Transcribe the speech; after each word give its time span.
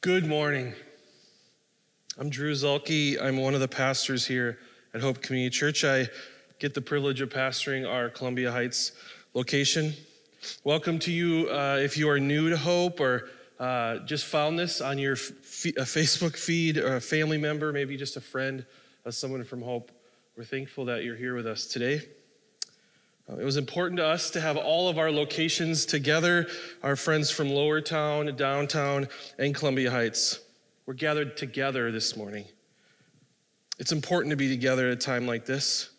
Good 0.00 0.24
morning. 0.24 0.74
I'm 2.18 2.30
Drew 2.30 2.52
Zulke. 2.52 3.20
I'm 3.20 3.36
one 3.36 3.54
of 3.54 3.60
the 3.60 3.66
pastors 3.66 4.24
here 4.24 4.60
at 4.94 5.00
Hope 5.00 5.20
Community 5.20 5.50
Church. 5.50 5.82
I 5.84 6.06
get 6.60 6.72
the 6.72 6.80
privilege 6.80 7.20
of 7.20 7.30
pastoring 7.30 7.84
our 7.84 8.08
Columbia 8.08 8.52
Heights 8.52 8.92
location. 9.34 9.92
Welcome 10.62 11.00
to 11.00 11.10
you 11.10 11.48
uh, 11.50 11.80
if 11.82 11.96
you 11.96 12.08
are 12.10 12.20
new 12.20 12.48
to 12.48 12.56
Hope 12.56 13.00
or 13.00 13.28
uh, 13.58 13.98
just 14.04 14.26
found 14.26 14.56
this 14.56 14.80
on 14.80 14.98
your 14.98 15.16
Facebook 15.16 16.36
feed 16.36 16.78
or 16.78 16.94
a 16.94 17.00
family 17.00 17.36
member, 17.36 17.72
maybe 17.72 17.96
just 17.96 18.16
a 18.16 18.20
friend, 18.20 18.64
uh, 19.04 19.10
someone 19.10 19.42
from 19.42 19.62
Hope. 19.62 19.90
We're 20.36 20.44
thankful 20.44 20.84
that 20.84 21.02
you're 21.02 21.16
here 21.16 21.34
with 21.34 21.48
us 21.48 21.66
today. 21.66 22.02
It 23.36 23.44
was 23.44 23.58
important 23.58 23.98
to 23.98 24.06
us 24.06 24.30
to 24.30 24.40
have 24.40 24.56
all 24.56 24.88
of 24.88 24.98
our 24.98 25.10
locations 25.10 25.84
together, 25.84 26.46
our 26.82 26.96
friends 26.96 27.30
from 27.30 27.50
Lower 27.50 27.82
Town, 27.82 28.34
Downtown, 28.36 29.06
and 29.38 29.54
Columbia 29.54 29.90
Heights. 29.90 30.40
We're 30.86 30.94
gathered 30.94 31.36
together 31.36 31.92
this 31.92 32.16
morning. 32.16 32.46
It's 33.78 33.92
important 33.92 34.30
to 34.30 34.36
be 34.36 34.48
together 34.48 34.86
at 34.88 34.94
a 34.94 34.96
time 34.96 35.26
like 35.26 35.44
this. 35.44 35.90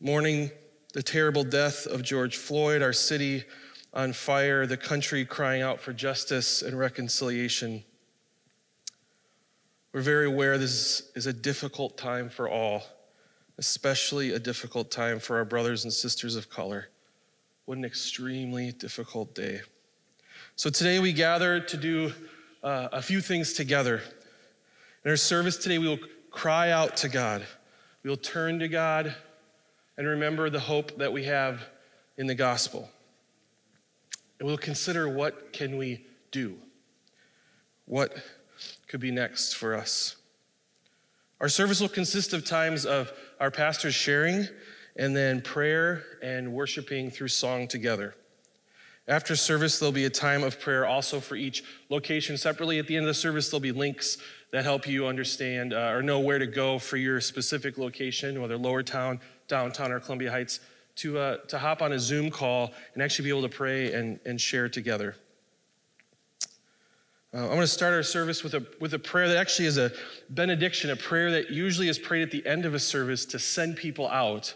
Mourning 0.00 0.50
the 0.94 1.02
terrible 1.02 1.44
death 1.44 1.86
of 1.86 2.02
George 2.02 2.38
Floyd, 2.38 2.80
our 2.80 2.94
city 2.94 3.44
on 3.92 4.14
fire, 4.14 4.66
the 4.66 4.76
country 4.78 5.26
crying 5.26 5.60
out 5.60 5.82
for 5.82 5.92
justice 5.92 6.62
and 6.62 6.78
reconciliation. 6.78 7.84
We're 9.92 10.00
very 10.00 10.26
aware 10.26 10.56
this 10.56 11.10
is 11.14 11.26
a 11.26 11.32
difficult 11.32 11.98
time 11.98 12.30
for 12.30 12.48
all 12.48 12.82
especially 13.58 14.32
a 14.32 14.38
difficult 14.38 14.90
time 14.90 15.18
for 15.18 15.36
our 15.38 15.44
brothers 15.44 15.84
and 15.84 15.92
sisters 15.92 16.36
of 16.36 16.50
color. 16.50 16.88
What 17.64 17.78
an 17.78 17.84
extremely 17.84 18.72
difficult 18.72 19.34
day. 19.34 19.60
So 20.56 20.70
today 20.70 20.98
we 21.00 21.12
gather 21.12 21.60
to 21.60 21.76
do 21.76 22.12
uh, 22.62 22.88
a 22.92 23.02
few 23.02 23.20
things 23.20 23.52
together. 23.52 24.02
In 25.04 25.10
our 25.10 25.16
service 25.16 25.56
today, 25.56 25.78
we 25.78 25.88
will 25.88 26.00
cry 26.30 26.70
out 26.70 26.96
to 26.98 27.08
God. 27.08 27.46
We 28.02 28.10
will 28.10 28.16
turn 28.16 28.58
to 28.58 28.68
God 28.68 29.14
and 29.96 30.06
remember 30.06 30.50
the 30.50 30.60
hope 30.60 30.98
that 30.98 31.12
we 31.12 31.24
have 31.24 31.62
in 32.16 32.26
the 32.26 32.34
gospel. 32.34 32.90
And 34.38 34.46
we'll 34.46 34.58
consider 34.58 35.08
what 35.08 35.52
can 35.52 35.76
we 35.76 36.04
do? 36.30 36.56
What 37.86 38.16
could 38.88 39.00
be 39.00 39.10
next 39.10 39.54
for 39.54 39.74
us? 39.74 40.16
Our 41.40 41.48
service 41.48 41.80
will 41.80 41.88
consist 41.88 42.32
of 42.32 42.44
times 42.44 42.84
of 42.84 43.12
our 43.40 43.50
pastors 43.50 43.94
sharing 43.94 44.46
and 44.96 45.14
then 45.14 45.40
prayer 45.40 46.04
and 46.22 46.52
worshiping 46.52 47.10
through 47.10 47.28
song 47.28 47.68
together. 47.68 48.14
After 49.08 49.36
service, 49.36 49.78
there'll 49.78 49.92
be 49.92 50.06
a 50.06 50.10
time 50.10 50.42
of 50.42 50.58
prayer 50.58 50.84
also 50.84 51.20
for 51.20 51.36
each 51.36 51.62
location 51.90 52.36
separately. 52.36 52.78
At 52.78 52.88
the 52.88 52.96
end 52.96 53.04
of 53.04 53.08
the 53.08 53.14
service, 53.14 53.48
there'll 53.48 53.60
be 53.60 53.72
links 53.72 54.18
that 54.50 54.64
help 54.64 54.86
you 54.86 55.06
understand 55.06 55.72
uh, 55.72 55.90
or 55.92 56.02
know 56.02 56.18
where 56.18 56.38
to 56.38 56.46
go 56.46 56.78
for 56.78 56.96
your 56.96 57.20
specific 57.20 57.78
location, 57.78 58.40
whether 58.40 58.56
Lower 58.56 58.82
Town, 58.82 59.20
Downtown, 59.46 59.92
or 59.92 60.00
Columbia 60.00 60.30
Heights, 60.30 60.60
to, 60.96 61.18
uh, 61.18 61.36
to 61.48 61.58
hop 61.58 61.82
on 61.82 61.92
a 61.92 61.98
Zoom 61.98 62.30
call 62.30 62.72
and 62.94 63.02
actually 63.02 63.24
be 63.24 63.30
able 63.30 63.42
to 63.42 63.54
pray 63.54 63.92
and, 63.92 64.18
and 64.24 64.40
share 64.40 64.68
together. 64.68 65.14
Uh, 67.36 67.44
I 67.44 67.48
want 67.48 67.60
to 67.60 67.66
start 67.66 67.92
our 67.92 68.02
service 68.02 68.42
with 68.42 68.54
a, 68.54 68.64
with 68.80 68.94
a 68.94 68.98
prayer 68.98 69.28
that 69.28 69.36
actually 69.36 69.66
is 69.66 69.76
a 69.76 69.92
benediction, 70.30 70.88
a 70.88 70.96
prayer 70.96 71.30
that 71.32 71.50
usually 71.50 71.88
is 71.88 71.98
prayed 71.98 72.22
at 72.22 72.30
the 72.30 72.46
end 72.46 72.64
of 72.64 72.72
a 72.72 72.78
service 72.78 73.26
to 73.26 73.38
send 73.38 73.76
people 73.76 74.08
out. 74.08 74.54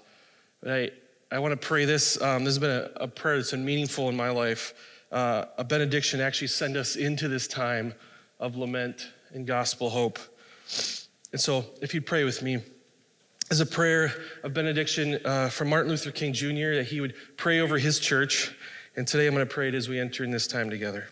But 0.62 0.72
I, 0.72 0.90
I 1.30 1.40
want 1.40 1.52
to 1.52 1.66
pray 1.66 1.84
this. 1.84 2.18
Um, 2.22 2.42
this 2.44 2.54
has 2.54 2.58
been 2.58 2.70
a, 2.70 2.90
a, 3.04 3.06
prayer 3.06 3.36
that's 3.36 3.50
been 3.50 3.66
meaningful 3.66 4.08
in 4.08 4.16
my 4.16 4.30
life. 4.30 4.72
Uh, 5.12 5.44
a 5.58 5.64
benediction 5.64 6.22
actually 6.22 6.46
send 6.46 6.78
us 6.78 6.96
into 6.96 7.28
this 7.28 7.46
time 7.46 7.92
of 8.38 8.56
lament 8.56 9.10
and 9.34 9.46
gospel 9.46 9.90
hope. 9.90 10.18
And 11.32 11.40
so, 11.40 11.66
if 11.82 11.92
you'd 11.92 12.06
pray 12.06 12.24
with 12.24 12.40
me, 12.40 12.62
as 13.50 13.60
a 13.60 13.66
prayer 13.66 14.10
of 14.42 14.54
benediction 14.54 15.18
uh, 15.26 15.50
from 15.50 15.68
Martin 15.68 15.90
Luther 15.90 16.12
King 16.12 16.32
Jr., 16.32 16.76
that 16.76 16.86
he 16.88 17.02
would 17.02 17.12
pray 17.36 17.60
over 17.60 17.76
his 17.76 17.98
church. 17.98 18.54
And 18.96 19.06
today 19.06 19.26
I'm 19.26 19.34
going 19.34 19.46
to 19.46 19.52
pray 19.52 19.68
it 19.68 19.74
as 19.74 19.86
we 19.86 20.00
enter 20.00 20.24
in 20.24 20.30
this 20.30 20.46
time 20.46 20.70
together. 20.70 21.08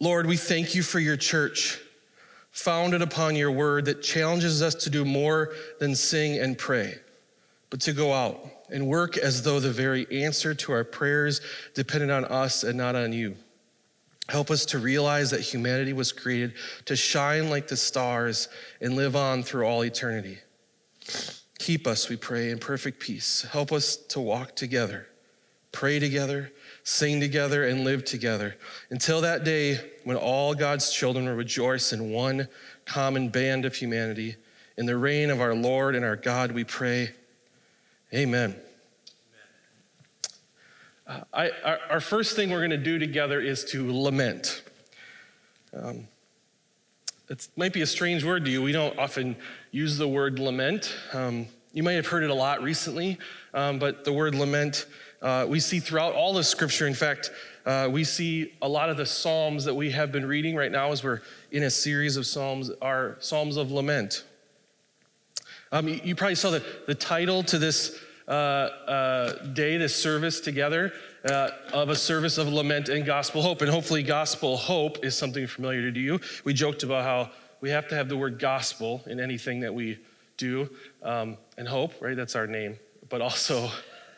Lord, 0.00 0.26
we 0.26 0.36
thank 0.36 0.74
you 0.74 0.82
for 0.82 1.00
your 1.00 1.16
church, 1.16 1.80
founded 2.52 3.02
upon 3.02 3.34
your 3.34 3.50
word 3.50 3.86
that 3.86 4.02
challenges 4.02 4.62
us 4.62 4.74
to 4.76 4.90
do 4.90 5.04
more 5.04 5.54
than 5.80 5.94
sing 5.94 6.38
and 6.38 6.56
pray, 6.56 6.94
but 7.68 7.80
to 7.80 7.92
go 7.92 8.12
out 8.12 8.38
and 8.70 8.86
work 8.86 9.16
as 9.16 9.42
though 9.42 9.58
the 9.58 9.72
very 9.72 10.06
answer 10.10 10.54
to 10.54 10.72
our 10.72 10.84
prayers 10.84 11.40
depended 11.74 12.10
on 12.10 12.24
us 12.26 12.62
and 12.62 12.78
not 12.78 12.94
on 12.94 13.12
you. 13.12 13.34
Help 14.28 14.50
us 14.50 14.66
to 14.66 14.78
realize 14.78 15.30
that 15.30 15.40
humanity 15.40 15.94
was 15.94 16.12
created 16.12 16.54
to 16.84 16.94
shine 16.94 17.50
like 17.50 17.66
the 17.66 17.76
stars 17.76 18.48
and 18.80 18.94
live 18.94 19.16
on 19.16 19.42
through 19.42 19.64
all 19.64 19.84
eternity. 19.84 20.38
Keep 21.58 21.86
us, 21.86 22.08
we 22.08 22.16
pray, 22.16 22.50
in 22.50 22.58
perfect 22.58 23.00
peace. 23.00 23.42
Help 23.50 23.72
us 23.72 23.96
to 23.96 24.20
walk 24.20 24.54
together, 24.54 25.08
pray 25.72 25.98
together, 25.98 26.52
sing 26.88 27.20
together, 27.20 27.68
and 27.68 27.84
live 27.84 28.02
together 28.02 28.56
until 28.88 29.20
that 29.20 29.44
day 29.44 29.78
when 30.04 30.16
all 30.16 30.54
God's 30.54 30.90
children 30.90 31.26
will 31.26 31.34
rejoice 31.34 31.92
in 31.92 32.10
one 32.10 32.48
common 32.86 33.28
band 33.28 33.66
of 33.66 33.74
humanity. 33.74 34.36
In 34.78 34.86
the 34.86 34.96
reign 34.96 35.28
of 35.28 35.42
our 35.42 35.54
Lord 35.54 35.94
and 35.94 36.02
our 36.02 36.16
God, 36.16 36.50
we 36.50 36.64
pray. 36.64 37.10
Amen. 38.14 38.56
Uh, 41.06 41.20
I, 41.30 41.50
our, 41.62 41.78
our, 41.90 42.00
first 42.00 42.36
thing 42.36 42.48
we're 42.48 42.66
going 42.66 42.70
to 42.70 42.78
do 42.78 42.98
together 42.98 43.38
is 43.38 43.66
to 43.66 43.92
lament. 43.92 44.62
Um, 45.74 46.08
it 47.28 47.48
might 47.54 47.74
be 47.74 47.82
a 47.82 47.86
strange 47.86 48.24
word 48.24 48.46
to 48.46 48.50
you. 48.50 48.62
We 48.62 48.72
don't 48.72 48.98
often 48.98 49.36
use 49.72 49.98
the 49.98 50.08
word 50.08 50.38
lament. 50.38 50.96
Um, 51.12 51.48
you 51.74 51.82
might 51.82 51.92
have 51.92 52.06
heard 52.06 52.22
it 52.22 52.30
a 52.30 52.34
lot 52.34 52.62
recently, 52.62 53.18
um, 53.52 53.78
but 53.78 54.06
the 54.06 54.12
word 54.12 54.34
lament 54.34 54.86
uh, 55.20 55.46
we 55.48 55.60
see 55.60 55.80
throughout 55.80 56.14
all 56.14 56.38
of 56.38 56.46
Scripture. 56.46 56.86
In 56.86 56.94
fact, 56.94 57.30
uh, 57.66 57.88
we 57.90 58.04
see 58.04 58.54
a 58.62 58.68
lot 58.68 58.88
of 58.88 58.96
the 58.96 59.06
Psalms 59.06 59.64
that 59.64 59.74
we 59.74 59.90
have 59.90 60.12
been 60.12 60.24
reading 60.24 60.54
right 60.54 60.70
now 60.70 60.92
as 60.92 61.02
we're 61.02 61.20
in 61.50 61.64
a 61.64 61.70
series 61.70 62.16
of 62.16 62.26
Psalms 62.26 62.70
are 62.80 63.16
Psalms 63.20 63.56
of 63.56 63.70
lament. 63.70 64.24
Um, 65.70 65.88
you, 65.88 66.14
probably 66.14 66.34
saw 66.34 66.50
the, 66.50 66.64
the 66.86 66.94
title 66.94 67.42
to 67.42 67.58
this 67.58 67.98
uh, 68.26 68.30
uh 68.30 69.32
day, 69.52 69.76
this 69.76 69.94
service 69.94 70.40
together, 70.40 70.92
uh, 71.24 71.50
of 71.72 71.90
a 71.90 71.96
service 71.96 72.38
of 72.38 72.48
lament 72.48 72.88
and 72.88 73.04
gospel 73.04 73.42
hope. 73.42 73.60
And 73.60 73.70
hopefully, 73.70 74.02
gospel 74.02 74.56
hope 74.56 75.04
is 75.04 75.16
something 75.16 75.46
familiar 75.46 75.90
to 75.90 76.00
you. 76.00 76.20
We 76.44 76.54
joked 76.54 76.84
about 76.84 77.04
how 77.04 77.32
we 77.60 77.70
have 77.70 77.88
to 77.88 77.94
have 77.96 78.08
the 78.08 78.16
word 78.16 78.38
gospel 78.38 79.02
in 79.06 79.20
anything 79.20 79.60
that 79.60 79.74
we 79.74 79.98
do, 80.36 80.70
um, 81.02 81.36
and 81.58 81.66
hope, 81.66 81.92
right? 82.00 82.16
That's 82.16 82.36
our 82.36 82.46
name, 82.46 82.78
but 83.08 83.20
also 83.20 83.68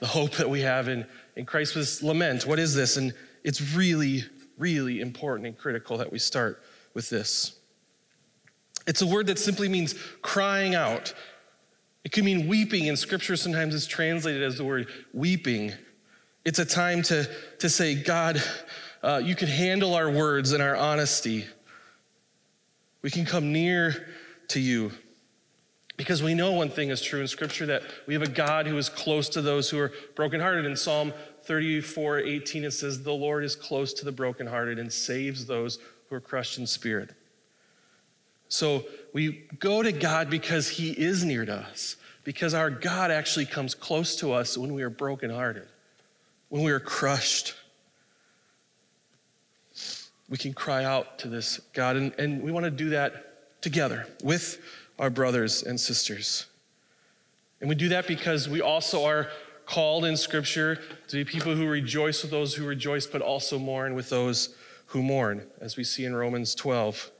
the 0.00 0.06
hope 0.06 0.32
that 0.32 0.48
we 0.48 0.60
have 0.60 0.88
in, 0.88 1.06
in 1.36 1.46
Christ 1.46 1.76
was 1.76 2.02
lament. 2.02 2.46
What 2.46 2.58
is 2.58 2.74
this? 2.74 2.96
And 2.96 3.14
it's 3.44 3.74
really, 3.74 4.24
really 4.58 5.00
important 5.00 5.46
and 5.46 5.56
critical 5.56 5.98
that 5.98 6.10
we 6.10 6.18
start 6.18 6.62
with 6.94 7.08
this. 7.10 7.58
It's 8.86 9.02
a 9.02 9.06
word 9.06 9.26
that 9.26 9.38
simply 9.38 9.68
means 9.68 9.94
crying 10.22 10.74
out. 10.74 11.14
It 12.04 12.12
could 12.12 12.24
mean 12.24 12.48
weeping. 12.48 12.86
In 12.86 12.96
scripture, 12.96 13.36
sometimes 13.36 13.74
it's 13.74 13.86
translated 13.86 14.42
as 14.42 14.56
the 14.56 14.64
word 14.64 14.88
weeping. 15.12 15.72
It's 16.44 16.58
a 16.58 16.64
time 16.64 17.02
to, 17.02 17.28
to 17.58 17.68
say, 17.68 17.94
God, 17.94 18.42
uh, 19.02 19.20
you 19.22 19.36
can 19.36 19.48
handle 19.48 19.94
our 19.94 20.10
words 20.10 20.52
and 20.52 20.62
our 20.62 20.74
honesty. 20.74 21.44
We 23.02 23.10
can 23.10 23.26
come 23.26 23.52
near 23.52 24.08
to 24.48 24.60
you. 24.60 24.92
Because 26.00 26.22
we 26.22 26.32
know 26.32 26.52
one 26.52 26.70
thing 26.70 26.88
is 26.88 27.02
true 27.02 27.20
in 27.20 27.28
Scripture 27.28 27.66
that 27.66 27.82
we 28.06 28.14
have 28.14 28.22
a 28.22 28.26
God 28.26 28.66
who 28.66 28.78
is 28.78 28.88
close 28.88 29.28
to 29.28 29.42
those 29.42 29.68
who 29.68 29.78
are 29.78 29.92
brokenhearted. 30.14 30.64
In 30.64 30.74
Psalm 30.74 31.12
34 31.42 32.20
18, 32.20 32.64
it 32.64 32.70
says, 32.70 33.02
The 33.02 33.12
Lord 33.12 33.44
is 33.44 33.54
close 33.54 33.92
to 33.92 34.06
the 34.06 34.10
brokenhearted 34.10 34.78
and 34.78 34.90
saves 34.90 35.44
those 35.44 35.78
who 36.08 36.16
are 36.16 36.20
crushed 36.20 36.56
in 36.56 36.66
spirit. 36.66 37.10
So 38.48 38.86
we 39.12 39.46
go 39.58 39.82
to 39.82 39.92
God 39.92 40.30
because 40.30 40.70
He 40.70 40.92
is 40.92 41.22
near 41.22 41.44
to 41.44 41.56
us, 41.56 41.96
because 42.24 42.54
our 42.54 42.70
God 42.70 43.10
actually 43.10 43.44
comes 43.44 43.74
close 43.74 44.16
to 44.16 44.32
us 44.32 44.56
when 44.56 44.72
we 44.72 44.82
are 44.82 44.88
brokenhearted, 44.88 45.68
when 46.48 46.62
we 46.62 46.72
are 46.72 46.80
crushed. 46.80 47.56
We 50.30 50.38
can 50.38 50.54
cry 50.54 50.82
out 50.82 51.18
to 51.18 51.28
this 51.28 51.60
God, 51.74 51.96
and, 51.96 52.14
and 52.18 52.42
we 52.42 52.52
want 52.52 52.64
to 52.64 52.70
do 52.70 52.88
that 52.88 53.60
together 53.60 54.06
with 54.24 54.58
our 55.00 55.10
brothers 55.10 55.62
and 55.62 55.80
sisters. 55.80 56.46
And 57.60 57.68
we 57.68 57.74
do 57.74 57.88
that 57.88 58.06
because 58.06 58.48
we 58.48 58.60
also 58.60 59.04
are 59.04 59.28
called 59.64 60.04
in 60.04 60.16
Scripture 60.16 60.78
to 61.08 61.16
be 61.16 61.24
people 61.24 61.54
who 61.54 61.66
rejoice 61.66 62.22
with 62.22 62.30
those 62.30 62.54
who 62.54 62.66
rejoice, 62.66 63.06
but 63.06 63.22
also 63.22 63.58
mourn 63.58 63.94
with 63.94 64.10
those 64.10 64.54
who 64.86 65.02
mourn, 65.02 65.46
as 65.60 65.76
we 65.76 65.84
see 65.84 66.04
in 66.04 66.14
Romans 66.14 66.54
12. 66.54 67.10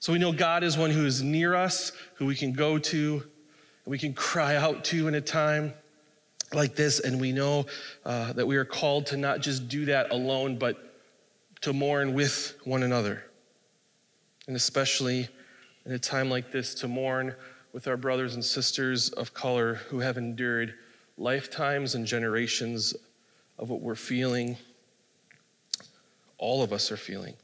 So 0.00 0.12
we 0.12 0.18
know 0.18 0.32
God 0.32 0.64
is 0.64 0.78
one 0.78 0.90
who 0.90 1.04
is 1.04 1.22
near 1.22 1.54
us, 1.54 1.92
who 2.14 2.26
we 2.26 2.34
can 2.34 2.52
go 2.52 2.78
to, 2.78 3.22
and 3.84 3.90
we 3.90 3.98
can 3.98 4.14
cry 4.14 4.56
out 4.56 4.84
to 4.84 5.06
in 5.06 5.14
a 5.14 5.20
time 5.20 5.74
like 6.54 6.74
this. 6.74 7.00
And 7.00 7.20
we 7.20 7.32
know 7.32 7.66
uh, 8.04 8.32
that 8.32 8.46
we 8.46 8.56
are 8.56 8.64
called 8.64 9.06
to 9.06 9.16
not 9.16 9.40
just 9.40 9.68
do 9.68 9.84
that 9.86 10.10
alone, 10.10 10.56
but 10.56 10.94
to 11.62 11.72
mourn 11.72 12.14
with 12.14 12.56
one 12.64 12.82
another. 12.82 13.24
And 14.46 14.56
especially 14.56 15.28
in 15.86 15.92
a 15.92 15.98
time 15.98 16.30
like 16.30 16.50
this, 16.50 16.74
to 16.76 16.88
mourn 16.88 17.34
with 17.72 17.88
our 17.88 17.96
brothers 17.96 18.34
and 18.34 18.44
sisters 18.44 19.10
of 19.10 19.34
color 19.34 19.74
who 19.74 20.00
have 20.00 20.16
endured 20.16 20.74
lifetimes 21.18 21.94
and 21.94 22.06
generations 22.06 22.94
of 23.58 23.70
what 23.70 23.80
we're 23.80 23.94
feeling, 23.94 24.56
all 26.38 26.62
of 26.62 26.72
us 26.72 26.90
are 26.90 26.96
feeling. 26.96 27.34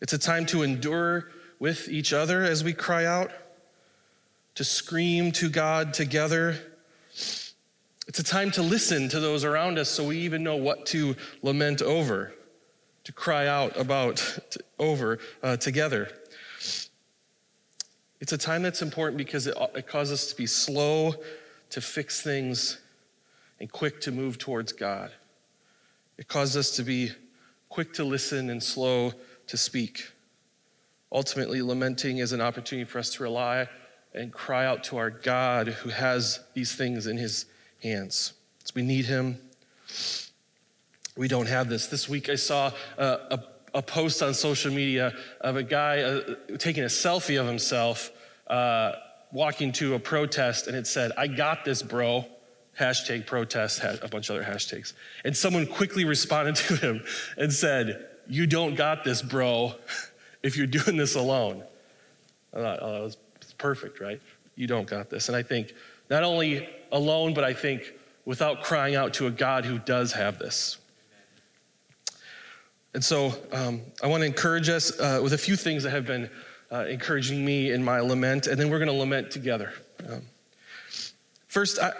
It's 0.00 0.12
a 0.12 0.18
time 0.18 0.46
to 0.46 0.62
endure 0.62 1.30
with 1.58 1.88
each 1.88 2.12
other 2.12 2.42
as 2.42 2.62
we 2.62 2.72
cry 2.72 3.06
out, 3.06 3.30
to 4.54 4.64
scream 4.64 5.32
to 5.32 5.48
God 5.48 5.94
together. 5.94 6.56
It's 7.10 8.18
a 8.18 8.24
time 8.24 8.50
to 8.52 8.62
listen 8.62 9.08
to 9.08 9.20
those 9.20 9.44
around 9.44 9.78
us 9.78 9.88
so 9.88 10.04
we 10.04 10.18
even 10.18 10.42
know 10.42 10.56
what 10.56 10.86
to 10.86 11.16
lament 11.42 11.80
over, 11.80 12.34
to 13.04 13.12
cry 13.12 13.46
out 13.46 13.78
about 13.78 14.16
to, 14.50 14.60
over 14.78 15.18
uh, 15.42 15.56
together. 15.56 16.10
It's 18.20 18.32
a 18.32 18.38
time 18.38 18.62
that's 18.62 18.82
important 18.82 19.18
because 19.18 19.46
it, 19.46 19.56
it 19.74 19.86
causes 19.86 20.20
us 20.20 20.30
to 20.30 20.36
be 20.36 20.46
slow 20.46 21.14
to 21.70 21.80
fix 21.80 22.22
things 22.22 22.80
and 23.60 23.70
quick 23.70 24.00
to 24.02 24.12
move 24.12 24.38
towards 24.38 24.72
God. 24.72 25.10
It 26.18 26.28
causes 26.28 26.56
us 26.56 26.76
to 26.76 26.82
be 26.82 27.10
quick 27.68 27.92
to 27.94 28.04
listen 28.04 28.50
and 28.50 28.62
slow 28.62 29.12
to 29.48 29.56
speak. 29.56 30.08
Ultimately, 31.10 31.62
lamenting 31.62 32.18
is 32.18 32.32
an 32.32 32.40
opportunity 32.40 32.88
for 32.88 32.98
us 32.98 33.10
to 33.14 33.22
rely 33.22 33.68
and 34.14 34.32
cry 34.32 34.66
out 34.66 34.84
to 34.84 34.96
our 34.96 35.10
God 35.10 35.68
who 35.68 35.90
has 35.90 36.40
these 36.54 36.74
things 36.74 37.06
in 37.06 37.16
his 37.16 37.46
hands. 37.82 38.32
So 38.64 38.72
we 38.76 38.82
need 38.82 39.06
him. 39.06 39.38
We 41.16 41.28
don't 41.28 41.48
have 41.48 41.68
this. 41.68 41.88
This 41.88 42.08
week 42.08 42.28
I 42.28 42.36
saw 42.36 42.72
a, 42.96 43.04
a, 43.04 43.44
a 43.74 43.82
post 43.82 44.22
on 44.22 44.32
social 44.32 44.72
media 44.72 45.12
of 45.40 45.56
a 45.56 45.62
guy 45.62 46.00
uh, 46.00 46.20
taking 46.58 46.84
a 46.84 46.88
selfie 46.88 47.40
of 47.40 47.46
himself 47.46 48.12
uh, 48.46 48.92
walking 49.32 49.72
to 49.72 49.94
a 49.94 49.98
protest, 49.98 50.68
and 50.68 50.76
it 50.76 50.86
said, 50.86 51.12
I 51.18 51.26
got 51.26 51.64
this, 51.64 51.82
bro. 51.82 52.24
Hashtag 52.78 53.26
protest, 53.26 53.82
a 53.84 54.08
bunch 54.08 54.30
of 54.30 54.36
other 54.36 54.44
hashtags. 54.44 54.94
And 55.24 55.36
someone 55.36 55.66
quickly 55.66 56.04
responded 56.04 56.56
to 56.66 56.76
him 56.76 57.04
and 57.36 57.52
said, 57.52 58.06
You 58.28 58.46
don't 58.46 58.74
got 58.74 59.04
this, 59.04 59.22
bro, 59.22 59.74
if 60.42 60.56
you're 60.56 60.66
doing 60.66 60.96
this 60.96 61.14
alone. 61.14 61.62
I 62.52 62.58
thought, 62.58 62.78
oh, 62.82 62.92
that 62.92 63.02
was 63.02 63.16
perfect, 63.58 64.00
right? 64.00 64.20
You 64.56 64.66
don't 64.66 64.86
got 64.86 65.10
this. 65.10 65.28
And 65.28 65.36
I 65.36 65.42
think 65.42 65.74
not 66.10 66.22
only 66.22 66.68
alone, 66.92 67.34
but 67.34 67.44
I 67.44 67.52
think 67.52 67.94
without 68.24 68.62
crying 68.62 68.94
out 68.94 69.14
to 69.14 69.26
a 69.26 69.30
God 69.30 69.64
who 69.64 69.78
does 69.78 70.12
have 70.12 70.38
this. 70.38 70.78
And 72.94 73.04
so 73.04 73.34
um, 73.50 73.82
I 74.02 74.06
want 74.06 74.20
to 74.20 74.26
encourage 74.26 74.68
us 74.68 74.98
uh, 75.00 75.20
with 75.22 75.32
a 75.32 75.38
few 75.38 75.56
things 75.56 75.82
that 75.82 75.90
have 75.90 76.06
been 76.06 76.30
uh, 76.70 76.86
encouraging 76.86 77.44
me 77.44 77.72
in 77.72 77.84
my 77.84 77.98
lament, 78.00 78.46
and 78.46 78.58
then 78.58 78.70
we're 78.70 78.78
going 78.78 78.90
to 78.90 78.94
lament 78.94 79.32
together. 79.32 79.72
Um, 80.08 80.22
first, 81.48 81.80
I, 81.80 81.92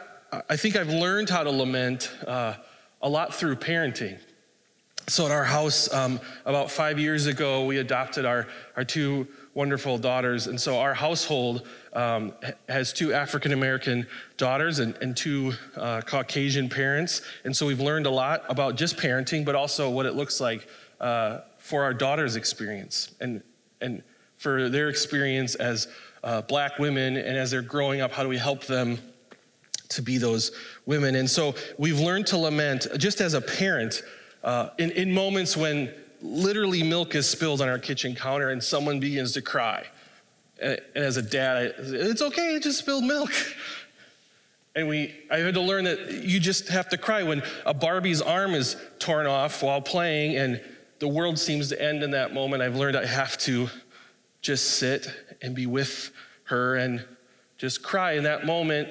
I, 0.48 0.56
think 0.56 0.76
I've 0.76 0.88
learned 0.88 1.30
how 1.30 1.42
to 1.42 1.50
lament 1.50 2.12
uh, 2.26 2.54
a 3.02 3.08
lot 3.08 3.34
through 3.34 3.56
parenting. 3.56 4.18
So, 5.06 5.26
at 5.26 5.32
our 5.32 5.44
house, 5.44 5.92
um, 5.92 6.18
about 6.46 6.70
five 6.70 6.98
years 6.98 7.26
ago, 7.26 7.66
we 7.66 7.78
adopted 7.78 8.24
our, 8.24 8.46
our 8.74 8.84
two 8.84 9.28
wonderful 9.52 9.98
daughters. 9.98 10.46
And 10.46 10.58
so, 10.58 10.78
our 10.78 10.94
household 10.94 11.68
um, 11.92 12.32
has 12.68 12.92
two 12.92 13.12
African 13.12 13.52
American 13.52 14.06
daughters 14.38 14.78
and, 14.78 14.96
and 15.02 15.16
two 15.16 15.52
uh, 15.76 16.00
Caucasian 16.00 16.70
parents. 16.70 17.20
And 17.44 17.54
so, 17.54 17.66
we've 17.66 17.80
learned 17.80 18.06
a 18.06 18.10
lot 18.10 18.44
about 18.48 18.76
just 18.76 18.96
parenting, 18.96 19.44
but 19.44 19.54
also 19.54 19.90
what 19.90 20.06
it 20.06 20.14
looks 20.14 20.40
like 20.40 20.66
uh, 21.04 21.42
for 21.58 21.82
our 21.82 21.92
daughters' 21.92 22.34
experience. 22.34 23.14
And, 23.20 23.42
and 23.82 24.02
for 24.38 24.70
their 24.70 24.88
experience 24.88 25.54
as 25.54 25.86
uh, 26.24 26.40
black 26.42 26.78
women 26.78 27.18
and 27.18 27.36
as 27.36 27.50
they're 27.50 27.60
growing 27.62 28.00
up, 28.00 28.10
how 28.10 28.22
do 28.22 28.28
we 28.28 28.38
help 28.38 28.64
them 28.64 28.98
to 29.90 30.00
be 30.00 30.16
those 30.16 30.52
women? 30.86 31.14
And 31.14 31.28
so 31.28 31.54
we've 31.78 32.00
learned 32.00 32.26
to 32.28 32.38
lament 32.38 32.86
just 32.96 33.20
as 33.20 33.34
a 33.34 33.40
parent 33.40 34.02
uh, 34.42 34.70
in, 34.78 34.92
in 34.92 35.12
moments 35.12 35.58
when 35.58 35.92
literally 36.22 36.82
milk 36.82 37.14
is 37.14 37.28
spilled 37.28 37.60
on 37.60 37.68
our 37.68 37.78
kitchen 37.78 38.14
counter 38.14 38.48
and 38.48 38.64
someone 38.64 38.98
begins 38.98 39.32
to 39.32 39.42
cry. 39.42 39.84
And, 40.60 40.80
as 40.94 41.18
a 41.18 41.22
dad, 41.22 41.56
I, 41.58 41.82
it's 41.82 42.22
okay, 42.22 42.54
it 42.54 42.62
just 42.62 42.78
spilled 42.78 43.04
milk. 43.04 43.30
And 44.76 44.88
we, 44.88 45.14
I 45.30 45.36
had 45.36 45.54
to 45.54 45.60
learn 45.60 45.84
that 45.84 46.24
you 46.24 46.40
just 46.40 46.66
have 46.66 46.88
to 46.88 46.98
cry 46.98 47.22
when 47.22 47.44
a 47.64 47.72
Barbie's 47.72 48.20
arm 48.20 48.54
is 48.54 48.74
torn 48.98 49.24
off 49.24 49.62
while 49.62 49.80
playing 49.80 50.36
and 50.36 50.60
the 51.04 51.08
world 51.08 51.38
seems 51.38 51.68
to 51.68 51.82
end 51.82 52.02
in 52.02 52.12
that 52.12 52.32
moment. 52.32 52.62
I've 52.62 52.76
learned 52.76 52.96
I 52.96 53.04
have 53.04 53.36
to 53.40 53.68
just 54.40 54.78
sit 54.78 55.06
and 55.42 55.54
be 55.54 55.66
with 55.66 56.10
her 56.44 56.76
and 56.76 57.04
just 57.58 57.82
cry 57.82 58.12
in 58.12 58.24
that 58.24 58.46
moment. 58.46 58.88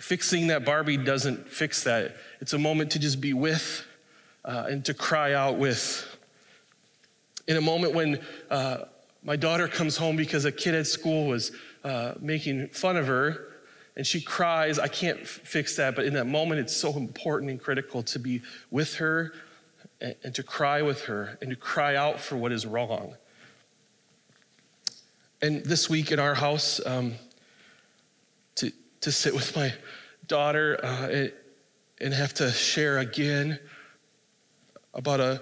Fixing 0.00 0.48
that 0.48 0.64
Barbie 0.64 0.96
doesn't 0.96 1.48
fix 1.48 1.84
that. 1.84 2.16
It's 2.40 2.54
a 2.54 2.58
moment 2.58 2.90
to 2.90 2.98
just 2.98 3.20
be 3.20 3.34
with 3.34 3.86
uh, 4.44 4.66
and 4.68 4.84
to 4.84 4.94
cry 4.94 5.34
out 5.34 5.58
with. 5.58 6.04
In 7.46 7.56
a 7.56 7.60
moment 7.60 7.94
when 7.94 8.18
uh, 8.50 8.78
my 9.22 9.36
daughter 9.36 9.68
comes 9.68 9.96
home 9.96 10.16
because 10.16 10.44
a 10.44 10.50
kid 10.50 10.74
at 10.74 10.88
school 10.88 11.28
was 11.28 11.52
uh, 11.84 12.14
making 12.18 12.66
fun 12.70 12.96
of 12.96 13.06
her 13.06 13.46
and 13.94 14.04
she 14.04 14.20
cries, 14.20 14.80
I 14.80 14.88
can't 14.88 15.20
f- 15.20 15.28
fix 15.28 15.76
that. 15.76 15.94
But 15.94 16.04
in 16.04 16.14
that 16.14 16.26
moment, 16.26 16.58
it's 16.58 16.76
so 16.76 16.96
important 16.96 17.48
and 17.52 17.60
critical 17.60 18.02
to 18.02 18.18
be 18.18 18.42
with 18.72 18.96
her 18.96 19.32
and, 20.02 20.16
and 20.24 20.34
to 20.34 20.42
cry 20.42 20.82
with 20.82 21.04
her 21.04 21.38
and 21.40 21.48
to 21.48 21.56
cry 21.56 21.94
out 21.94 22.20
for 22.20 22.36
what 22.36 22.52
is 22.52 22.66
wrong. 22.66 23.14
And 25.40 25.64
this 25.64 25.88
week 25.88 26.12
in 26.12 26.18
our 26.18 26.34
house, 26.34 26.80
um, 26.84 27.14
to, 28.56 28.70
to 29.00 29.10
sit 29.10 29.32
with 29.32 29.56
my 29.56 29.72
daughter 30.26 30.78
uh, 30.84 31.08
and, 31.08 31.32
and 32.00 32.14
have 32.14 32.34
to 32.34 32.50
share 32.50 32.98
again 32.98 33.58
about 34.92 35.20
a, 35.20 35.40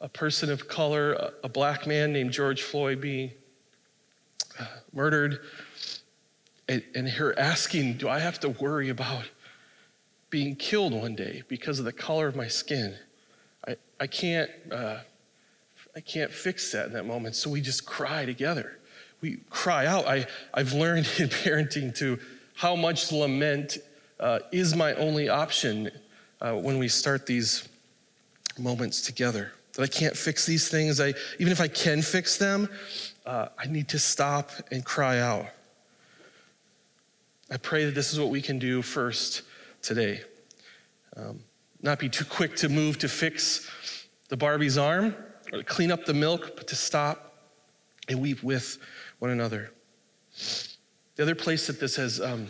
a 0.00 0.08
person 0.08 0.50
of 0.50 0.66
color, 0.66 1.12
a, 1.12 1.32
a 1.44 1.48
black 1.48 1.86
man 1.86 2.12
named 2.12 2.32
George 2.32 2.62
Floyd 2.62 3.00
being 3.00 3.30
uh, 4.58 4.66
murdered, 4.92 5.40
and, 6.68 6.82
and 6.94 7.08
her 7.08 7.38
asking, 7.38 7.98
Do 7.98 8.08
I 8.08 8.18
have 8.18 8.40
to 8.40 8.48
worry 8.48 8.88
about 8.88 9.24
being 10.30 10.56
killed 10.56 10.94
one 10.94 11.14
day 11.14 11.42
because 11.48 11.78
of 11.78 11.84
the 11.84 11.92
color 11.92 12.26
of 12.26 12.36
my 12.36 12.48
skin? 12.48 12.96
I, 13.66 13.76
I, 14.00 14.06
can't, 14.06 14.50
uh, 14.70 14.98
I 15.94 16.00
can't 16.00 16.32
fix 16.32 16.72
that 16.72 16.86
in 16.86 16.92
that 16.94 17.06
moment. 17.06 17.36
So 17.36 17.50
we 17.50 17.60
just 17.60 17.86
cry 17.86 18.24
together 18.24 18.78
we 19.22 19.38
cry 19.48 19.86
out. 19.86 20.06
I, 20.06 20.26
I've 20.52 20.74
learned 20.74 21.08
in 21.18 21.28
parenting 21.28 21.96
to 21.98 22.18
how 22.54 22.76
much 22.76 23.10
lament 23.10 23.78
uh, 24.20 24.40
is 24.50 24.76
my 24.76 24.92
only 24.94 25.28
option 25.28 25.90
uh, 26.40 26.54
when 26.54 26.76
we 26.76 26.88
start 26.88 27.24
these 27.24 27.68
moments 28.58 29.00
together. 29.00 29.52
That 29.74 29.82
I 29.82 29.86
can't 29.86 30.14
fix 30.14 30.44
these 30.44 30.68
things. 30.68 31.00
I, 31.00 31.14
even 31.38 31.52
if 31.52 31.60
I 31.60 31.68
can 31.68 32.02
fix 32.02 32.36
them, 32.36 32.68
uh, 33.24 33.48
I 33.58 33.66
need 33.66 33.88
to 33.88 33.98
stop 33.98 34.50
and 34.70 34.84
cry 34.84 35.20
out. 35.20 35.46
I 37.50 37.56
pray 37.56 37.86
that 37.86 37.94
this 37.94 38.12
is 38.12 38.20
what 38.20 38.28
we 38.28 38.42
can 38.42 38.58
do 38.58 38.82
first 38.82 39.42
today. 39.80 40.20
Um, 41.16 41.40
not 41.82 41.98
be 41.98 42.08
too 42.08 42.24
quick 42.24 42.56
to 42.56 42.68
move 42.68 42.98
to 42.98 43.08
fix 43.08 43.68
the 44.28 44.36
Barbie's 44.36 44.78
arm 44.78 45.14
or 45.52 45.58
to 45.58 45.64
clean 45.64 45.90
up 45.90 46.04
the 46.04 46.14
milk, 46.14 46.56
but 46.56 46.68
to 46.68 46.76
stop 46.76 47.34
and 48.08 48.20
weep 48.20 48.42
with 48.42 48.78
one 49.18 49.30
another. 49.30 49.72
The 51.16 51.22
other 51.22 51.34
place 51.34 51.66
that 51.66 51.78
this 51.78 51.96
has 51.96 52.20
um, 52.20 52.48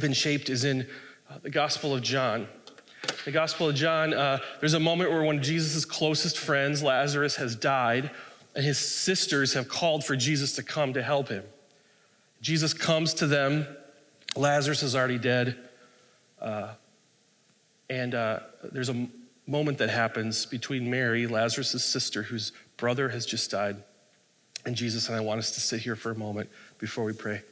been 0.00 0.12
shaped 0.12 0.50
is 0.50 0.64
in 0.64 0.86
uh, 1.30 1.38
the 1.42 1.50
Gospel 1.50 1.94
of 1.94 2.02
John. 2.02 2.46
The 3.24 3.32
Gospel 3.32 3.70
of 3.70 3.74
John, 3.74 4.12
uh, 4.12 4.38
there's 4.60 4.74
a 4.74 4.80
moment 4.80 5.10
where 5.10 5.22
one 5.22 5.36
of 5.36 5.42
Jesus' 5.42 5.84
closest 5.84 6.38
friends, 6.38 6.82
Lazarus, 6.82 7.36
has 7.36 7.56
died, 7.56 8.10
and 8.54 8.64
his 8.64 8.78
sisters 8.78 9.54
have 9.54 9.68
called 9.68 10.04
for 10.04 10.16
Jesus 10.16 10.54
to 10.56 10.62
come 10.62 10.92
to 10.92 11.02
help 11.02 11.28
him. 11.28 11.44
Jesus 12.40 12.74
comes 12.74 13.14
to 13.14 13.26
them. 13.26 13.66
Lazarus 14.36 14.82
is 14.82 14.94
already 14.94 15.18
dead. 15.18 15.56
Uh, 16.40 16.74
and 17.92 18.14
uh, 18.14 18.40
there's 18.72 18.88
a 18.88 19.06
moment 19.46 19.76
that 19.78 19.90
happens 19.90 20.46
between 20.46 20.90
Mary, 20.90 21.26
Lazarus' 21.26 21.84
sister, 21.84 22.22
whose 22.22 22.52
brother 22.78 23.10
has 23.10 23.26
just 23.26 23.50
died, 23.50 23.76
and 24.64 24.74
Jesus 24.74 25.08
and 25.08 25.16
I 25.16 25.20
want 25.20 25.40
us 25.40 25.50
to 25.52 25.60
sit 25.60 25.82
here 25.82 25.94
for 25.94 26.10
a 26.10 26.14
moment 26.14 26.48
before 26.78 27.04
we 27.04 27.12
pray. 27.12 27.42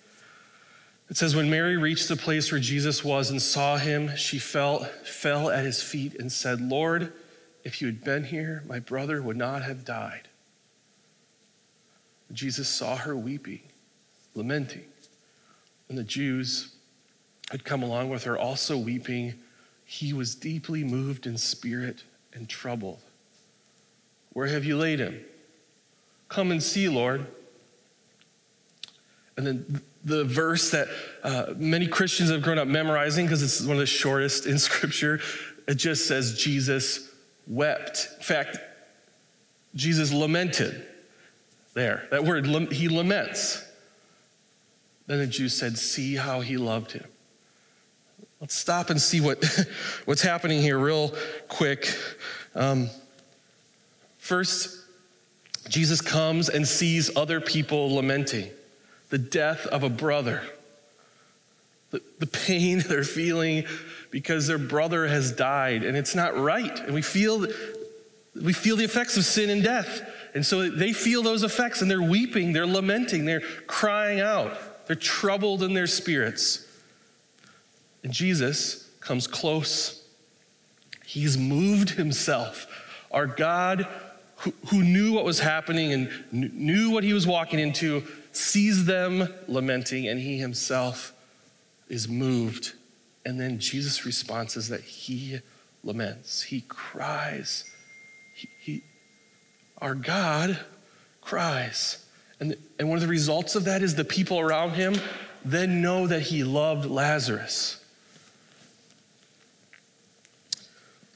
It 1.10 1.18
says, 1.18 1.36
When 1.36 1.50
Mary 1.50 1.76
reached 1.76 2.08
the 2.08 2.16
place 2.16 2.50
where 2.50 2.60
Jesus 2.60 3.04
was 3.04 3.30
and 3.30 3.42
saw 3.42 3.76
him, 3.76 4.16
she 4.16 4.38
fell, 4.38 4.84
fell 5.04 5.50
at 5.50 5.66
his 5.66 5.82
feet 5.82 6.14
and 6.18 6.32
said, 6.32 6.58
Lord, 6.58 7.12
if 7.62 7.82
you 7.82 7.88
had 7.88 8.02
been 8.02 8.24
here, 8.24 8.62
my 8.66 8.78
brother 8.78 9.20
would 9.20 9.36
not 9.36 9.62
have 9.62 9.84
died. 9.84 10.28
Jesus 12.32 12.66
saw 12.66 12.96
her 12.96 13.14
weeping, 13.14 13.60
lamenting, 14.34 14.84
and 15.90 15.98
the 15.98 16.04
Jews 16.04 16.76
had 17.50 17.62
come 17.62 17.82
along 17.82 18.08
with 18.08 18.24
her 18.24 18.38
also 18.38 18.78
weeping. 18.78 19.34
He 19.90 20.12
was 20.12 20.36
deeply 20.36 20.84
moved 20.84 21.26
in 21.26 21.36
spirit 21.36 22.04
and 22.32 22.48
troubled. 22.48 23.00
Where 24.32 24.46
have 24.46 24.64
you 24.64 24.76
laid 24.76 25.00
him? 25.00 25.20
Come 26.28 26.52
and 26.52 26.62
see, 26.62 26.88
Lord. 26.88 27.26
And 29.36 29.44
then 29.44 29.82
the 30.04 30.22
verse 30.22 30.70
that 30.70 30.86
uh, 31.24 31.54
many 31.56 31.88
Christians 31.88 32.30
have 32.30 32.40
grown 32.40 32.56
up 32.56 32.68
memorizing 32.68 33.26
because 33.26 33.42
it's 33.42 33.60
one 33.62 33.72
of 33.72 33.80
the 33.80 33.86
shortest 33.86 34.46
in 34.46 34.58
Scripture, 34.60 35.18
it 35.66 35.74
just 35.74 36.06
says 36.06 36.38
Jesus 36.38 37.10
wept. 37.48 38.10
In 38.18 38.22
fact, 38.22 38.58
Jesus 39.74 40.12
lamented 40.12 40.86
there. 41.74 42.06
That 42.12 42.22
word, 42.22 42.46
he 42.72 42.86
laments. 42.86 43.64
Then 45.08 45.18
the 45.18 45.26
Jews 45.26 45.52
said, 45.52 45.76
See 45.76 46.14
how 46.14 46.42
he 46.42 46.58
loved 46.58 46.92
him. 46.92 47.06
Let's 48.40 48.54
stop 48.54 48.88
and 48.88 49.00
see 49.00 49.20
what, 49.20 49.44
what's 50.06 50.22
happening 50.22 50.62
here, 50.62 50.78
real 50.78 51.14
quick. 51.48 51.94
Um, 52.54 52.88
first, 54.18 54.78
Jesus 55.68 56.00
comes 56.00 56.48
and 56.48 56.66
sees 56.66 57.14
other 57.16 57.40
people 57.40 57.94
lamenting 57.94 58.48
the 59.10 59.18
death 59.18 59.66
of 59.66 59.82
a 59.82 59.90
brother, 59.90 60.42
the, 61.90 62.00
the 62.18 62.26
pain 62.26 62.78
they're 62.88 63.04
feeling 63.04 63.66
because 64.10 64.46
their 64.46 64.58
brother 64.58 65.06
has 65.06 65.32
died, 65.32 65.84
and 65.84 65.96
it's 65.96 66.14
not 66.14 66.36
right. 66.36 66.80
And 66.80 66.94
we 66.94 67.02
feel, 67.02 67.46
we 68.34 68.54
feel 68.54 68.76
the 68.76 68.84
effects 68.84 69.18
of 69.18 69.24
sin 69.26 69.50
and 69.50 69.62
death. 69.62 70.02
And 70.34 70.46
so 70.46 70.70
they 70.70 70.92
feel 70.92 71.22
those 71.22 71.42
effects 71.42 71.82
and 71.82 71.90
they're 71.90 72.00
weeping, 72.00 72.52
they're 72.54 72.66
lamenting, 72.66 73.26
they're 73.26 73.42
crying 73.66 74.20
out, 74.20 74.86
they're 74.86 74.96
troubled 74.96 75.62
in 75.62 75.74
their 75.74 75.86
spirits. 75.86 76.66
And 78.02 78.12
Jesus 78.12 78.88
comes 79.00 79.26
close. 79.26 80.02
He's 81.04 81.36
moved 81.36 81.90
himself. 81.90 82.66
Our 83.10 83.26
God, 83.26 83.86
who, 84.36 84.52
who 84.68 84.82
knew 84.82 85.12
what 85.12 85.24
was 85.24 85.40
happening 85.40 85.92
and 85.92 86.10
knew 86.32 86.90
what 86.90 87.04
he 87.04 87.12
was 87.12 87.26
walking 87.26 87.58
into, 87.58 88.04
sees 88.32 88.84
them 88.84 89.28
lamenting, 89.48 90.06
and 90.06 90.20
he 90.20 90.38
himself 90.38 91.12
is 91.88 92.08
moved. 92.08 92.74
And 93.26 93.40
then 93.40 93.58
Jesus' 93.58 94.06
response 94.06 94.56
is 94.56 94.68
that 94.68 94.82
he 94.82 95.40
laments, 95.82 96.42
he 96.42 96.62
cries. 96.62 97.64
He, 98.34 98.48
he, 98.60 98.82
our 99.78 99.94
God 99.94 100.58
cries. 101.20 102.04
And, 102.38 102.56
and 102.78 102.88
one 102.88 102.96
of 102.96 103.02
the 103.02 103.08
results 103.08 103.54
of 103.54 103.64
that 103.64 103.82
is 103.82 103.94
the 103.94 104.04
people 104.04 104.40
around 104.40 104.70
him 104.70 104.94
then 105.44 105.82
know 105.82 106.06
that 106.06 106.22
he 106.22 106.44
loved 106.44 106.86
Lazarus. 106.86 107.79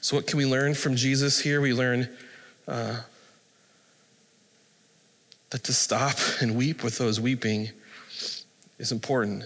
So, 0.05 0.17
what 0.17 0.27
can 0.27 0.37
we 0.37 0.45
learn 0.45 0.75
from 0.75 0.97
Jesus 0.97 1.41
here? 1.41 1.63
We 1.63 1.73
learn 1.73 2.11
uh, 2.69 3.01
that 5.49 5.65
to 5.65 5.73
stop 5.73 6.19
and 6.43 6.57
weep 6.57 6.85
with 6.85 6.99
those 6.99 7.19
weeping 7.19 7.71
is 8.79 8.93
important. 8.93 9.45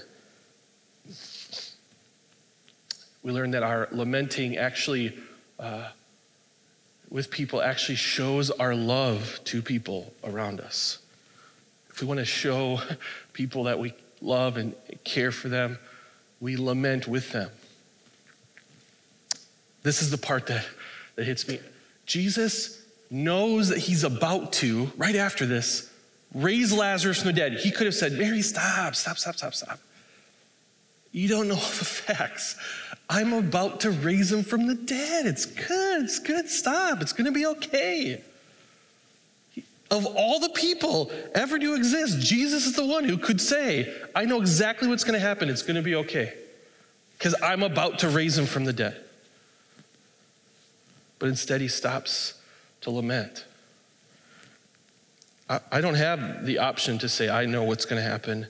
We 3.22 3.30
learn 3.30 3.52
that 3.52 3.62
our 3.62 3.86
lamenting 3.92 4.56
actually, 4.56 5.16
uh, 5.60 5.90
with 7.08 7.30
people, 7.30 7.62
actually 7.62 7.94
shows 7.94 8.50
our 8.50 8.74
love 8.74 9.38
to 9.44 9.62
people 9.62 10.12
around 10.24 10.58
us. 10.60 10.98
If 11.90 12.00
we 12.00 12.08
want 12.08 12.18
to 12.18 12.24
show 12.24 12.80
people 13.32 13.62
that 13.62 13.78
we 13.78 13.92
love 14.20 14.56
and 14.56 14.74
care 15.04 15.30
for 15.30 15.48
them, 15.48 15.78
we 16.40 16.56
lament 16.56 17.06
with 17.06 17.30
them. 17.30 17.52
This 19.82 20.02
is 20.02 20.10
the 20.10 20.18
part 20.18 20.46
that, 20.46 20.64
that 21.16 21.24
hits 21.24 21.46
me. 21.48 21.60
Jesus 22.06 22.84
knows 23.10 23.68
that 23.68 23.78
he's 23.78 24.04
about 24.04 24.52
to, 24.54 24.90
right 24.96 25.16
after 25.16 25.46
this, 25.46 25.90
raise 26.34 26.72
Lazarus 26.72 27.18
from 27.18 27.28
the 27.28 27.32
dead. 27.32 27.54
He 27.54 27.70
could 27.70 27.86
have 27.86 27.94
said, 27.94 28.12
Mary, 28.12 28.42
stop, 28.42 28.94
stop, 28.94 29.18
stop, 29.18 29.36
stop, 29.36 29.54
stop. 29.54 29.78
You 31.12 31.28
don't 31.28 31.48
know 31.48 31.54
all 31.54 31.60
the 31.60 31.84
facts. 31.84 32.56
I'm 33.08 33.32
about 33.32 33.80
to 33.80 33.90
raise 33.90 34.30
him 34.30 34.42
from 34.42 34.66
the 34.66 34.74
dead. 34.74 35.26
It's 35.26 35.46
good. 35.46 36.04
It's 36.04 36.18
good. 36.18 36.48
Stop. 36.48 37.00
It's 37.00 37.12
going 37.12 37.24
to 37.24 37.32
be 37.32 37.46
okay. 37.46 38.20
Of 39.90 40.04
all 40.04 40.38
the 40.38 40.50
people 40.50 41.10
ever 41.34 41.58
to 41.58 41.74
exist, 41.74 42.20
Jesus 42.20 42.66
is 42.66 42.76
the 42.76 42.84
one 42.84 43.04
who 43.04 43.16
could 43.16 43.40
say, 43.40 43.90
I 44.14 44.26
know 44.26 44.40
exactly 44.40 44.86
what's 44.86 45.04
going 45.04 45.18
to 45.18 45.26
happen. 45.26 45.48
It's 45.48 45.62
going 45.62 45.76
to 45.76 45.82
be 45.82 45.94
okay. 45.94 46.34
Because 47.16 47.34
I'm 47.42 47.62
about 47.62 48.00
to 48.00 48.10
raise 48.10 48.36
him 48.36 48.44
from 48.44 48.64
the 48.64 48.72
dead. 48.74 49.02
But 51.18 51.28
instead, 51.28 51.60
he 51.60 51.68
stops 51.68 52.34
to 52.82 52.90
lament. 52.90 53.44
I, 55.48 55.80
don't 55.80 55.94
have 55.94 56.44
the 56.44 56.58
option 56.58 56.98
to 56.98 57.08
say, 57.08 57.30
I 57.30 57.46
know 57.46 57.64
what's 57.64 57.86
going 57.86 58.02
to 58.02 58.08
happen. 58.08 58.46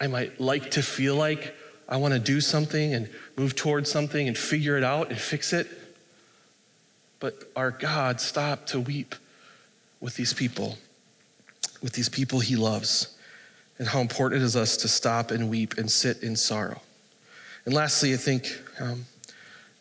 I 0.00 0.08
might 0.08 0.40
like 0.40 0.72
to 0.72 0.82
feel 0.82 1.14
like 1.14 1.54
I 1.88 1.96
want 1.96 2.12
to 2.12 2.18
do 2.18 2.40
something 2.40 2.92
and 2.92 3.08
move 3.36 3.54
towards 3.54 3.88
something 3.88 4.26
and 4.26 4.36
figure 4.36 4.76
it 4.76 4.82
out 4.82 5.10
and 5.10 5.18
fix 5.18 5.52
it. 5.52 5.68
But 7.20 7.44
our 7.54 7.70
God 7.70 8.20
stopped 8.20 8.70
to 8.70 8.80
weep 8.80 9.14
with 10.00 10.16
these 10.16 10.32
people, 10.32 10.76
with 11.82 11.92
these 11.92 12.08
people 12.08 12.40
he 12.40 12.56
loves, 12.56 13.16
and 13.78 13.86
how 13.86 14.00
important 14.00 14.42
it 14.42 14.44
is 14.44 14.56
us 14.56 14.76
to 14.78 14.88
stop 14.88 15.30
and 15.30 15.48
weep 15.48 15.78
and 15.78 15.88
sit 15.88 16.24
in 16.24 16.34
sorrow. 16.34 16.80
And 17.64 17.72
lastly, 17.72 18.12
I 18.12 18.16
think 18.16 18.48
um, 18.80 19.06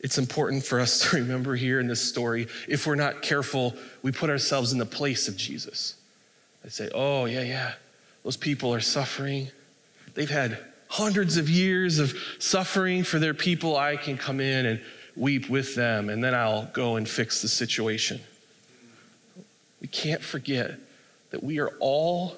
it's 0.01 0.17
important 0.17 0.65
for 0.65 0.79
us 0.79 0.99
to 1.09 1.17
remember 1.17 1.55
here 1.55 1.79
in 1.79 1.87
this 1.87 2.01
story, 2.01 2.47
if 2.67 2.85
we're 2.85 2.95
not 2.95 3.21
careful, 3.21 3.75
we 4.01 4.11
put 4.11 4.29
ourselves 4.29 4.73
in 4.73 4.79
the 4.79 4.85
place 4.85 5.27
of 5.27 5.37
Jesus. 5.37 5.95
I 6.65 6.69
say, 6.69 6.89
oh, 6.93 7.25
yeah, 7.25 7.41
yeah, 7.41 7.73
those 8.23 8.37
people 8.37 8.73
are 8.73 8.81
suffering. 8.81 9.47
They've 10.13 10.29
had 10.29 10.59
hundreds 10.87 11.37
of 11.37 11.49
years 11.49 11.99
of 11.99 12.13
suffering 12.39 13.03
for 13.03 13.17
their 13.17 13.33
people. 13.33 13.77
I 13.77 13.95
can 13.95 14.17
come 14.17 14.39
in 14.39 14.65
and 14.65 14.81
weep 15.15 15.49
with 15.49 15.75
them, 15.75 16.09
and 16.09 16.23
then 16.23 16.35
I'll 16.35 16.65
go 16.65 16.97
and 16.97 17.07
fix 17.07 17.41
the 17.41 17.47
situation. 17.47 18.19
We 19.79 19.87
can't 19.87 20.21
forget 20.21 20.77
that 21.31 21.43
we 21.43 21.59
are 21.59 21.69
all 21.79 22.35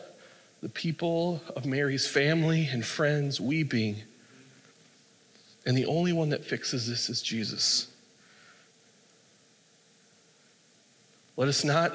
the 0.61 0.69
people 0.69 1.41
of 1.55 1.65
Mary's 1.65 2.07
family 2.07 2.67
and 2.71 2.85
friends 2.85 3.41
weeping 3.41 3.97
and 5.65 5.77
the 5.77 5.85
only 5.85 6.13
one 6.13 6.29
that 6.29 6.43
fixes 6.43 6.87
this 6.87 7.09
is 7.09 7.21
Jesus. 7.21 7.87
Let 11.35 11.47
us 11.47 11.63
not 11.63 11.93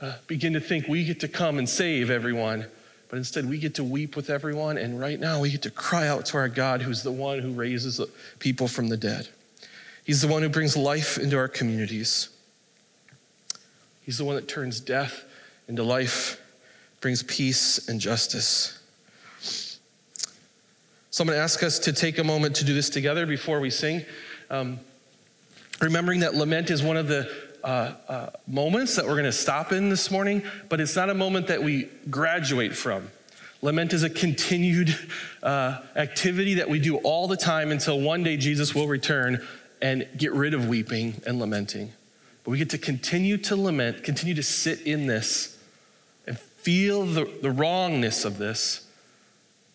uh, 0.00 0.14
begin 0.26 0.52
to 0.52 0.60
think 0.60 0.86
we 0.86 1.04
get 1.04 1.20
to 1.20 1.28
come 1.28 1.58
and 1.58 1.68
save 1.68 2.10
everyone, 2.10 2.66
but 3.08 3.16
instead 3.16 3.48
we 3.48 3.58
get 3.58 3.74
to 3.76 3.84
weep 3.84 4.16
with 4.16 4.30
everyone. 4.30 4.78
And 4.78 5.00
right 5.00 5.18
now 5.18 5.40
we 5.40 5.50
get 5.50 5.62
to 5.62 5.70
cry 5.70 6.06
out 6.06 6.26
to 6.26 6.36
our 6.36 6.48
God, 6.48 6.82
who's 6.82 7.02
the 7.02 7.12
one 7.12 7.40
who 7.40 7.52
raises 7.52 8.00
people 8.38 8.68
from 8.68 8.88
the 8.88 8.96
dead. 8.96 9.28
He's 10.04 10.20
the 10.20 10.28
one 10.28 10.42
who 10.42 10.48
brings 10.48 10.76
life 10.76 11.18
into 11.18 11.36
our 11.36 11.48
communities. 11.48 12.28
He's 14.02 14.18
the 14.18 14.24
one 14.24 14.36
that 14.36 14.46
turns 14.46 14.80
death 14.80 15.24
into 15.66 15.82
life, 15.82 16.40
brings 17.00 17.22
peace 17.22 17.88
and 17.88 17.98
justice. 17.98 18.78
So 21.14 21.22
I'm 21.22 21.28
going 21.28 21.38
to 21.38 21.42
ask 21.44 21.62
us 21.62 21.78
to 21.78 21.92
take 21.92 22.18
a 22.18 22.24
moment 22.24 22.56
to 22.56 22.64
do 22.64 22.74
this 22.74 22.90
together 22.90 23.24
before 23.24 23.60
we 23.60 23.70
sing. 23.70 24.04
Um, 24.50 24.80
remembering 25.80 26.18
that 26.20 26.34
lament 26.34 26.70
is 26.70 26.82
one 26.82 26.96
of 26.96 27.06
the 27.06 27.30
uh, 27.62 27.92
uh, 28.08 28.30
moments 28.48 28.96
that 28.96 29.04
we're 29.04 29.12
going 29.12 29.22
to 29.22 29.30
stop 29.30 29.70
in 29.70 29.90
this 29.90 30.10
morning, 30.10 30.42
but 30.68 30.80
it's 30.80 30.96
not 30.96 31.10
a 31.10 31.14
moment 31.14 31.46
that 31.46 31.62
we 31.62 31.88
graduate 32.10 32.74
from. 32.74 33.12
Lament 33.62 33.92
is 33.92 34.02
a 34.02 34.10
continued 34.10 34.98
uh, 35.40 35.82
activity 35.94 36.54
that 36.54 36.68
we 36.68 36.80
do 36.80 36.96
all 36.96 37.28
the 37.28 37.36
time 37.36 37.70
until 37.70 38.00
one 38.00 38.24
day 38.24 38.36
Jesus 38.36 38.74
will 38.74 38.88
return 38.88 39.40
and 39.80 40.08
get 40.16 40.32
rid 40.32 40.52
of 40.52 40.66
weeping 40.66 41.22
and 41.28 41.38
lamenting. 41.38 41.92
But 42.42 42.50
we 42.50 42.58
get 42.58 42.70
to 42.70 42.78
continue 42.78 43.36
to 43.36 43.54
lament, 43.54 44.02
continue 44.02 44.34
to 44.34 44.42
sit 44.42 44.80
in 44.80 45.06
this, 45.06 45.56
and 46.26 46.36
feel 46.36 47.06
the, 47.06 47.30
the 47.40 47.52
wrongness 47.52 48.24
of 48.24 48.38
this 48.38 48.83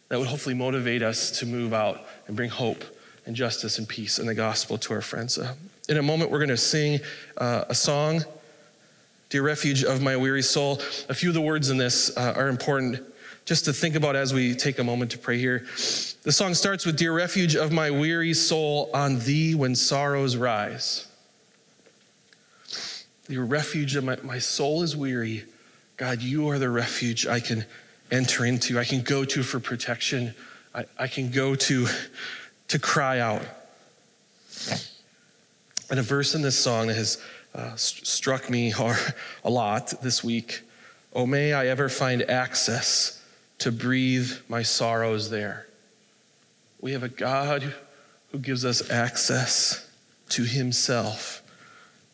that 0.10 0.20
would 0.20 0.28
hopefully 0.28 0.56
motivate 0.56 1.02
us 1.02 1.40
to 1.40 1.46
move 1.46 1.74
out 1.74 2.06
and 2.28 2.36
bring 2.36 2.50
hope 2.50 2.84
and 3.26 3.36
justice 3.36 3.78
and 3.78 3.88
peace 3.88 4.20
and 4.20 4.28
the 4.28 4.34
gospel 4.34 4.78
to 4.80 4.94
our 4.94 5.02
friends. 5.02 5.38
Uh, 5.38 5.54
in 5.88 5.98
a 5.98 6.02
moment, 6.02 6.32
we're 6.32 6.40
going 6.40 6.50
to 6.50 6.58
sing 6.58 7.00
uh, 7.38 7.66
a 7.70 7.76
song, 7.76 8.24
Dear 9.30 9.44
Refuge 9.44 9.84
of 9.84 10.02
My 10.02 10.18
Weary 10.18 10.42
Soul. 10.42 10.82
A 11.10 11.14
few 11.14 11.30
of 11.30 11.36
the 11.36 11.42
words 11.42 11.70
in 11.70 11.78
this 11.78 12.16
uh, 12.18 12.34
are 12.36 12.48
important 12.48 13.02
just 13.46 13.66
to 13.66 13.74
think 13.74 13.96
about 13.96 14.16
as 14.16 14.34
we 14.34 14.56
take 14.56 14.80
a 14.80 14.84
moment 14.84 15.12
to 15.12 15.18
pray 15.18 15.38
here. 15.38 15.66
The 16.24 16.32
song 16.32 16.54
starts 16.54 16.86
with 16.86 16.98
Dear 16.98 17.14
Refuge 17.14 17.56
of 17.56 17.72
My 17.72 17.90
Weary 17.90 18.34
Soul, 18.34 18.90
on 18.94 19.20
thee 19.20 19.56
when 19.56 19.76
sorrows 19.76 20.36
rise. 20.36 21.08
Your 23.28 23.46
refuge 23.46 23.96
of 23.96 24.04
my, 24.04 24.18
my 24.24 24.40
soul 24.40 24.82
is 24.82 24.98
weary. 24.98 25.46
God, 25.98 26.22
you 26.22 26.50
are 26.50 26.58
the 26.58 26.70
refuge 26.70 27.28
I 27.28 27.40
can 27.40 27.66
enter 28.12 28.46
into, 28.46 28.80
I 28.80 28.84
can 28.84 29.02
go 29.02 29.24
to 29.26 29.44
for 29.44 29.60
protection, 29.60 30.34
I, 30.74 30.86
I 30.98 31.08
can 31.08 31.32
go 31.32 31.56
to 31.56 31.88
to 32.70 32.80
cry 32.80 33.20
out. 33.20 33.42
And 35.90 36.00
a 36.00 36.04
verse 36.04 36.36
in 36.36 36.42
this 36.42 36.58
song 36.58 36.88
that 36.88 36.96
has 36.96 37.22
uh, 37.54 37.76
st- 37.76 38.06
struck 38.06 38.50
me 38.50 38.74
a 39.44 39.50
lot 39.50 39.94
this 40.02 40.24
week. 40.24 40.62
Oh, 41.14 41.26
may 41.26 41.54
I 41.54 41.68
ever 41.68 41.90
find 41.90 42.22
access 42.24 43.24
to 43.60 43.72
breathe 43.72 44.32
my 44.48 44.62
sorrows 44.62 45.30
there. 45.30 45.66
We 46.80 46.92
have 46.94 47.04
a 47.04 47.10
God 47.10 47.74
who 48.32 48.38
gives 48.38 48.64
us 48.64 48.90
access 48.92 49.90
to 50.30 50.44
Himself, 50.44 51.42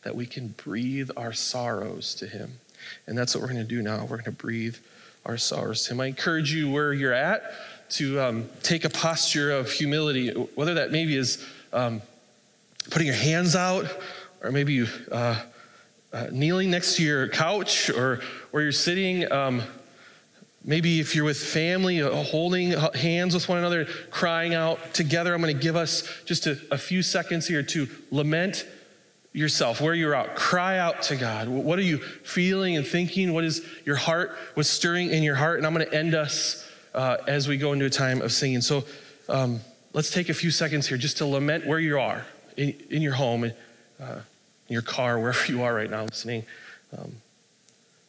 that 0.04 0.16
we 0.16 0.25
can 0.25 0.50
breathe 0.64 1.12
our 1.18 1.34
sorrows 1.34 2.16
to 2.16 2.28
Him. 2.28 2.60
And 3.08 3.18
that's 3.18 3.36
what 3.36 3.42
we're 3.42 3.50
going 3.50 3.60
to 3.60 3.64
do 3.75 3.82
now. 3.82 4.02
We're 4.02 4.18
going 4.18 4.24
to 4.25 4.32
breathe 4.32 4.78
our 5.25 5.38
sorrows 5.38 5.86
to 5.86 5.94
Him. 5.94 6.01
I 6.01 6.05
encourage 6.08 6.53
you 6.53 6.70
where 6.70 6.94
you're 6.94 7.13
at 7.13 7.53
to 7.89 8.20
um, 8.20 8.50
take 8.63 8.86
a 8.86 8.89
posture 8.89 9.51
of 9.51 9.72
humility, 9.72 10.29
whether 10.29 10.75
that 10.75 10.91
maybe 10.91 11.15
is 11.15 11.46
um, 11.74 12.01
putting 12.89 13.08
your 13.08 13.15
hands 13.15 13.55
out, 13.55 13.86
or 14.41 14.51
maybe 14.51 14.74
you 14.74 14.88
uh, 15.12 15.41
uh, 16.13 16.27
kneeling 16.32 16.72
next 16.72 16.96
to 16.98 17.03
your 17.03 17.27
couch, 17.29 17.89
or 17.89 18.22
where 18.51 18.63
you're 18.63 18.72
sitting. 18.72 19.32
Um, 19.32 19.62
maybe 20.63 21.00
if 21.00 21.15
you're 21.15 21.25
with 21.25 21.41
family, 21.41 22.01
uh, 22.01 22.12
holding 22.24 22.72
hands 22.72 23.34
with 23.34 23.48
one 23.48 23.58
another, 23.58 23.86
crying 24.12 24.53
out 24.53 24.94
together. 24.94 25.34
I'm 25.34 25.41
going 25.41 25.55
to 25.55 25.62
give 25.62 25.75
us 25.75 26.08
just 26.25 26.48
a, 26.48 26.60
a 26.72 26.77
few 26.77 27.01
seconds 27.01 27.48
here 27.48 27.63
to 27.63 27.88
lament 28.12 28.65
yourself, 29.36 29.82
where 29.82 29.94
you're 29.94 30.15
at. 30.15 30.36
Cry 30.36 30.77
out 30.77 31.01
to 31.04 31.15
God. 31.18 31.50
What 31.50 31.77
are 31.77 31.84
you 31.84 31.98
feeling 31.98 32.77
and 32.77 32.88
thinking? 32.88 33.34
What 33.34 33.44
is 33.44 33.65
your 33.84 33.98
heart? 33.98 34.38
What's 34.54 34.70
stirring 34.70 35.12
in 35.12 35.24
your 35.24 35.36
heart? 35.36 35.58
And 35.58 35.68
I'm 35.68 35.74
going 35.74 35.86
to 35.86 35.94
end 35.94 36.15
us 36.15 36.65
uh, 36.94 37.18
as 37.27 37.46
we 37.46 37.58
go 37.58 37.74
into 37.74 37.84
a 37.84 37.89
time 37.89 38.22
of 38.22 38.32
singing. 38.32 38.62
So 38.62 38.86
um, 39.27 39.60
let's 39.92 40.10
take 40.10 40.30
a 40.30 40.34
few 40.34 40.51
seconds 40.51 40.88
here 40.88 40.98
just 40.98 41.18
to 41.18 41.25
lament 41.25 41.68
where 41.68 41.80
you 41.80 42.00
are 42.00 42.25
in, 42.56 42.74
in 42.89 43.01
your 43.01 43.12
home, 43.13 43.44
in, 43.44 43.54
uh, 44.01 44.22
in 44.70 44.74
your 44.74 44.82
car, 44.82 45.20
wherever 45.20 45.51
you 45.51 45.63
are 45.63 45.75
right 45.75 45.89
now 45.89 46.04
listening. 46.04 46.46
Um, 46.98 47.12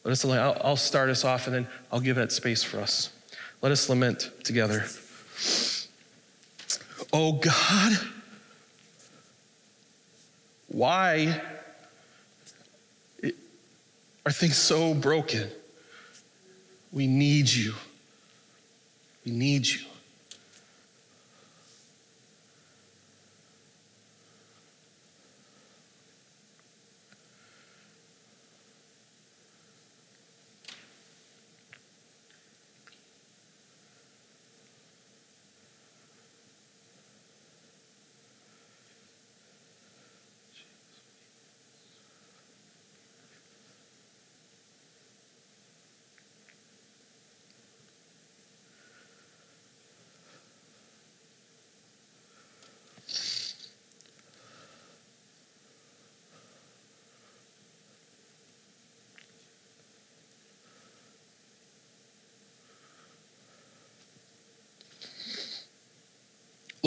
let 0.05 0.13
us. 0.13 0.23
I'll, 0.23 0.57
I'll 0.63 0.77
start 0.77 1.09
us 1.09 1.25
off 1.25 1.47
and 1.47 1.55
then 1.55 1.67
I'll 1.91 1.99
give 1.99 2.15
that 2.15 2.31
space 2.31 2.63
for 2.63 2.79
us. 2.79 3.11
Let 3.61 3.73
us 3.73 3.89
lament 3.89 4.31
together. 4.43 4.85
Oh 7.11 7.33
God 7.33 7.99
why 10.67 11.41
are 14.25 14.31
things 14.31 14.57
so 14.57 14.93
broken? 14.93 15.49
We 16.91 17.07
need 17.07 17.49
you. 17.49 17.73
We 19.25 19.31
need 19.31 19.65
you. 19.65 19.86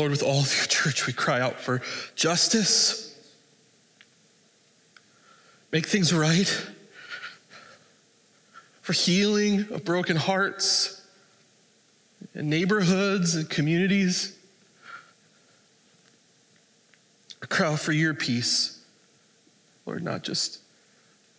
Lord, 0.00 0.12
with 0.12 0.22
all 0.22 0.40
of 0.40 0.56
your 0.56 0.64
church, 0.64 1.06
we 1.06 1.12
cry 1.12 1.42
out 1.42 1.60
for 1.60 1.82
justice. 2.14 3.14
Make 5.72 5.84
things 5.84 6.10
right. 6.10 6.48
For 8.80 8.94
healing 8.94 9.66
of 9.70 9.84
broken 9.84 10.16
hearts 10.16 11.06
and 12.32 12.48
neighborhoods 12.48 13.34
and 13.34 13.50
communities. 13.50 14.38
I 17.42 17.46
cry 17.46 17.70
out 17.70 17.80
for 17.80 17.92
your 17.92 18.14
peace. 18.14 18.82
Lord, 19.84 20.02
not 20.02 20.22
just 20.22 20.60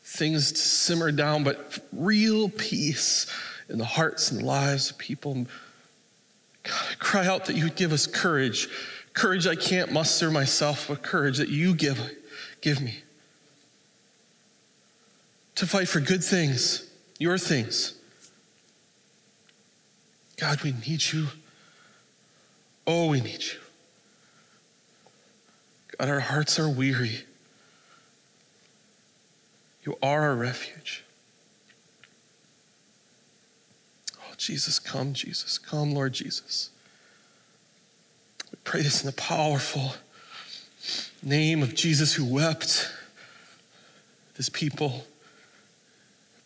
things 0.04 0.52
to 0.52 0.60
simmer 0.60 1.12
down, 1.12 1.44
but 1.44 1.80
real 1.92 2.48
peace 2.48 3.26
in 3.70 3.80
the 3.80 3.86
hearts 3.86 4.30
and 4.30 4.44
lives 4.44 4.92
of 4.92 5.00
people 5.00 5.48
God, 6.64 6.88
I 6.92 6.96
cry 6.96 7.28
out 7.28 7.46
that 7.46 7.56
you 7.56 7.66
would 7.66 7.76
give 7.76 7.92
us 7.92 8.08
courage. 8.08 8.70
Courage 9.14 9.48
I 9.48 9.56
can't 9.56 9.92
muster 9.92 10.32
myself, 10.32 10.88
but 10.88 11.02
courage 11.02 11.38
that 11.38 11.50
you 11.50 11.76
give, 11.76 12.00
give 12.62 12.82
me. 12.82 13.00
To 15.56 15.66
fight 15.66 15.88
for 15.88 16.00
good 16.00 16.24
things, 16.24 16.90
your 17.20 17.38
things. 17.38 17.96
God, 20.38 20.62
we 20.64 20.74
need 20.88 21.04
you. 21.12 21.28
Oh, 22.88 23.10
we 23.10 23.22
need 23.22 23.44
you. 23.44 23.60
God, 25.98 26.10
our 26.10 26.20
hearts 26.20 26.58
are 26.58 26.70
weary. 26.70 27.26
You 29.84 29.98
are 30.02 30.22
our 30.22 30.36
refuge. 30.36 31.04
Jesus, 34.42 34.80
come, 34.80 35.14
Jesus, 35.14 35.60
come, 35.60 35.94
Lord 35.94 36.14
Jesus. 36.14 36.72
We 38.52 38.58
pray 38.64 38.82
this 38.82 39.04
in 39.04 39.06
the 39.06 39.14
powerful 39.14 39.94
name 41.22 41.62
of 41.62 41.76
Jesus 41.76 42.12
who 42.12 42.26
wept, 42.26 42.92
this 44.38 44.50
people. 44.50 45.06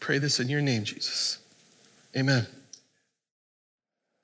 pray 0.01 0.17
this 0.17 0.41
in 0.41 0.49
your 0.49 0.59
name, 0.59 0.83
Jesus. 0.83 1.37
Amen. 2.17 2.45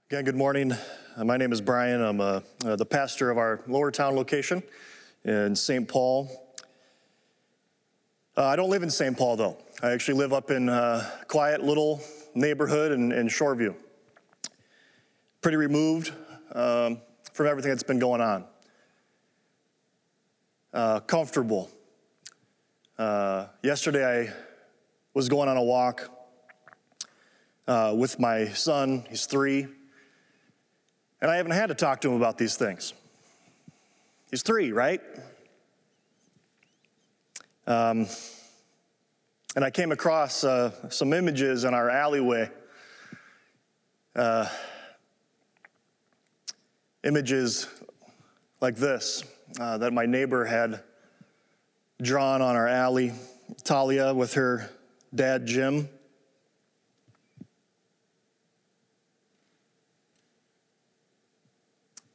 Again, 0.09 0.25
good 0.25 0.35
morning. 0.35 0.73
Uh, 1.15 1.23
my 1.23 1.37
name 1.37 1.53
is 1.53 1.61
Brian. 1.61 2.01
I'm 2.01 2.19
uh, 2.19 2.41
uh, 2.65 2.75
the 2.75 2.85
pastor 2.85 3.31
of 3.31 3.37
our 3.37 3.61
Lower 3.67 3.89
Town 3.89 4.17
location 4.17 4.61
in 5.23 5.55
St. 5.55 5.87
Paul. 5.87 6.29
Uh, 8.35 8.47
I 8.47 8.57
don't 8.57 8.69
live 8.69 8.83
in 8.83 8.89
St. 8.89 9.17
Paul, 9.17 9.37
though. 9.37 9.57
I 9.81 9.91
actually 9.91 10.17
live 10.17 10.33
up 10.33 10.51
in 10.51 10.67
a 10.67 10.73
uh, 10.73 11.09
quiet 11.29 11.63
little 11.63 12.01
neighborhood 12.33 12.91
in, 12.91 13.11
in 13.11 13.27
Shoreview. 13.27 13.75
Pretty 15.41 15.57
removed 15.57 16.11
um, 16.53 17.01
from 17.33 17.47
everything 17.47 17.71
that's 17.71 17.83
been 17.83 17.99
going 17.99 18.21
on. 18.21 18.45
Uh, 20.73 20.99
comfortable. 21.01 21.69
Uh, 22.97 23.47
yesterday, 23.63 24.29
I 24.29 24.33
was 25.13 25.27
going 25.27 25.49
on 25.49 25.57
a 25.57 25.63
walk 25.63 26.09
uh, 27.67 27.93
with 27.97 28.19
my 28.19 28.47
son. 28.49 29.05
He's 29.09 29.25
three. 29.25 29.67
And 31.21 31.29
I 31.29 31.35
haven't 31.35 31.51
had 31.51 31.67
to 31.67 31.75
talk 31.75 32.01
to 32.01 32.09
him 32.09 32.15
about 32.15 32.37
these 32.37 32.55
things. 32.55 32.93
He's 34.29 34.41
three, 34.41 34.71
right? 34.71 35.01
Um, 37.67 38.07
and 39.55 39.65
I 39.65 39.69
came 39.69 39.91
across 39.91 40.43
uh, 40.43 40.71
some 40.89 41.11
images 41.11 41.65
in 41.65 41.73
our 41.73 41.89
alleyway. 41.89 42.49
Uh, 44.15 44.47
images 47.03 47.67
like 48.61 48.75
this 48.75 49.23
uh, 49.59 49.77
that 49.79 49.91
my 49.91 50.05
neighbor 50.05 50.45
had 50.45 50.81
drawn 52.01 52.41
on 52.41 52.55
our 52.55 52.67
alley. 52.67 53.13
Talia 53.63 54.13
with 54.13 54.35
her 54.35 54.69
dad, 55.13 55.45
Jim. 55.45 55.89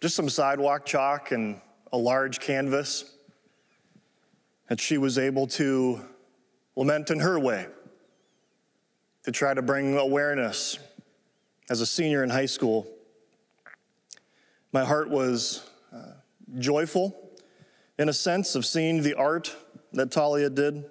Just 0.01 0.17
some 0.17 0.29
sidewalk 0.29 0.87
chalk 0.87 1.33
and 1.33 1.61
a 1.93 1.99
large 1.99 2.41
canvas 2.41 3.13
that 4.69 4.81
she 4.81 4.99
was 4.99 5.19
able 5.19 5.47
to 5.47 6.01
lament 6.77 7.11
in 7.11 7.21
her 7.21 7.39
way 7.39 7.67
to 9.25 9.33
try 9.33 9.55
to 9.55 9.63
bring 9.63 9.97
awareness 9.97 10.79
as 11.69 11.81
a 11.81 11.87
senior 11.87 12.23
in 12.23 12.31
high 12.31 12.47
school. 12.47 12.87
My 14.73 14.85
heart 14.85 15.11
was 15.11 15.69
uh, 15.93 16.13
joyful 16.59 17.17
in 17.99 18.09
a 18.09 18.13
sense 18.13 18.55
of 18.55 18.65
seeing 18.65 19.03
the 19.03 19.15
art 19.15 19.57
that 19.93 20.11
Talia 20.11 20.51
did, 20.51 20.85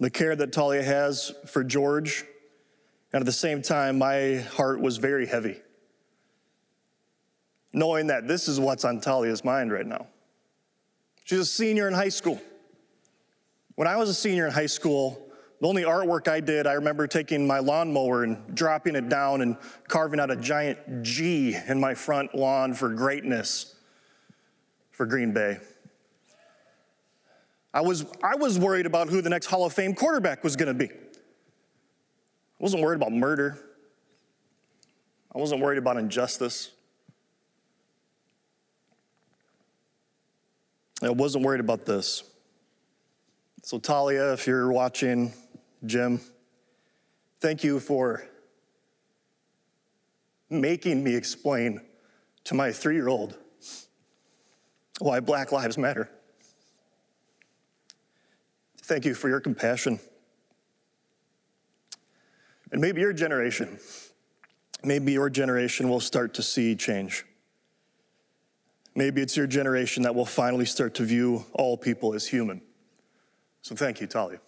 the 0.00 0.10
care 0.10 0.34
that 0.36 0.52
Talia 0.52 0.82
has 0.82 1.32
for 1.46 1.62
George, 1.62 2.24
and 3.12 3.22
at 3.22 3.26
the 3.26 3.32
same 3.32 3.62
time, 3.62 3.98
my 3.98 4.44
heart 4.52 4.80
was 4.80 4.98
very 4.98 5.26
heavy, 5.26 5.62
knowing 7.72 8.08
that 8.08 8.28
this 8.28 8.48
is 8.48 8.60
what's 8.60 8.84
on 8.84 9.00
Talia's 9.00 9.44
mind 9.44 9.72
right 9.72 9.86
now. 9.86 10.08
She's 11.24 11.38
a 11.38 11.46
senior 11.46 11.88
in 11.88 11.94
high 11.94 12.08
school. 12.10 12.40
When 13.78 13.86
I 13.86 13.94
was 13.94 14.08
a 14.08 14.14
senior 14.14 14.44
in 14.44 14.52
high 14.52 14.66
school, 14.66 15.30
the 15.60 15.68
only 15.68 15.84
artwork 15.84 16.26
I 16.26 16.40
did, 16.40 16.66
I 16.66 16.72
remember 16.72 17.06
taking 17.06 17.46
my 17.46 17.60
lawnmower 17.60 18.24
and 18.24 18.52
dropping 18.52 18.96
it 18.96 19.08
down 19.08 19.40
and 19.40 19.56
carving 19.86 20.18
out 20.18 20.32
a 20.32 20.36
giant 20.36 21.04
G 21.04 21.56
in 21.68 21.78
my 21.78 21.94
front 21.94 22.34
lawn 22.34 22.74
for 22.74 22.88
greatness 22.88 23.76
for 24.90 25.06
Green 25.06 25.32
Bay. 25.32 25.58
I 27.72 27.82
was, 27.82 28.04
I 28.20 28.34
was 28.34 28.58
worried 28.58 28.84
about 28.84 29.10
who 29.10 29.22
the 29.22 29.30
next 29.30 29.46
Hall 29.46 29.64
of 29.64 29.72
Fame 29.72 29.94
quarterback 29.94 30.42
was 30.42 30.56
going 30.56 30.66
to 30.66 30.74
be. 30.74 30.92
I 30.92 32.58
wasn't 32.58 32.82
worried 32.82 32.96
about 32.96 33.12
murder. 33.12 33.60
I 35.32 35.38
wasn't 35.38 35.60
worried 35.60 35.78
about 35.78 35.98
injustice. 35.98 36.72
I 41.00 41.10
wasn't 41.10 41.44
worried 41.44 41.60
about 41.60 41.86
this. 41.86 42.27
So, 43.68 43.78
Talia, 43.78 44.32
if 44.32 44.46
you're 44.46 44.72
watching, 44.72 45.30
Jim, 45.84 46.22
thank 47.38 47.62
you 47.62 47.78
for 47.78 48.26
making 50.48 51.04
me 51.04 51.14
explain 51.14 51.82
to 52.44 52.54
my 52.54 52.72
three 52.72 52.94
year 52.94 53.08
old 53.08 53.36
why 55.00 55.20
Black 55.20 55.52
Lives 55.52 55.76
Matter. 55.76 56.08
Thank 58.84 59.04
you 59.04 59.12
for 59.12 59.28
your 59.28 59.38
compassion. 59.38 60.00
And 62.72 62.80
maybe 62.80 63.02
your 63.02 63.12
generation, 63.12 63.78
maybe 64.82 65.12
your 65.12 65.28
generation 65.28 65.90
will 65.90 66.00
start 66.00 66.32
to 66.36 66.42
see 66.42 66.74
change. 66.74 67.26
Maybe 68.94 69.20
it's 69.20 69.36
your 69.36 69.46
generation 69.46 70.04
that 70.04 70.14
will 70.14 70.24
finally 70.24 70.64
start 70.64 70.94
to 70.94 71.04
view 71.04 71.44
all 71.52 71.76
people 71.76 72.14
as 72.14 72.26
human. 72.26 72.62
So 73.62 73.74
thank 73.74 74.00
you, 74.00 74.06
Talia. 74.06 74.40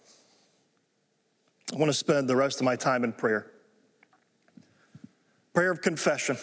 I 1.73 1.77
want 1.77 1.89
to 1.89 1.93
spend 1.97 2.27
the 2.27 2.35
rest 2.35 2.59
of 2.59 2.65
my 2.65 2.75
time 2.75 3.03
in 3.03 3.13
prayer. 3.13 3.51
Prayer 5.53 5.71
of 5.71 5.81
confession. 5.81 6.37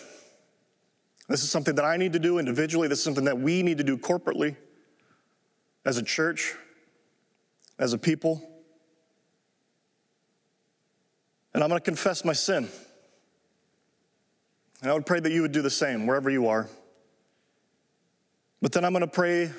This 1.29 1.43
is 1.43 1.51
something 1.51 1.75
that 1.75 1.85
I 1.85 1.97
need 1.97 2.15
to 2.15 2.19
do 2.19 2.39
individually. 2.39 2.89
This 2.89 2.99
is 2.99 3.05
something 3.05 3.25
that 3.25 3.39
we 3.39 3.63
need 3.63 3.79
to 3.79 3.85
do 3.85 3.99
corporately 3.99 4.57
as 5.85 5.99
a 5.99 6.03
church, 6.03 6.55
as 7.79 7.93
a 7.93 7.99
people. 7.99 8.43
And 11.53 11.63
I'm 11.63 11.69
going 11.69 11.81
to 11.81 11.85
confess 11.85 12.25
my 12.25 12.33
sin. 12.33 12.69
And 14.81 14.91
I 14.91 14.95
would 14.95 15.07
pray 15.07 15.21
that 15.21 15.33
you 15.33 15.43
would 15.43 15.53
do 15.53 15.63
the 15.63 15.71
same 15.71 16.07
wherever 16.07 16.31
you 16.31 16.49
are. 16.49 16.69
But 18.63 18.73
then 18.73 18.85
I'm 18.85 18.93
going 18.93 19.01
to 19.01 19.07
pray 19.07 19.51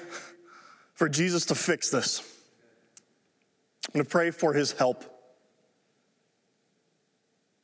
for 0.94 1.08
Jesus 1.08 1.46
to 1.48 1.56
fix 1.56 1.90
this. 1.90 2.39
I'm 3.90 3.94
going 3.94 4.06
to 4.06 4.12
pray 4.12 4.30
for 4.30 4.54
his 4.54 4.74
help. 4.74 5.04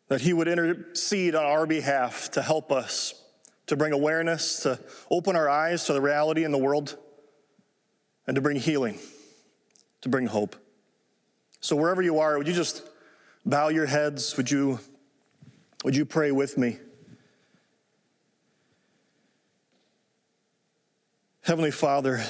That 0.08 0.22
he 0.22 0.34
would 0.34 0.48
intercede 0.48 1.36
on 1.36 1.46
our 1.46 1.68
behalf 1.68 2.32
to 2.32 2.42
help 2.42 2.72
us, 2.72 3.14
to 3.68 3.76
bring 3.76 3.94
awareness, 3.94 4.62
to 4.62 4.80
open 5.12 5.36
our 5.36 5.48
eyes 5.48 5.86
to 5.86 5.94
the 5.94 6.02
reality 6.02 6.44
in 6.44 6.52
the 6.52 6.58
world, 6.58 6.98
and 8.26 8.34
to 8.34 8.42
bring 8.42 8.58
healing, 8.58 8.98
to 10.02 10.10
bring 10.10 10.26
hope. 10.26 10.56
So 11.60 11.76
wherever 11.76 12.02
you 12.02 12.18
are, 12.18 12.40
would 12.40 12.48
you 12.48 12.56
just 12.56 12.82
bow 13.46 13.68
your 13.68 13.86
heads? 13.86 14.36
Would 14.36 14.50
you, 14.50 14.80
would 15.84 15.96
you 15.96 16.06
pray 16.06 16.32
with 16.32 16.58
me? 16.58 16.80
Heavenly 21.42 21.70
Father, 21.70 22.24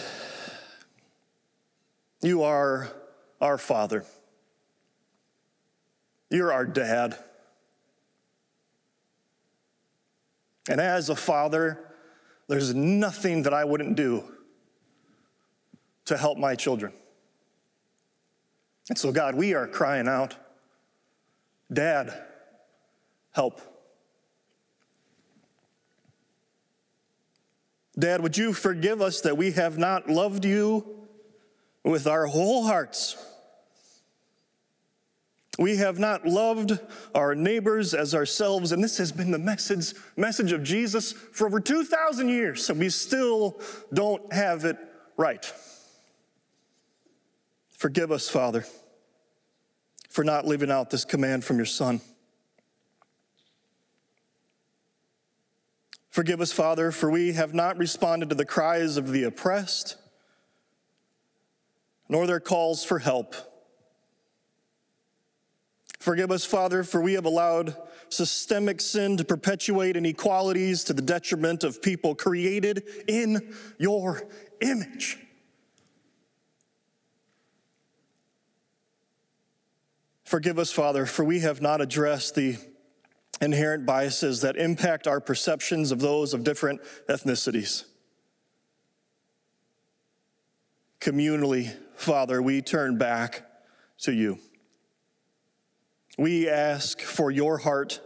you 2.22 2.44
are 2.44 2.92
our 3.41 3.58
Father. 3.58 4.06
You're 6.30 6.52
our 6.52 6.65
dad. 6.65 7.17
And 10.67 10.82
as 10.82 11.10
a 11.10 11.15
father, 11.15 11.80
there's 12.48 12.74
nothing 12.74 13.43
that 13.43 13.54
I 13.54 13.65
wouldn't 13.65 13.95
do 13.95 14.24
to 16.06 16.17
help 16.17 16.38
my 16.38 16.56
children. 16.56 16.93
And 18.89 18.98
so, 18.98 19.12
God, 19.12 19.36
we 19.36 19.54
are 19.54 19.67
crying 19.67 20.08
out, 20.08 20.36
Dad, 21.71 22.13
help. 23.32 23.60
Dad, 27.98 28.21
would 28.21 28.38
you 28.38 28.54
forgive 28.54 29.02
us 29.02 29.21
that 29.21 29.38
we 29.38 29.52
have 29.54 29.78
not 29.78 30.10
loved 30.10 30.45
you 30.45 30.95
with 31.86 32.08
our 32.08 32.26
whole 32.26 32.65
hearts? 32.65 33.15
We 35.58 35.78
have 35.78 36.00
not 36.00 36.26
loved 36.26 36.78
our 37.13 37.34
neighbors 37.34 37.93
as 37.93 38.13
ourselves, 38.13 38.74
and 38.74 38.84
this 38.84 38.98
has 38.98 39.13
been 39.13 39.32
the 39.32 39.39
message, 39.39 39.93
message 40.17 40.52
of 40.52 40.63
Jesus 40.63 41.13
for 41.13 41.48
over 41.48 41.62
2,000 41.62 42.28
years, 42.28 42.69
and 42.69 42.78
we 42.78 42.89
still 42.89 43.62
don't 43.93 44.34
have 44.34 44.65
it 44.65 44.78
right. 45.15 45.50
Forgive 47.69 48.12
us, 48.12 48.28
Father, 48.28 48.65
for 50.10 50.26
not 50.26 50.45
living 50.45 50.71
out 50.71 50.89
this 50.89 51.06
command 51.06 51.45
from 51.45 51.56
your 51.56 51.65
Son. 51.65 52.02
Forgive 56.10 56.41
us, 56.41 56.52
Father, 56.52 56.91
for 56.91 57.10
we 57.12 57.34
have 57.34 57.54
not 57.54 57.78
responded 57.78 58.30
to 58.30 58.36
the 58.36 58.45
cries 58.45 58.98
of 58.98 59.12
the 59.12 59.24
oppressed, 59.24 59.98
nor 62.08 62.28
their 62.28 62.39
calls 62.39 62.84
for 62.84 63.00
help. 63.00 63.36
Forgive 66.00 66.30
us, 66.32 66.46
Father, 66.46 66.84
for 66.84 67.02
we 67.02 67.13
have 67.13 67.26
allowed 67.26 67.76
systemic 68.10 68.80
sin 68.80 69.18
to 69.18 69.26
perpetuate 69.26 69.98
inequalities 69.98 70.84
to 70.84 70.94
the 70.94 71.02
detriment 71.02 71.63
of 71.63 71.82
people 71.82 72.13
created 72.13 72.84
in 73.08 73.54
your 73.80 74.22
image. 74.62 75.18
Forgive 80.24 80.60
us, 80.60 80.72
Father, 80.72 81.06
for 81.06 81.24
we 81.24 81.39
have 81.39 81.62
not 81.62 81.82
addressed 81.82 82.36
the 82.36 82.58
inherent 83.41 83.86
biases 83.86 84.41
that 84.41 84.56
impact 84.58 85.08
our 85.08 85.20
perceptions 85.20 85.91
of 85.91 86.00
those 86.00 86.34
of 86.34 86.44
different 86.44 86.82
ethnicities. 87.10 87.86
Communally, 91.00 91.76
Father, 91.96 92.42
we 92.42 92.62
turn 92.62 92.98
back 92.98 93.44
to 94.00 94.14
you. 94.14 94.40
We 96.18 96.50
ask 96.50 97.02
for 97.02 97.32
your 97.32 97.58
heart 97.58 98.02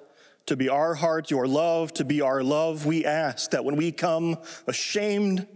to 0.46 0.56
be 0.56 0.70
our 0.70 0.96
heart, 0.96 1.30
your 1.30 1.48
love 1.48 1.94
to 1.94 2.06
be 2.06 2.22
our 2.22 2.44
love. 2.44 2.86
We 2.86 3.06
ask 3.06 3.52
that 3.52 3.66
when 3.66 3.76
we 3.76 3.92
come 3.92 4.38
ashamed, 4.68 5.48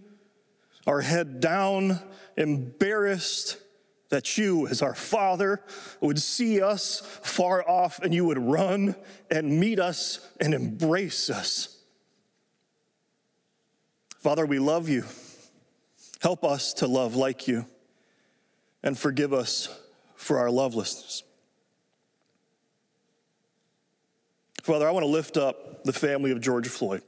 our 0.85 1.01
head 1.01 1.39
down, 1.39 1.99
embarrassed, 2.37 3.57
that 4.09 4.37
you, 4.37 4.67
as 4.67 4.83
our 4.83 4.93
Father, 4.93 5.63
would 5.99 6.19
see 6.19 6.61
us 6.61 7.01
far 7.23 7.67
off 7.67 7.99
and 7.99 8.13
you 8.13 8.25
would 8.25 8.37
run 8.37 8.95
and 9.31 9.59
meet 9.59 9.79
us 9.79 10.27
and 10.39 10.53
embrace 10.53 11.31
us. 11.31 11.79
Father, 14.19 14.45
we 14.45 14.59
love 14.59 14.89
you. 14.89 15.05
Help 16.21 16.43
us 16.43 16.73
to 16.75 16.87
love 16.87 17.15
like 17.15 17.47
you 17.47 17.65
and 18.83 18.97
forgive 18.97 19.33
us 19.33 19.69
for 20.15 20.37
our 20.37 20.51
lovelessness. 20.51 21.23
Father, 24.61 24.87
I 24.87 24.91
want 24.91 25.03
to 25.03 25.09
lift 25.09 25.37
up 25.37 25.83
the 25.83 25.93
family 25.93 26.31
of 26.31 26.39
George 26.41 26.67
Floyd. 26.67 27.01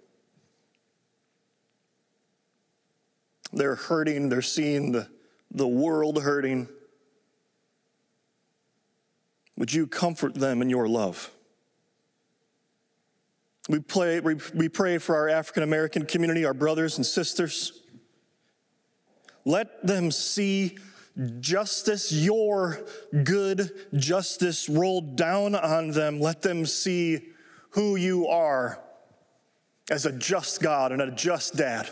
They're 3.53 3.75
hurting, 3.75 4.27
they're 4.27 4.41
seeing 4.41 4.91
the, 4.91 5.07
the 5.51 5.67
world 5.67 6.21
hurting. 6.21 6.67
Would 9.57 9.73
you 9.73 9.87
comfort 9.87 10.35
them 10.35 10.61
in 10.61 10.69
your 10.69 10.87
love? 10.89 11.31
We, 13.69 13.79
play, 13.79 14.19
we, 14.19 14.35
we 14.53 14.67
pray 14.67 14.97
for 14.97 15.15
our 15.15 15.29
African 15.29 15.63
American 15.63 16.05
community, 16.05 16.43
our 16.45 16.53
brothers 16.53 16.97
and 16.97 17.05
sisters. 17.05 17.81
Let 19.45 19.85
them 19.85 20.11
see 20.11 20.77
justice, 21.39 22.11
your 22.11 22.85
good 23.23 23.71
justice 23.93 24.67
rolled 24.67 25.15
down 25.15 25.55
on 25.55 25.91
them. 25.91 26.19
Let 26.19 26.41
them 26.41 26.65
see 26.65 27.21
who 27.71 27.95
you 27.95 28.27
are 28.27 28.81
as 29.89 30.05
a 30.05 30.11
just 30.11 30.61
God 30.61 30.91
and 30.91 31.01
a 31.01 31.11
just 31.11 31.55
dad. 31.55 31.89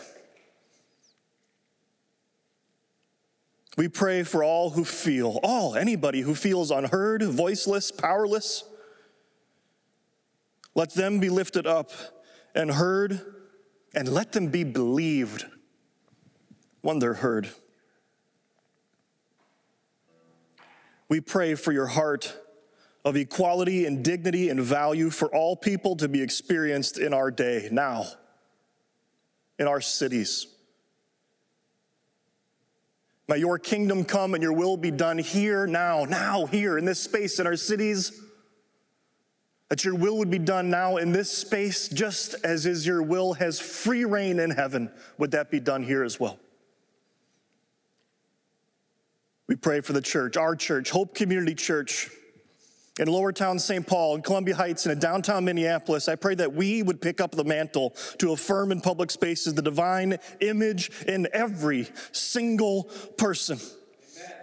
We 3.76 3.88
pray 3.88 4.24
for 4.24 4.44
all 4.44 4.70
who 4.70 4.86
feel, 4.86 5.40
all, 5.42 5.76
anybody 5.76 6.22
who 6.22 6.36
feels 6.36 6.70
unheard, 6.70 7.24
voiceless, 7.24 7.92
powerless. 7.92 8.64
Let 10.76 10.94
them 10.94 11.20
be 11.20 11.30
lifted 11.30 11.66
up 11.66 11.92
and 12.54 12.72
heard, 12.72 13.20
and 13.96 14.08
let 14.08 14.32
them 14.32 14.50
be 14.50 14.64
believed 14.64 15.46
when 16.82 17.00
they're 17.00 17.16
heard. 17.16 17.50
We 21.14 21.22
pray 21.22 21.54
for 21.54 21.72
your 21.72 21.86
heart 21.86 22.36
of 23.06 23.16
equality 23.16 23.86
and 23.86 24.04
dignity 24.04 24.50
and 24.50 24.60
value 24.60 25.12
for 25.12 25.28
all 25.28 25.56
people 25.56 25.96
to 25.98 26.08
be 26.08 26.24
experienced 26.24 26.98
in 26.98 27.14
our 27.14 27.30
day, 27.30 27.70
now, 27.72 28.08
in 29.60 29.68
our 29.68 29.80
cities. 29.80 30.48
May 33.28 33.38
your 33.38 33.60
kingdom 33.60 34.06
come 34.06 34.34
and 34.34 34.42
your 34.42 34.54
will 34.54 34.76
be 34.76 34.90
done 34.90 35.20
here, 35.20 35.68
now, 35.68 36.06
now, 36.06 36.48
here, 36.48 36.80
in 36.80 36.86
this 36.86 37.04
space, 37.04 37.38
in 37.38 37.46
our 37.46 37.58
cities. 37.58 38.20
That 39.70 39.86
your 39.86 39.94
will 39.94 40.18
would 40.18 40.32
be 40.32 40.40
done 40.40 40.72
now 40.72 40.98
in 40.98 41.12
this 41.12 41.32
space, 41.32 41.90
just 41.90 42.34
as 42.44 42.66
is 42.66 42.88
your 42.88 43.04
will 43.04 43.34
has 43.34 43.60
free 43.60 44.04
reign 44.04 44.40
in 44.40 44.50
heaven. 44.50 44.90
Would 45.20 45.30
that 45.30 45.52
be 45.52 45.60
done 45.60 45.84
here 45.84 46.04
as 46.04 46.20
well? 46.20 46.40
We 49.48 49.56
pray 49.56 49.82
for 49.82 49.92
the 49.92 50.02
church, 50.02 50.38
our 50.38 50.56
church, 50.56 50.90
Hope 50.90 51.16
Community 51.16 51.54
Church 51.54 52.10
in 52.98 53.08
Lower 53.08 53.34
Town 53.34 53.60
St. 53.60 53.86
Paul, 53.86 54.16
in 54.16 54.22
Columbia 54.22 54.56
Heights, 54.56 54.86
and 54.86 54.94
in 54.94 55.00
downtown 55.00 55.44
Minneapolis, 55.44 56.08
I 56.08 56.16
pray 56.16 56.36
that 56.36 56.54
we 56.54 56.82
would 56.82 57.02
pick 57.02 57.20
up 57.20 57.32
the 57.32 57.44
mantle 57.44 57.94
to 58.20 58.32
affirm 58.32 58.72
in 58.72 58.80
public 58.80 59.12
spaces 59.12 59.54
the 59.54 59.62
divine 59.62 60.18
image 60.40 60.92
in 61.08 61.28
every 61.34 61.90
single 62.14 62.84
person. 63.18 63.60
Amen. 63.60 64.36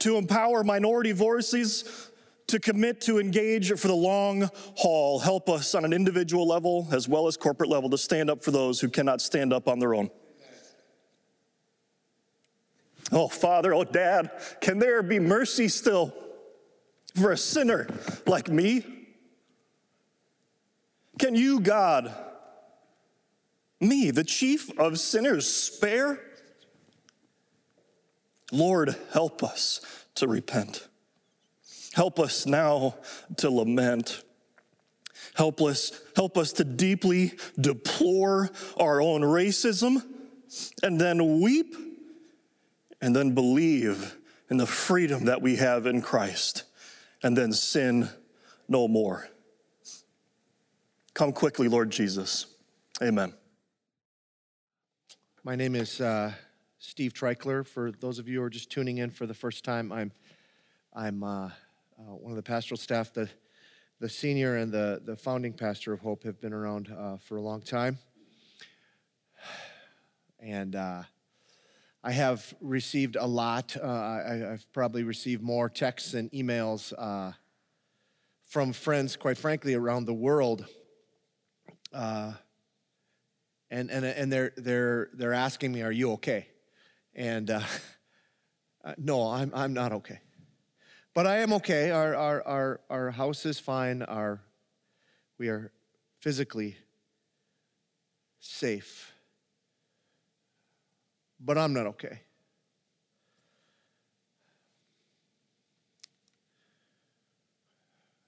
To 0.00 0.16
empower 0.16 0.64
minority 0.64 1.12
voices 1.12 2.10
to 2.48 2.58
commit 2.58 3.00
to 3.02 3.20
engage 3.20 3.72
for 3.78 3.88
the 3.88 3.94
long 3.94 4.50
haul. 4.74 5.20
Help 5.20 5.48
us 5.48 5.74
on 5.74 5.84
an 5.84 5.92
individual 5.92 6.48
level 6.48 6.88
as 6.90 7.06
well 7.06 7.28
as 7.28 7.36
corporate 7.36 7.68
level 7.68 7.90
to 7.90 7.98
stand 7.98 8.30
up 8.30 8.42
for 8.42 8.50
those 8.50 8.80
who 8.80 8.88
cannot 8.88 9.20
stand 9.20 9.52
up 9.52 9.68
on 9.68 9.78
their 9.78 9.94
own. 9.94 10.10
Oh, 13.10 13.28
Father, 13.28 13.74
oh, 13.74 13.84
Dad, 13.84 14.30
can 14.60 14.78
there 14.78 15.02
be 15.02 15.18
mercy 15.18 15.68
still? 15.68 16.12
for 17.18 17.32
a 17.32 17.36
sinner 17.36 17.88
like 18.26 18.48
me? 18.48 18.84
Can 21.18 21.34
you, 21.34 21.60
God, 21.60 22.14
me, 23.80 24.10
the 24.10 24.24
chief 24.24 24.76
of 24.78 24.98
sinners, 24.98 25.52
spare? 25.52 26.20
Lord, 28.52 28.96
help 29.12 29.42
us 29.42 29.80
to 30.14 30.28
repent. 30.28 30.86
Help 31.92 32.18
us 32.18 32.46
now 32.46 32.94
to 33.38 33.50
lament. 33.50 34.22
Help 35.34 35.60
us, 35.60 35.92
help 36.16 36.38
us 36.38 36.52
to 36.54 36.64
deeply 36.64 37.32
deplore 37.60 38.50
our 38.78 39.02
own 39.02 39.22
racism 39.22 40.02
and 40.82 41.00
then 41.00 41.40
weep 41.40 41.74
and 43.00 43.14
then 43.14 43.34
believe 43.34 44.16
in 44.50 44.56
the 44.56 44.66
freedom 44.66 45.26
that 45.26 45.42
we 45.42 45.56
have 45.56 45.86
in 45.86 46.02
Christ 46.02 46.64
and 47.22 47.36
then 47.36 47.52
sin 47.52 48.08
no 48.68 48.88
more. 48.88 49.28
Come 51.14 51.32
quickly, 51.32 51.68
Lord 51.68 51.90
Jesus. 51.90 52.46
Amen. 53.02 53.34
My 55.44 55.56
name 55.56 55.74
is 55.74 56.00
uh, 56.00 56.32
Steve 56.78 57.12
Treichler. 57.12 57.66
For 57.66 57.90
those 57.90 58.18
of 58.18 58.28
you 58.28 58.38
who 58.38 58.44
are 58.44 58.50
just 58.50 58.70
tuning 58.70 58.98
in 58.98 59.10
for 59.10 59.26
the 59.26 59.34
first 59.34 59.64
time, 59.64 59.90
I'm, 59.90 60.12
I'm 60.94 61.22
uh, 61.22 61.46
uh, 61.46 61.50
one 62.02 62.30
of 62.32 62.36
the 62.36 62.42
pastoral 62.42 62.78
staff. 62.78 63.12
The, 63.12 63.28
the 64.00 64.08
senior 64.08 64.56
and 64.56 64.70
the, 64.70 65.00
the 65.04 65.16
founding 65.16 65.52
pastor 65.52 65.92
of 65.92 66.00
Hope 66.00 66.22
have 66.24 66.40
been 66.40 66.52
around 66.52 66.94
uh, 66.96 67.16
for 67.16 67.36
a 67.36 67.42
long 67.42 67.62
time. 67.62 67.98
And 70.40 70.76
uh, 70.76 71.02
I 72.02 72.12
have 72.12 72.54
received 72.60 73.16
a 73.16 73.26
lot. 73.26 73.76
Uh, 73.76 73.86
I, 73.86 74.34
have 74.50 74.72
probably 74.72 75.02
received 75.02 75.42
more 75.42 75.68
texts 75.68 76.14
and 76.14 76.30
emails 76.30 76.92
uh, 76.96 77.32
from 78.48 78.72
friends, 78.72 79.16
quite 79.16 79.36
frankly, 79.36 79.74
around 79.74 80.04
the 80.04 80.14
world. 80.14 80.64
Uh, 81.92 82.34
and 83.70 83.90
and, 83.90 84.04
and 84.04 84.32
they're, 84.32 84.52
they're, 84.56 85.10
they're 85.12 85.34
asking 85.34 85.72
me, 85.72 85.82
Are 85.82 85.92
you 85.92 86.12
okay? 86.12 86.46
And 87.14 87.50
uh, 87.50 87.60
uh, 88.84 88.94
no, 88.96 89.28
I'm, 89.28 89.50
I'm 89.54 89.74
not 89.74 89.92
okay. 89.92 90.20
But 91.14 91.26
I 91.26 91.38
am 91.38 91.52
okay. 91.54 91.90
Our, 91.90 92.14
our, 92.14 92.42
our, 92.46 92.80
our 92.88 93.10
house 93.10 93.44
is 93.44 93.58
fine. 93.58 94.02
Our, 94.02 94.40
we 95.36 95.48
are 95.48 95.72
physically 96.20 96.76
safe 98.38 99.12
but 101.40 101.56
I'm 101.56 101.72
not 101.72 101.86
okay. 101.86 102.20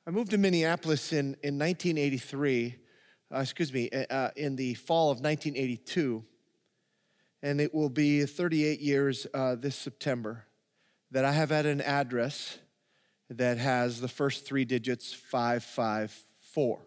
I 0.07 0.11
moved 0.11 0.31
to 0.31 0.39
Minneapolis 0.39 1.13
in, 1.13 1.37
in 1.43 1.59
1983, 1.59 2.75
uh, 3.33 3.39
excuse 3.39 3.73
me, 3.73 3.91
uh, 3.91 4.05
uh 4.11 4.31
in 4.35 4.57
the 4.57 4.75
fall 4.75 5.11
of 5.11 5.21
1982, 5.21 6.25
and 7.43 7.61
it 7.61 7.75
will 7.75 7.91
be 7.91 8.25
38 8.25 8.81
years 8.81 9.27
uh, 9.35 9.55
this 9.55 9.77
September 9.77 10.47
that 11.11 11.25
I 11.25 11.33
have 11.33 11.51
had 11.51 11.67
an 11.67 11.81
address 11.81 12.59
that 13.29 13.59
has 13.59 14.01
the 14.01 14.09
first 14.09 14.47
three 14.47 14.65
digits 14.65 15.13
554. 15.13 16.81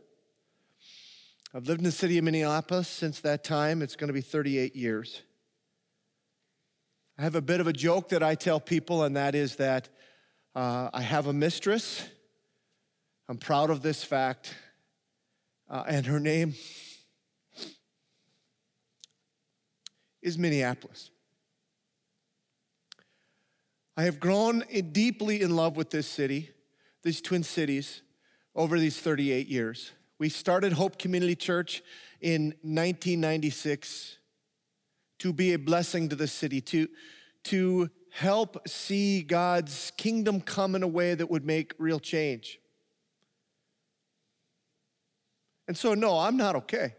I've 1.54 1.68
lived 1.68 1.80
in 1.80 1.86
the 1.86 1.92
city 1.92 2.18
of 2.18 2.24
Minneapolis 2.24 2.88
since 2.88 3.22
that 3.22 3.44
time. 3.44 3.82
It's 3.82 3.96
going 3.96 4.08
to 4.08 4.14
be 4.14 4.22
38 4.22 4.76
years. 4.76 5.22
I 7.18 7.22
have 7.22 7.36
a 7.36 7.42
bit 7.42 7.60
of 7.60 7.68
a 7.68 7.74
joke 7.74 8.10
that 8.10 8.24
I 8.24 8.34
tell 8.34 8.60
people, 8.60 9.04
and 9.04 9.16
that 9.16 9.36
is 9.36 9.58
that 9.58 9.88
uh, 10.56 10.90
I 10.92 11.02
have 11.02 11.28
a 11.28 11.34
mistress. 11.34 12.08
I'm 13.30 13.38
proud 13.38 13.70
of 13.70 13.84
this 13.84 14.04
fact. 14.04 14.56
Uh, 15.70 15.84
and 15.88 16.08
her 16.08 16.20
name 16.20 16.56
is 20.24 20.40
Minneapolis. 20.40 21.12
I 23.96 24.04
have 24.04 24.20
grown 24.20 24.64
deeply 24.92 25.42
in 25.44 25.56
love 25.56 25.78
with 25.78 25.92
this 25.92 26.08
city, 26.08 26.50
these 27.04 27.22
twin 27.22 27.44
cities, 27.44 28.02
over 28.56 28.80
these 28.80 29.00
38 29.00 29.48
years. 29.48 29.92
We 30.18 30.30
started 30.30 30.74
Hope 30.74 30.98
Community 30.98 31.36
Church 31.36 31.84
in 32.22 32.56
1996 32.64 34.18
to 35.20 35.34
be 35.34 35.54
a 35.54 35.60
blessing 35.60 36.10
to 36.10 36.16
the 36.16 36.28
city, 36.28 36.62
to, 36.62 36.88
to 37.44 37.90
help 38.12 38.68
see 38.68 39.22
God's 39.22 39.92
kingdom 39.98 40.42
come 40.42 40.76
in 40.76 40.84
a 40.84 40.88
way 40.88 41.16
that 41.16 41.30
would 41.30 41.46
make 41.46 41.74
real 41.78 42.00
change. 42.00 42.60
And 45.68 45.78
so, 45.78 45.94
no, 45.94 46.20
I'm 46.20 46.38
not 46.38 46.56
okay. 46.58 46.96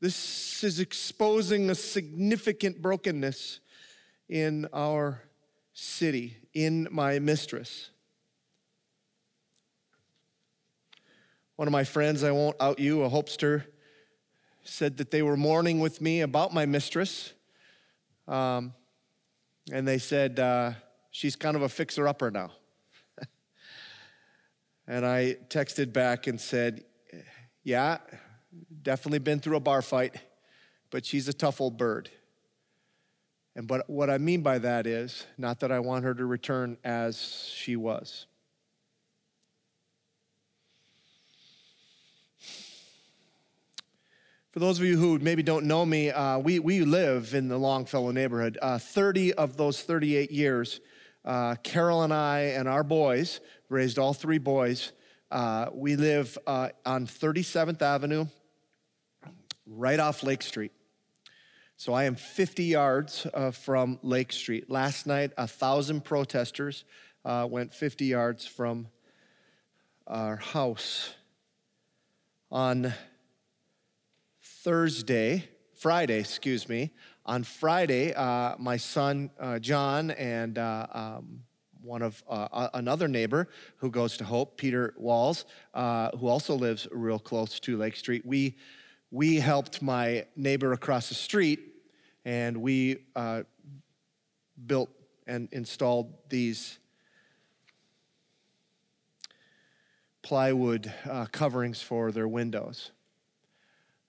This 0.00 0.64
is 0.64 0.80
exposing 0.80 1.68
a 1.68 1.74
significant 1.74 2.80
brokenness 2.80 3.60
in 4.28 4.66
our 4.72 5.22
city, 5.74 6.38
in 6.54 6.88
my 6.90 7.18
mistress. 7.18 7.90
One 11.56 11.68
of 11.68 11.72
my 11.72 11.84
friends, 11.84 12.24
I 12.24 12.30
won't 12.30 12.56
out 12.60 12.78
you, 12.78 13.02
a 13.02 13.10
hopester, 13.10 13.64
said 14.64 14.96
that 14.98 15.10
they 15.10 15.22
were 15.22 15.36
mourning 15.36 15.80
with 15.80 16.00
me 16.00 16.20
about 16.20 16.52
my 16.52 16.66
mistress. 16.66 17.32
Um, 18.28 18.74
and 19.72 19.86
they 19.86 19.98
said, 19.98 20.38
uh, 20.38 20.72
she's 21.10 21.36
kind 21.36 21.56
of 21.56 21.62
a 21.62 21.68
fixer 21.68 22.06
upper 22.06 22.30
now. 22.30 22.50
and 24.86 25.04
I 25.06 25.36
texted 25.48 25.92
back 25.92 26.26
and 26.26 26.40
said, 26.40 26.84
yeah, 27.62 27.98
definitely 28.82 29.18
been 29.18 29.40
through 29.40 29.56
a 29.56 29.60
bar 29.60 29.82
fight, 29.82 30.16
but 30.90 31.04
she's 31.04 31.28
a 31.28 31.32
tough 31.32 31.60
old 31.60 31.76
bird. 31.76 32.10
And 33.56 33.66
but 33.66 33.88
what 33.90 34.10
I 34.10 34.18
mean 34.18 34.42
by 34.42 34.58
that 34.58 34.86
is 34.86 35.26
not 35.36 35.60
that 35.60 35.72
I 35.72 35.80
want 35.80 36.04
her 36.04 36.14
to 36.14 36.24
return 36.24 36.78
as 36.84 37.50
she 37.54 37.76
was. 37.76 38.26
For 44.52 44.58
those 44.58 44.80
of 44.80 44.84
you 44.84 44.98
who 44.98 45.16
maybe 45.20 45.44
don't 45.44 45.66
know 45.66 45.86
me, 45.86 46.10
uh, 46.10 46.40
we, 46.40 46.58
we 46.58 46.80
live 46.80 47.34
in 47.34 47.46
the 47.46 47.56
Longfellow 47.56 48.10
neighborhood. 48.10 48.58
Uh, 48.60 48.78
30 48.78 49.34
of 49.34 49.56
those 49.56 49.80
38 49.80 50.32
years, 50.32 50.80
uh, 51.24 51.54
Carol 51.62 52.02
and 52.02 52.12
I 52.12 52.40
and 52.56 52.66
our 52.66 52.82
boys, 52.82 53.38
raised 53.68 53.96
all 53.96 54.12
three 54.12 54.38
boys, 54.38 54.90
uh, 55.30 55.66
we 55.72 55.94
live 55.94 56.36
uh, 56.48 56.70
on 56.84 57.06
37th 57.06 57.80
Avenue, 57.80 58.26
right 59.66 60.00
off 60.00 60.24
Lake 60.24 60.42
Street. 60.42 60.72
So 61.76 61.92
I 61.92 62.02
am 62.02 62.16
50 62.16 62.64
yards 62.64 63.28
uh, 63.32 63.52
from 63.52 64.00
Lake 64.02 64.32
Street. 64.32 64.68
Last 64.68 65.06
night, 65.06 65.30
a 65.38 65.46
thousand 65.46 66.04
protesters 66.04 66.84
went 67.24 67.72
50 67.72 68.04
yards 68.04 68.48
from 68.48 68.88
our 70.08 70.38
house. 70.38 71.14
On 72.50 72.92
Thursday, 74.62 75.48
Friday, 75.72 76.18
excuse 76.18 76.68
me, 76.68 76.90
On 77.24 77.42
Friday, 77.42 78.12
uh, 78.12 78.56
my 78.58 78.76
son 78.76 79.30
uh, 79.40 79.58
John 79.58 80.10
and 80.10 80.58
uh, 80.58 80.86
um, 80.92 81.40
one 81.82 82.02
of 82.02 82.22
uh, 82.28 82.68
another 82.74 83.08
neighbor 83.08 83.48
who 83.76 83.90
goes 83.90 84.18
to 84.18 84.24
Hope, 84.24 84.58
Peter 84.58 84.92
Walls, 84.98 85.46
uh, 85.72 86.10
who 86.18 86.28
also 86.28 86.54
lives 86.54 86.86
real 86.92 87.18
close 87.18 87.58
to 87.60 87.78
Lake 87.78 87.96
Street, 87.96 88.26
we 88.26 88.58
we 89.10 89.36
helped 89.36 89.80
my 89.80 90.26
neighbor 90.36 90.74
across 90.74 91.08
the 91.08 91.14
street, 91.14 91.60
and 92.26 92.58
we 92.58 92.98
uh, 93.16 93.44
built 94.66 94.90
and 95.26 95.48
installed 95.52 96.12
these 96.28 96.78
plywood 100.20 100.92
coverings 101.32 101.80
for 101.80 102.12
their 102.12 102.28
windows. 102.28 102.90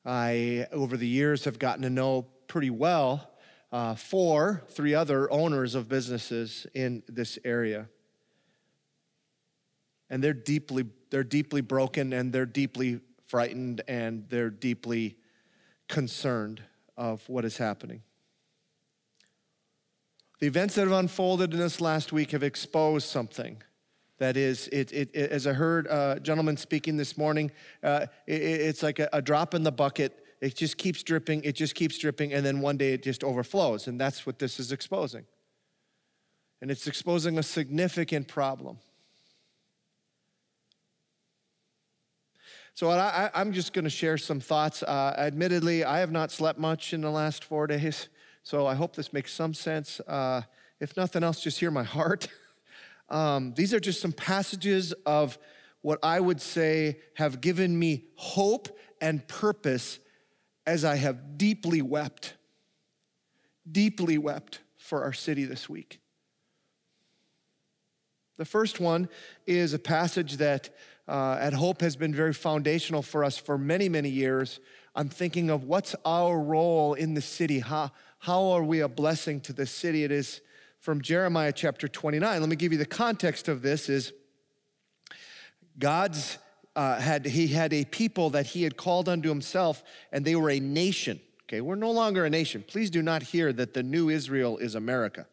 I, 0.05 0.67
over 0.71 0.97
the 0.97 1.07
years, 1.07 1.45
have 1.45 1.59
gotten 1.59 1.83
to 1.83 1.89
know 1.89 2.27
pretty 2.47 2.69
well 2.69 3.31
uh, 3.71 3.95
four, 3.95 4.63
three 4.69 4.93
other 4.93 5.31
owners 5.31 5.75
of 5.75 5.87
businesses 5.87 6.67
in 6.73 7.03
this 7.07 7.39
area. 7.45 7.87
And 10.09 10.23
they're 10.23 10.33
deeply, 10.33 10.85
they're 11.09 11.23
deeply 11.23 11.61
broken 11.61 12.11
and 12.11 12.33
they're 12.33 12.45
deeply 12.45 12.99
frightened 13.27 13.81
and 13.87 14.27
they're 14.27 14.49
deeply 14.49 15.15
concerned 15.87 16.61
of 16.97 17.27
what 17.29 17.45
is 17.45 17.57
happening. 17.57 18.01
The 20.39 20.47
events 20.47 20.75
that 20.75 20.81
have 20.81 20.91
unfolded 20.91 21.53
in 21.53 21.59
this 21.59 21.79
last 21.79 22.11
week 22.11 22.31
have 22.31 22.43
exposed 22.43 23.07
something 23.07 23.61
that 24.21 24.37
is, 24.37 24.67
it, 24.67 24.93
it, 24.93 25.09
it 25.15 25.31
as 25.31 25.47
I 25.47 25.53
heard 25.53 25.87
a 25.87 26.19
gentleman 26.21 26.55
speaking 26.55 26.95
this 26.95 27.17
morning, 27.17 27.49
uh, 27.81 28.05
it, 28.27 28.39
it's 28.43 28.83
like 28.83 28.99
a, 28.99 29.09
a 29.11 29.19
drop 29.19 29.55
in 29.55 29.63
the 29.63 29.71
bucket. 29.71 30.23
It 30.39 30.55
just 30.55 30.77
keeps 30.77 31.01
dripping, 31.01 31.43
it 31.43 31.53
just 31.53 31.73
keeps 31.73 31.97
dripping, 31.97 32.31
and 32.31 32.45
then 32.45 32.61
one 32.61 32.77
day 32.77 32.93
it 32.93 33.01
just 33.01 33.23
overflows. 33.23 33.87
And 33.87 33.99
that's 33.99 34.23
what 34.23 34.37
this 34.37 34.59
is 34.59 34.71
exposing. 34.71 35.25
And 36.61 36.69
it's 36.69 36.85
exposing 36.85 37.39
a 37.39 37.43
significant 37.43 38.27
problem. 38.27 38.77
So 42.75 42.91
I, 42.91 43.31
am 43.33 43.53
just 43.53 43.73
going 43.73 43.85
to 43.85 43.89
share 43.89 44.19
some 44.19 44.39
thoughts. 44.39 44.83
Uh, 44.83 45.15
admittedly, 45.17 45.83
I 45.83 45.97
have 45.97 46.11
not 46.11 46.31
slept 46.31 46.59
much 46.59 46.93
in 46.93 47.01
the 47.01 47.09
last 47.09 47.43
four 47.43 47.65
days, 47.65 48.07
so 48.43 48.67
I 48.67 48.75
hope 48.75 48.95
this 48.95 49.13
makes 49.13 49.33
some 49.33 49.55
sense. 49.55 49.99
Uh, 50.01 50.43
if 50.79 50.95
nothing 50.95 51.23
else, 51.23 51.41
just 51.41 51.59
hear 51.59 51.71
my 51.71 51.83
heart. 51.97 52.27
Um, 53.11 53.53
these 53.55 53.73
are 53.73 53.79
just 53.79 54.01
some 54.01 54.13
passages 54.13 54.93
of 55.05 55.37
what 55.81 55.99
I 56.01 56.19
would 56.19 56.41
say 56.41 56.99
have 57.15 57.41
given 57.41 57.77
me 57.77 58.05
hope 58.15 58.69
and 59.01 59.27
purpose 59.27 59.99
as 60.65 60.85
I 60.85 60.95
have 60.95 61.37
deeply 61.37 61.81
wept, 61.81 62.35
deeply 63.69 64.17
wept 64.17 64.61
for 64.77 65.03
our 65.03 65.13
city 65.13 65.43
this 65.43 65.67
week. 65.67 65.99
The 68.37 68.45
first 68.45 68.79
one 68.79 69.09
is 69.45 69.73
a 69.73 69.79
passage 69.79 70.37
that 70.37 70.69
uh, 71.07 71.37
at 71.39 71.53
Hope 71.53 71.81
has 71.81 71.95
been 71.95 72.13
very 72.13 72.33
foundational 72.33 73.01
for 73.01 73.23
us 73.23 73.37
for 73.37 73.57
many, 73.57 73.89
many 73.89 74.09
years. 74.09 74.59
I'm 74.95 75.09
thinking 75.09 75.49
of 75.49 75.65
what's 75.65 75.95
our 76.05 76.39
role 76.39 76.93
in 76.93 77.13
the 77.13 77.21
city? 77.21 77.59
How, 77.59 77.91
how 78.19 78.51
are 78.51 78.63
we 78.63 78.79
a 78.79 78.87
blessing 78.87 79.41
to 79.41 79.53
the 79.53 79.65
city? 79.65 80.03
It 80.03 80.11
is 80.11 80.41
from 80.81 80.99
Jeremiah 80.99 81.51
chapter 81.51 81.87
29. 81.87 82.39
Let 82.39 82.49
me 82.49 82.55
give 82.55 82.71
you 82.71 82.77
the 82.79 82.85
context 82.85 83.47
of 83.47 83.61
this 83.61 83.87
is 83.87 84.13
God's 85.77 86.39
uh, 86.75 86.99
had 86.99 87.25
he 87.25 87.47
had 87.47 87.71
a 87.71 87.85
people 87.85 88.31
that 88.31 88.47
he 88.47 88.63
had 88.63 88.77
called 88.77 89.07
unto 89.07 89.29
himself 89.29 89.83
and 90.11 90.25
they 90.25 90.35
were 90.35 90.49
a 90.49 90.59
nation. 90.59 91.19
Okay 91.43 91.61
we're 91.61 91.75
no 91.75 91.91
longer 91.91 92.25
a 92.25 92.29
nation. 92.29 92.63
Please 92.67 92.89
do 92.89 93.01
not 93.01 93.21
hear 93.21 93.53
that 93.53 93.73
the 93.73 93.83
new 93.83 94.09
israel 94.09 94.57
is 94.57 94.75
america. 94.75 95.27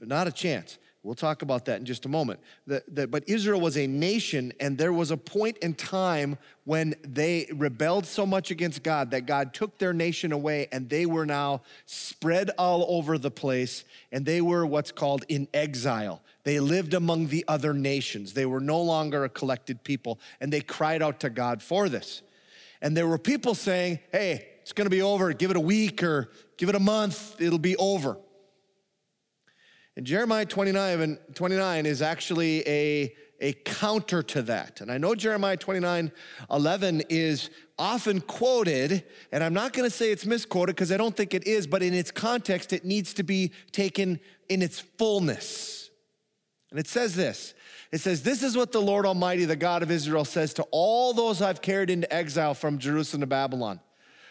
Not 0.00 0.26
a 0.26 0.32
chance 0.32 0.78
We'll 1.04 1.14
talk 1.14 1.42
about 1.42 1.66
that 1.66 1.78
in 1.78 1.84
just 1.84 2.06
a 2.06 2.08
moment. 2.08 2.40
The, 2.66 2.82
the, 2.88 3.06
but 3.06 3.28
Israel 3.28 3.60
was 3.60 3.76
a 3.76 3.86
nation, 3.86 4.54
and 4.58 4.78
there 4.78 4.92
was 4.92 5.10
a 5.10 5.18
point 5.18 5.58
in 5.58 5.74
time 5.74 6.38
when 6.64 6.94
they 7.02 7.46
rebelled 7.52 8.06
so 8.06 8.24
much 8.24 8.50
against 8.50 8.82
God 8.82 9.10
that 9.10 9.26
God 9.26 9.52
took 9.52 9.76
their 9.76 9.92
nation 9.92 10.32
away, 10.32 10.66
and 10.72 10.88
they 10.88 11.04
were 11.04 11.26
now 11.26 11.60
spread 11.84 12.50
all 12.56 12.86
over 12.88 13.18
the 13.18 13.30
place, 13.30 13.84
and 14.12 14.24
they 14.24 14.40
were 14.40 14.64
what's 14.64 14.90
called 14.90 15.26
in 15.28 15.46
exile. 15.52 16.22
They 16.44 16.58
lived 16.58 16.94
among 16.94 17.26
the 17.26 17.44
other 17.48 17.74
nations. 17.74 18.32
They 18.32 18.46
were 18.46 18.60
no 18.60 18.80
longer 18.80 19.24
a 19.24 19.28
collected 19.28 19.84
people, 19.84 20.18
and 20.40 20.50
they 20.50 20.62
cried 20.62 21.02
out 21.02 21.20
to 21.20 21.28
God 21.28 21.62
for 21.62 21.90
this. 21.90 22.22
And 22.80 22.96
there 22.96 23.06
were 23.06 23.18
people 23.18 23.54
saying, 23.54 23.98
Hey, 24.10 24.46
it's 24.62 24.72
gonna 24.72 24.88
be 24.88 25.02
over. 25.02 25.34
Give 25.34 25.50
it 25.50 25.58
a 25.58 25.60
week 25.60 26.02
or 26.02 26.30
give 26.56 26.70
it 26.70 26.74
a 26.74 26.80
month, 26.80 27.38
it'll 27.42 27.58
be 27.58 27.76
over. 27.76 28.16
And 29.96 30.04
Jeremiah 30.04 30.44
29, 30.44 31.00
and 31.00 31.18
29 31.34 31.86
is 31.86 32.02
actually 32.02 32.66
a, 32.68 33.14
a 33.40 33.52
counter 33.52 34.22
to 34.22 34.42
that. 34.42 34.80
And 34.80 34.90
I 34.90 34.98
know 34.98 35.14
Jeremiah 35.14 35.56
29, 35.56 36.10
11 36.50 37.02
is 37.08 37.50
often 37.78 38.20
quoted, 38.20 39.04
and 39.30 39.44
I'm 39.44 39.54
not 39.54 39.72
going 39.72 39.88
to 39.88 39.94
say 39.94 40.10
it's 40.10 40.26
misquoted 40.26 40.74
because 40.74 40.90
I 40.90 40.96
don't 40.96 41.16
think 41.16 41.32
it 41.32 41.46
is, 41.46 41.66
but 41.66 41.82
in 41.82 41.94
its 41.94 42.10
context, 42.10 42.72
it 42.72 42.84
needs 42.84 43.14
to 43.14 43.22
be 43.22 43.52
taken 43.70 44.18
in 44.48 44.62
its 44.62 44.80
fullness. 44.80 45.90
And 46.70 46.80
it 46.80 46.88
says 46.88 47.14
this 47.14 47.54
it 47.92 48.00
says, 48.00 48.22
This 48.22 48.42
is 48.42 48.56
what 48.56 48.72
the 48.72 48.82
Lord 48.82 49.06
Almighty, 49.06 49.44
the 49.44 49.54
God 49.54 49.84
of 49.84 49.90
Israel, 49.92 50.24
says 50.24 50.52
to 50.54 50.64
all 50.72 51.12
those 51.12 51.40
I've 51.40 51.62
carried 51.62 51.90
into 51.90 52.12
exile 52.12 52.54
from 52.54 52.78
Jerusalem 52.78 53.20
to 53.20 53.26
Babylon 53.28 53.78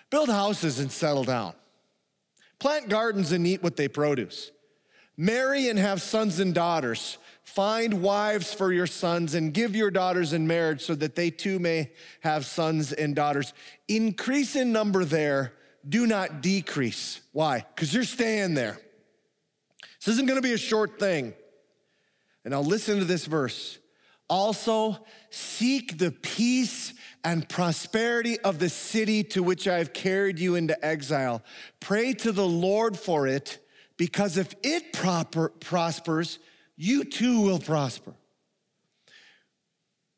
build 0.09 0.27
houses 0.27 0.79
and 0.79 0.91
settle 0.91 1.23
down, 1.23 1.53
plant 2.59 2.89
gardens 2.89 3.31
and 3.31 3.47
eat 3.47 3.63
what 3.63 3.77
they 3.77 3.87
produce. 3.87 4.51
Marry 5.17 5.67
and 5.69 5.77
have 5.77 6.01
sons 6.01 6.39
and 6.39 6.53
daughters. 6.53 7.17
Find 7.43 8.01
wives 8.01 8.53
for 8.53 8.71
your 8.71 8.87
sons 8.87 9.35
and 9.35 9.53
give 9.53 9.75
your 9.75 9.91
daughters 9.91 10.33
in 10.33 10.47
marriage 10.47 10.81
so 10.81 10.95
that 10.95 11.15
they 11.15 11.29
too 11.29 11.59
may 11.59 11.91
have 12.21 12.45
sons 12.45 12.93
and 12.93 13.15
daughters. 13.15 13.53
Increase 13.87 14.55
in 14.55 14.71
number 14.71 15.05
there, 15.05 15.53
do 15.87 16.07
not 16.07 16.41
decrease. 16.41 17.21
Why? 17.31 17.65
Because 17.75 17.93
you're 17.93 18.05
staying 18.05 18.53
there. 18.55 18.79
This 19.99 20.13
isn't 20.15 20.25
going 20.25 20.41
to 20.41 20.47
be 20.47 20.53
a 20.53 20.57
short 20.57 20.99
thing. 20.99 21.33
And 22.43 22.53
now 22.53 22.61
listen 22.61 22.99
to 22.99 23.05
this 23.05 23.25
verse. 23.25 23.77
Also, 24.29 24.97
seek 25.29 25.97
the 25.97 26.11
peace 26.11 26.93
and 27.23 27.47
prosperity 27.47 28.39
of 28.39 28.59
the 28.59 28.69
city 28.69 29.23
to 29.23 29.43
which 29.43 29.67
I 29.67 29.77
have 29.77 29.93
carried 29.93 30.39
you 30.39 30.55
into 30.55 30.83
exile. 30.83 31.43
Pray 31.79 32.13
to 32.13 32.31
the 32.31 32.47
Lord 32.47 32.97
for 32.97 33.27
it 33.27 33.59
because 33.97 34.37
if 34.37 34.53
it 34.63 34.93
proper, 34.93 35.49
prospers, 35.49 36.39
you 36.75 37.03
too 37.03 37.41
will 37.41 37.59
prosper. 37.59 38.13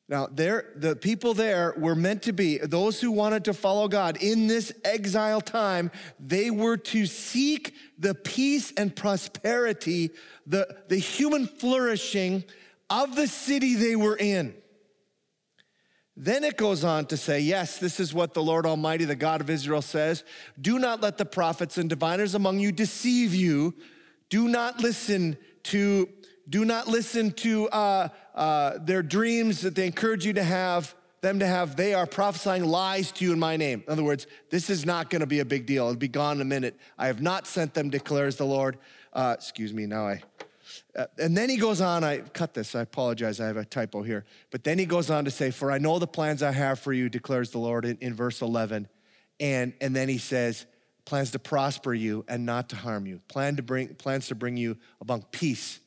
Now, 0.08 0.28
there, 0.32 0.72
the 0.76 0.96
people 0.96 1.34
there 1.34 1.74
were 1.78 1.96
meant 1.96 2.24
to 2.24 2.32
be, 2.32 2.60
those 2.60 3.02
who 3.02 3.12
wanted 3.12 3.46
to 3.46 3.54
follow 3.54 3.88
God 3.88 4.18
in 4.18 4.46
this 4.46 4.72
exile 4.84 5.42
time, 5.42 5.90
they 6.20 6.52
were 6.52 6.78
to 6.78 7.08
seek 7.08 7.74
the 7.98 8.14
peace 8.14 8.72
and 8.78 8.96
prosperity, 8.96 10.12
the, 10.46 10.78
the 10.90 10.98
human 10.98 11.48
flourishing 11.48 12.44
of 12.88 13.16
the 13.16 13.28
city 13.28 13.74
they 13.74 13.96
were 13.96 14.16
in. 14.16 14.54
Then 16.18 16.46
it 16.46 16.56
goes 16.56 16.84
on 16.84 17.08
to 17.08 17.18
say, 17.18 17.42
Yes, 17.42 17.78
this 17.78 18.00
is 18.00 18.14
what 18.14 18.34
the 18.34 18.44
Lord 18.44 18.66
Almighty, 18.66 19.06
the 19.06 19.16
God 19.16 19.42
of 19.42 19.50
Israel, 19.50 19.82
says 19.82 20.24
Do 20.60 20.80
not 20.80 21.02
let 21.02 21.18
the 21.18 21.26
prophets 21.26 21.78
and 21.78 21.90
diviners 21.90 22.36
among 22.36 22.60
you 22.60 22.72
deceive 22.72 23.34
you. 23.34 23.74
Do 24.30 24.48
not 24.48 24.80
listen 24.80 25.38
to, 25.64 26.08
do 26.48 26.64
not 26.64 26.88
listen 26.88 27.32
to 27.32 27.68
uh, 27.70 28.08
uh, 28.34 28.78
their 28.80 29.04
dreams 29.04 29.62
that 29.62 29.76
they 29.76 29.86
encourage 29.86 30.26
you 30.26 30.34
to 30.34 30.44
have, 30.44 30.96
them 31.22 31.40
to 31.40 31.48
have. 31.48 31.76
They 31.76 31.94
are 31.94 32.08
prophesying 32.08 32.64
lies 32.64 33.12
to 33.14 33.26
you 33.26 33.34
in 33.34 33.40
my 33.40 33.58
name. 33.58 33.84
In 33.86 33.92
other 33.92 34.04
words, 34.04 34.26
this 34.50 34.70
is 34.70 34.86
not 34.86 35.10
going 35.10 35.20
to 35.20 35.28
be 35.28 35.40
a 35.40 35.46
big 35.46 35.66
deal. 35.66 35.86
It'll 35.86 35.98
be 35.98 36.08
gone 36.08 36.38
in 36.38 36.42
a 36.42 36.46
minute. 36.46 36.78
I 36.98 37.08
have 37.08 37.22
not 37.22 37.46
sent 37.46 37.74
them, 37.74 37.90
declares 37.90 38.38
the 38.38 38.46
Lord. 38.46 38.78
Uh, 39.12 39.36
excuse 39.38 39.74
me, 39.74 39.86
now 39.86 40.08
I 40.08 40.22
uh, 40.96 41.08
and 41.18 41.36
then 41.36 41.50
he 41.50 41.58
goes 41.58 41.82
on, 41.82 42.04
I 42.04 42.20
cut 42.20 42.54
this, 42.54 42.74
I 42.76 42.82
apologize, 42.82 43.40
I 43.40 43.48
have 43.48 43.58
a 43.58 43.66
typo 43.66 44.02
here. 44.02 44.26
But 44.52 44.64
then 44.64 44.80
he 44.80 44.86
goes 44.86 45.10
on 45.10 45.26
to 45.26 45.32
say, 45.32 45.52
For 45.52 45.72
I 45.72 45.78
know 45.78 46.00
the 46.00 46.08
plans 46.08 46.42
I 46.42 46.52
have 46.52 46.80
for 46.80 46.94
you, 46.94 47.10
declares 47.10 47.52
the 47.52 47.58
Lord 47.58 47.86
in, 47.86 47.98
in 48.00 48.14
verse 48.14 48.42
11. 48.42 48.88
And, 49.40 49.74
and 49.82 49.96
then 49.96 50.08
he 50.08 50.18
says, 50.18 50.66
plans 51.06 51.32
to 51.32 51.40
prosper 51.40 51.94
you 51.94 52.26
and 52.28 52.46
not 52.46 52.70
to 52.70 52.76
harm 52.76 53.06
you, 53.06 53.20
plan 53.28 53.56
to 53.58 53.64
bring, 53.64 53.90
plans 53.96 54.28
to 54.28 54.36
bring 54.36 54.58
you 54.58 54.78
among 55.02 55.24
peace. 55.32 55.80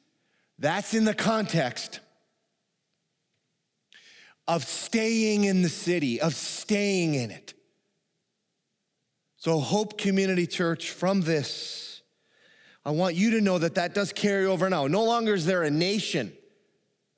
That's 0.58 0.94
in 0.94 1.04
the 1.04 1.14
context 1.14 2.00
of 4.46 4.64
staying 4.64 5.44
in 5.44 5.62
the 5.62 5.68
city, 5.68 6.20
of 6.20 6.34
staying 6.34 7.14
in 7.14 7.30
it. 7.30 7.54
So, 9.36 9.60
Hope 9.60 9.98
Community 9.98 10.46
Church, 10.46 10.90
from 10.90 11.20
this, 11.20 11.87
I 12.88 12.90
want 12.90 13.16
you 13.16 13.32
to 13.32 13.42
know 13.42 13.58
that 13.58 13.74
that 13.74 13.92
does 13.92 14.14
carry 14.14 14.46
over 14.46 14.70
now. 14.70 14.86
No 14.86 15.04
longer 15.04 15.34
is 15.34 15.44
there 15.44 15.62
a 15.62 15.70
nation, 15.70 16.32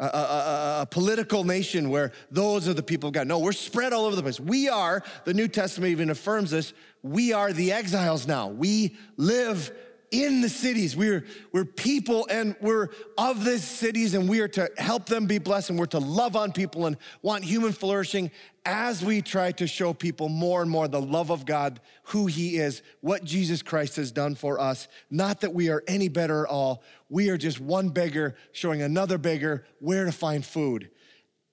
a, 0.01 0.05
a, 0.05 0.79
a, 0.81 0.87
political 0.91 1.45
nation 1.45 1.91
where 1.91 2.11
those 2.29 2.67
are 2.67 2.75
the 2.75 2.83
people 2.83 3.07
of 3.07 3.15
God. 3.15 3.29
No, 3.29 3.39
we're 3.39 3.53
spread 3.53 3.93
all 3.93 4.05
over 4.05 4.17
the 4.17 4.23
place. 4.23 4.41
We 4.41 4.69
are, 4.69 5.05
the 5.25 5.33
New 5.33 5.47
Testament 5.47 5.93
even 5.93 6.11
affirms 6.11 6.51
this, 6.51 6.73
we 7.05 7.33
are 7.33 7.53
the 7.53 7.71
exiles 7.71 8.27
now. 8.27 8.49
We 8.49 8.97
live 9.17 9.71
in 10.11 10.41
the 10.41 10.49
cities. 10.49 10.97
We're, 10.97 11.25
we're 11.53 11.65
people 11.65 12.27
and 12.29 12.57
we're 12.61 12.89
of 13.17 13.45
the 13.45 13.59
cities 13.59 14.15
and 14.15 14.29
we 14.29 14.41
are 14.41 14.49
to 14.49 14.71
help 14.77 15.07
them 15.07 15.27
be 15.27 15.39
blessed 15.39 15.71
and 15.71 15.79
we're 15.79 15.87
to 15.87 16.01
love 16.01 16.35
on 16.35 16.53
people 16.53 16.87
and 16.87 16.97
want 17.23 17.45
human 17.45 17.73
flourishing 17.73 18.31
as 18.65 19.05
we 19.05 19.23
try 19.23 19.53
to 19.53 19.67
show 19.67 19.93
people 19.93 20.29
more 20.29 20.63
and 20.63 20.71
more 20.71 20.89
the 20.89 21.01
love 21.01 21.31
of 21.31 21.47
God, 21.47 21.81
who 22.05 22.27
He 22.27 22.57
is, 22.59 22.83
what 23.01 23.25
Jesus 23.25 23.63
Christ 23.63 23.97
has 23.97 24.13
done 24.13 24.35
for 24.35 24.61
us. 24.61 24.89
Not 25.11 25.41
that 25.41 25.55
we 25.55 25.71
are 25.71 25.83
any 25.87 26.09
better 26.09 26.45
at 26.45 26.51
all. 26.51 26.83
We 27.09 27.31
are 27.31 27.39
just 27.39 27.61
one 27.61 27.89
beggar 27.91 28.35
showing 28.53 28.83
another 28.83 29.17
beggar 29.17 29.65
where 29.79 30.05
to 30.05 30.13
find 30.13 30.45
food. 30.45 30.91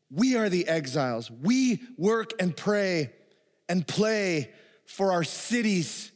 We 0.10 0.36
are 0.36 0.49
the 0.49 0.68
exiles. 0.68 1.30
We 1.30 1.82
work 1.97 2.32
and 2.39 2.55
pray 2.55 3.12
and 3.70 3.88
play 3.88 4.51
for 4.86 5.12
our 5.12 5.24
cities' 5.24 6.12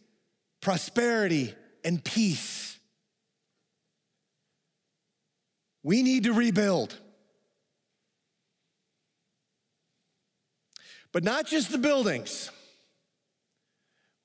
prosperity 0.61 1.53
and 1.83 2.03
peace. 2.03 2.77
We 5.83 6.03
need 6.03 6.23
to 6.25 6.33
rebuild. 6.33 6.95
But 11.11 11.23
not 11.23 11.45
just 11.45 11.71
the 11.71 11.77
buildings. 11.77 12.51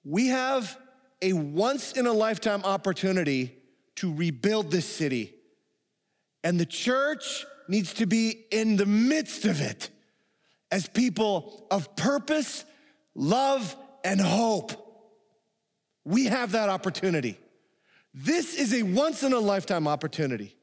We 0.04 0.28
have 0.28 0.76
a 1.20 1.32
once 1.32 1.92
in 1.92 2.06
a 2.06 2.12
lifetime 2.12 2.62
opportunity 2.64 3.56
to 3.96 4.14
rebuild 4.14 4.70
this 4.70 4.86
city. 4.86 5.34
And 6.44 6.60
the 6.60 6.66
church 6.66 7.44
needs 7.68 7.94
to 7.94 8.06
be 8.06 8.44
in 8.50 8.76
the 8.76 8.86
midst 8.86 9.44
of 9.46 9.60
it 9.60 9.90
as 10.70 10.88
people 10.88 11.66
of 11.70 11.96
purpose, 11.96 12.64
love, 13.14 13.74
and 14.04 14.20
hope. 14.20 14.72
We 16.04 16.26
have 16.26 16.52
that 16.52 16.68
opportunity. 16.68 17.38
This 18.18 18.54
is 18.54 18.72
a 18.72 18.82
once 18.82 19.22
in 19.22 19.34
a 19.34 19.38
lifetime 19.38 19.86
opportunity. 19.86 20.56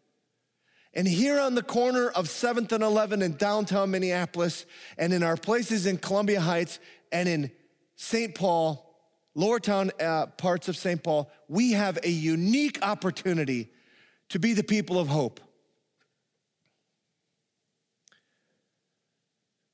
And 0.95 1.08
here 1.08 1.39
on 1.39 1.54
the 1.54 1.62
corner 1.62 2.10
of 2.10 2.26
7th 2.26 2.72
and 2.72 2.84
11 2.84 3.22
in 3.22 3.38
downtown 3.38 3.91
Minneapolis, 3.91 4.66
and 4.97 5.14
in 5.14 5.22
our 5.22 5.38
places 5.38 5.86
in 5.86 5.97
Columbia 5.97 6.41
Heights 6.41 6.80
and 7.12 7.30
in 7.30 7.51
St. 7.95 8.34
Paul, 8.34 8.95
lower 9.36 9.60
town 9.60 9.91
uh, 10.01 10.26
parts 10.26 10.68
of 10.68 10.76
St. 10.76 11.04
Paul, 11.04 11.32
we 11.47 11.74
have 11.74 11.99
a 12.04 12.10
unique 12.10 12.80
opportunity 12.82 13.70
to 14.30 14.39
be 14.39 14.54
the 14.54 14.64
people 14.64 14.97
of 14.97 15.08
hope. 15.08 15.39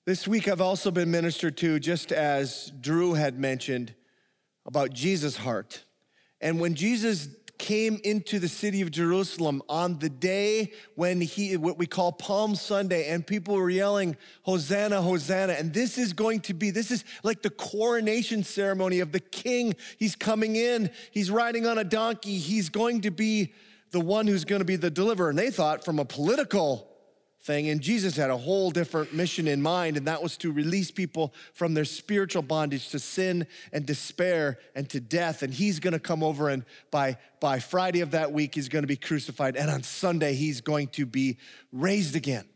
This 0.05 0.27
week, 0.27 0.49
I've 0.49 0.59
also 0.59 0.91
been 0.91 1.11
ministered 1.11 1.55
to, 1.57 1.79
just 1.79 2.11
as 2.11 2.73
Drew 2.81 3.13
had 3.13 3.39
mentioned, 3.39 3.93
about 4.65 4.91
Jesus' 4.91 5.37
heart. 5.37 5.85
And 6.41 6.59
when 6.59 6.75
Jesus 6.75 7.27
came 7.59 7.99
into 8.03 8.39
the 8.39 8.47
city 8.47 8.81
of 8.81 8.89
Jerusalem 8.89 9.61
on 9.69 9.99
the 9.99 10.09
day 10.09 10.71
when 10.95 11.21
he, 11.21 11.55
what 11.57 11.77
we 11.77 11.85
call 11.85 12.11
Palm 12.11 12.55
Sunday, 12.55 13.09
and 13.09 13.27
people 13.27 13.55
were 13.55 13.69
yelling, 13.69 14.17
Hosanna, 14.43 15.01
Hosanna. 15.01 15.53
And 15.53 15.71
this 15.73 15.97
is 15.97 16.13
going 16.13 16.39
to 16.41 16.55
be, 16.55 16.71
this 16.71 16.89
is 16.89 17.03
like 17.21 17.43
the 17.43 17.49
coronation 17.51 18.43
ceremony 18.43 19.01
of 19.01 19.11
the 19.11 19.19
king. 19.19 19.75
He's 19.99 20.15
coming 20.15 20.55
in, 20.55 20.89
he's 21.11 21.29
riding 21.29 21.67
on 21.67 21.77
a 21.77 21.83
donkey, 21.83 22.39
he's 22.39 22.69
going 22.69 23.01
to 23.01 23.11
be 23.11 23.53
the 23.91 23.99
one 23.99 24.25
who's 24.25 24.45
going 24.45 24.59
to 24.59 24.65
be 24.65 24.75
the 24.75 24.89
deliverer. 24.89 25.29
And 25.29 25.37
they 25.37 25.51
thought 25.51 25.83
from 25.83 25.99
a 25.99 26.05
political 26.05 26.88
thing. 27.49 27.69
And 27.69 27.81
Jesus 27.81 28.15
had 28.15 28.29
a 28.29 28.37
whole 28.37 28.69
different 28.69 29.11
mission 29.11 29.47
in 29.47 29.59
mind, 29.59 29.97
and 29.97 30.05
that 30.05 30.21
was 30.21 30.37
to 30.37 30.51
release 30.51 30.91
people 30.91 31.33
from 31.55 31.73
their 31.73 31.83
spiritual 31.83 32.43
bondage 32.43 32.89
to 32.89 32.99
sin 32.99 33.47
and 33.73 33.87
despair 33.87 34.59
and 34.75 34.87
to 34.91 34.99
death. 34.99 35.41
And 35.41 35.51
he's 35.51 35.79
gonna 35.79 35.97
come 35.97 36.21
over, 36.21 36.49
and 36.49 36.63
by, 36.91 37.17
by 37.39 37.57
Friday 37.57 38.01
of 38.01 38.11
that 38.11 38.31
week, 38.31 38.53
he's 38.53 38.69
gonna 38.69 38.85
be 38.85 38.95
crucified. 38.95 39.55
And 39.55 39.67
on 39.71 39.81
Sunday, 39.81 40.35
he's 40.35 40.61
going 40.61 40.89
to 40.89 41.07
be 41.07 41.39
raised 41.73 42.15
again. 42.15 42.47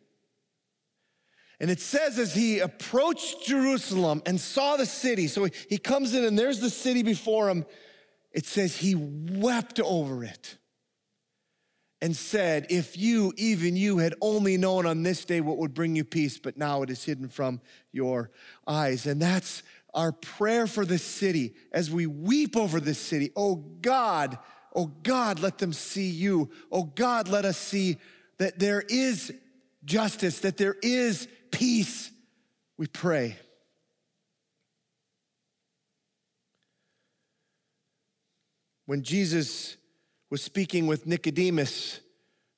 And 1.59 1.71
it 1.71 1.79
says 1.79 2.19
as 2.19 2.35
he 2.35 2.59
approached 2.59 3.47
Jerusalem 3.47 4.21
and 4.27 4.39
saw 4.39 4.77
the 4.77 4.85
city, 4.85 5.27
so 5.27 5.47
he 5.69 5.79
comes 5.79 6.13
in 6.13 6.23
and 6.23 6.37
there's 6.37 6.59
the 6.59 6.69
city 6.69 7.01
before 7.01 7.49
him, 7.49 7.65
it 8.31 8.45
says 8.45 8.77
he 8.77 8.93
wept 8.93 9.79
over 9.79 10.23
it 10.23 10.59
and 12.03 12.17
said, 12.17 12.67
If 12.69 12.97
you, 12.97 13.31
even 13.37 13.77
you, 13.77 13.99
had 13.99 14.13
only 14.19 14.57
known 14.57 14.85
on 14.85 15.03
this 15.03 15.23
day 15.23 15.39
what 15.39 15.57
would 15.57 15.73
bring 15.73 15.95
you 15.95 16.03
peace, 16.03 16.37
but 16.37 16.57
now 16.57 16.81
it 16.81 16.89
is 16.89 17.01
hidden 17.05 17.29
from 17.29 17.61
your 17.93 18.29
eyes. 18.67 19.05
And 19.05 19.21
that's 19.21 19.63
our 19.93 20.11
prayer 20.11 20.67
for 20.67 20.85
this 20.85 21.01
city 21.01 21.53
as 21.71 21.89
we 21.89 22.05
weep 22.05 22.57
over 22.57 22.81
this 22.81 22.99
city. 22.99 23.31
Oh 23.37 23.55
God, 23.55 24.37
oh 24.75 24.87
God, 24.87 25.39
let 25.39 25.59
them 25.59 25.71
see 25.71 26.09
you. 26.09 26.51
Oh 26.69 26.83
God, 26.83 27.29
let 27.29 27.45
us 27.45 27.57
see 27.57 27.95
that 28.37 28.59
there 28.59 28.81
is 28.81 29.33
justice, 29.85 30.41
that 30.41 30.57
there 30.57 30.75
is 30.83 31.29
peace. 31.51 32.11
We 32.77 32.87
pray. 32.87 33.37
When 38.87 39.03
Jesus 39.03 39.77
was 40.33 40.41
speaking 40.41 40.87
with 40.87 41.05
Nicodemus 41.05 41.99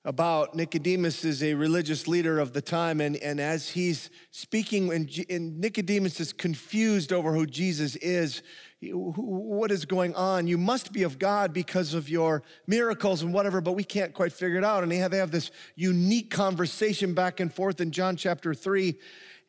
about 0.06 0.56
Nicodemus 0.56 1.26
is 1.26 1.44
a 1.44 1.56
religious 1.56 2.08
leader 2.08 2.40
of 2.40 2.54
the 2.54 2.62
time, 2.62 3.02
and, 3.02 3.18
and 3.18 3.42
as 3.42 3.70
he's 3.70 4.10
speaking, 4.32 4.94
and, 4.94 5.12
and 5.30 5.60
Nicodemus 5.60 6.22
is 6.22 6.32
confused 6.32 7.12
over 7.12 7.34
who 7.34 7.46
Jesus 7.46 7.98
is, 7.98 8.44
what 8.82 9.72
is 9.72 9.84
going 9.84 10.16
on? 10.16 10.48
You 10.48 10.58
must 10.58 10.94
be 10.94 11.04
of 11.04 11.20
God 11.20 11.52
because 11.52 11.94
of 11.94 12.08
your 12.08 12.44
miracles 12.66 13.24
and 13.24 13.34
whatever, 13.34 13.60
but 13.60 13.74
we 13.74 13.84
can't 13.84 14.14
quite 14.14 14.32
figure 14.32 14.58
it 14.58 14.64
out. 14.64 14.82
And 14.84 14.90
they 14.90 15.00
have, 15.00 15.12
they 15.12 15.18
have 15.18 15.32
this 15.32 15.52
unique 15.76 16.32
conversation 16.32 17.14
back 17.14 17.42
and 17.42 17.54
forth 17.54 17.82
in 17.82 17.92
John 17.92 18.16
chapter 18.16 18.54
3. 18.54 18.98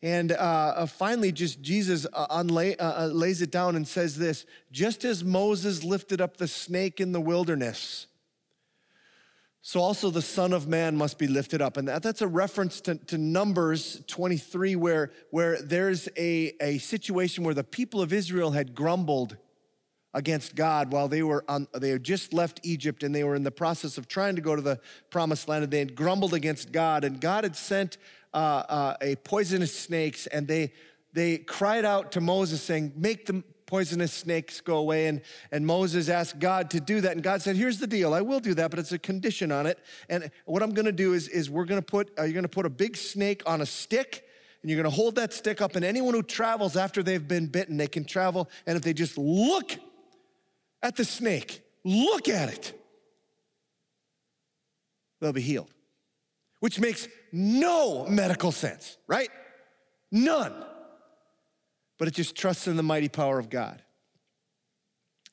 And 0.03 0.33
uh, 0.33 0.35
uh 0.35 0.87
finally, 0.87 1.31
just 1.31 1.62
Jesus 1.62 2.09
uh, 2.12 2.27
unlay, 2.27 2.74
uh, 2.77 3.05
uh, 3.05 3.07
lays 3.07 3.41
it 3.41 3.53
down 3.53 3.77
and 3.77 3.87
says 3.87 4.18
this 4.18 4.47
just 4.72 5.05
as 5.05 5.22
Moses 5.22 5.85
lifted 5.85 6.20
up 6.20 6.39
the 6.39 6.49
snake 6.49 7.01
in 7.01 7.12
the 7.12 7.20
wilderness 7.20 8.09
so 9.69 9.81
also 9.81 10.11
the 10.11 10.23
Son 10.23 10.53
of 10.53 10.69
Man 10.69 10.97
must 10.97 11.19
be 11.19 11.27
lifted 11.27 11.61
up. 11.61 11.77
And 11.77 11.89
that, 11.89 12.01
that's 12.01 12.23
a 12.23 12.29
reference 12.29 12.81
to, 12.83 12.95
to 13.07 13.19
Numbers 13.19 14.01
23, 14.07 14.77
where, 14.77 15.11
where 15.31 15.61
there's 15.61 16.09
a, 16.17 16.53
a 16.61 16.79
situation 16.79 17.43
where 17.43 17.53
the 17.53 17.64
people 17.64 18.01
of 18.01 18.12
Israel 18.12 18.53
had 18.53 18.77
grumbled 18.77 19.37
against 20.14 20.55
God 20.55 20.93
while 20.93 21.09
they 21.09 21.25
were 21.25 21.45
on, 21.49 21.67
they 21.75 21.89
had 21.89 22.05
just 22.05 22.33
left 22.33 22.61
Egypt 22.62 23.03
and 23.03 23.12
they 23.12 23.25
were 23.25 23.35
in 23.35 23.43
the 23.43 23.51
process 23.51 23.99
of 23.99 24.07
trying 24.07 24.37
to 24.37 24.41
go 24.41 24.55
to 24.55 24.62
the 24.62 24.79
promised 25.11 25.49
land 25.49 25.64
and 25.64 25.73
they 25.73 25.81
had 25.81 25.97
grumbled 25.97 26.33
against 26.33 26.71
God 26.71 27.03
and 27.03 27.21
God 27.21 27.43
had 27.43 27.57
sent 27.57 27.99
uh, 28.33 28.62
uh, 28.69 28.97
a 29.03 29.17
poisonous 29.17 29.77
snakes 29.77 30.29
and 30.29 30.47
they 30.47 30.73
they 31.12 31.39
cried 31.39 31.85
out 31.85 32.12
to 32.12 32.21
Moses 32.21 32.62
saying, 32.62 32.93
make 32.95 33.27
the 33.27 33.43
poisonous 33.67 34.12
snakes 34.12 34.61
go 34.61 34.77
away. 34.77 35.07
And, 35.07 35.21
and 35.51 35.67
Moses 35.67 36.09
asked 36.09 36.39
God 36.39 36.71
to 36.71 36.81
do 36.81 37.01
that. 37.03 37.12
And 37.12 37.23
God 37.23 37.43
said, 37.43 37.57
Here's 37.57 37.79
the 37.79 37.87
deal. 37.87 38.14
I 38.14 38.21
will 38.21 38.41
do 38.41 38.55
that, 38.55 38.71
but 38.71 38.79
it's 38.79 38.93
a 38.93 38.99
condition 38.99 39.53
on 39.53 39.67
it. 39.67 39.79
And 40.09 40.31
what 40.45 40.62
I'm 40.62 40.73
going 40.73 40.87
to 40.87 40.93
do 40.93 41.12
is, 41.12 41.29
is 41.29 41.51
we're 41.51 41.64
going 41.64 41.81
to 41.81 41.87
put, 41.87 42.11
uh, 42.19 42.23
you're 42.23 42.33
going 42.33 42.45
to 42.45 42.49
put 42.49 42.67
a 42.67 42.71
big 42.71 42.97
snake 42.97 43.43
on 43.47 43.61
a 43.61 43.67
stick. 43.67 44.25
And 44.62 44.71
you're 44.71 44.83
going 44.83 44.91
to 44.91 44.97
hold 44.97 45.17
that 45.17 45.33
stick 45.33 45.61
up. 45.61 45.77
And 45.77 45.85
anyone 45.85 46.14
who 46.14 46.23
travels 46.23 46.77
after 46.77 47.03
they've 47.03 47.27
been 47.27 47.47
bitten, 47.47 47.77
they 47.77 47.87
can 47.87 48.05
travel. 48.05 48.49
And 48.67 48.77
if 48.77 48.83
they 48.83 48.95
just 48.95 49.17
look 49.17 49.73
at 50.83 50.97
the 50.97 51.05
snake, 51.05 51.62
look 51.85 52.29
at 52.29 52.49
it, 52.49 52.73
they'll 55.21 55.33
be 55.33 55.41
healed. 55.41 55.71
Which 56.61 56.81
makes 56.81 57.07
no 57.31 58.07
medical 58.07 58.51
sense, 58.51 58.97
right? 59.07 59.29
None 60.11 60.55
but 61.99 62.09
it 62.09 62.14
just 62.14 62.36
trusts 62.36 62.66
in 62.66 62.76
the 62.76 62.82
mighty 62.82 63.09
power 63.09 63.38
of 63.38 63.51
God. 63.51 63.82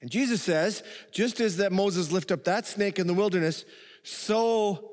And 0.01 0.11
Jesus 0.11 0.41
says, 0.41 0.83
just 1.11 1.39
as 1.39 1.57
that 1.57 1.71
Moses 1.71 2.11
lifted 2.11 2.33
up 2.33 2.43
that 2.43 2.67
snake 2.67 2.99
in 2.99 3.07
the 3.07 3.13
wilderness, 3.13 3.63
so 4.03 4.91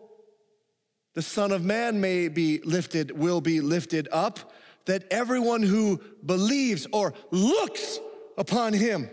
the 1.15 1.23
Son 1.23 1.51
of 1.51 1.65
Man 1.65 2.01
may 2.01 2.29
be 2.29 2.61
lifted, 2.61 3.11
will 3.11 3.41
be 3.41 3.61
lifted 3.61 4.09
up, 4.13 4.53
that 4.87 5.05
everyone 5.11 5.63
who 5.63 6.01
believes 6.25 6.87
or 6.93 7.13
looks 7.31 7.99
upon 8.39 8.73
him 8.73 9.11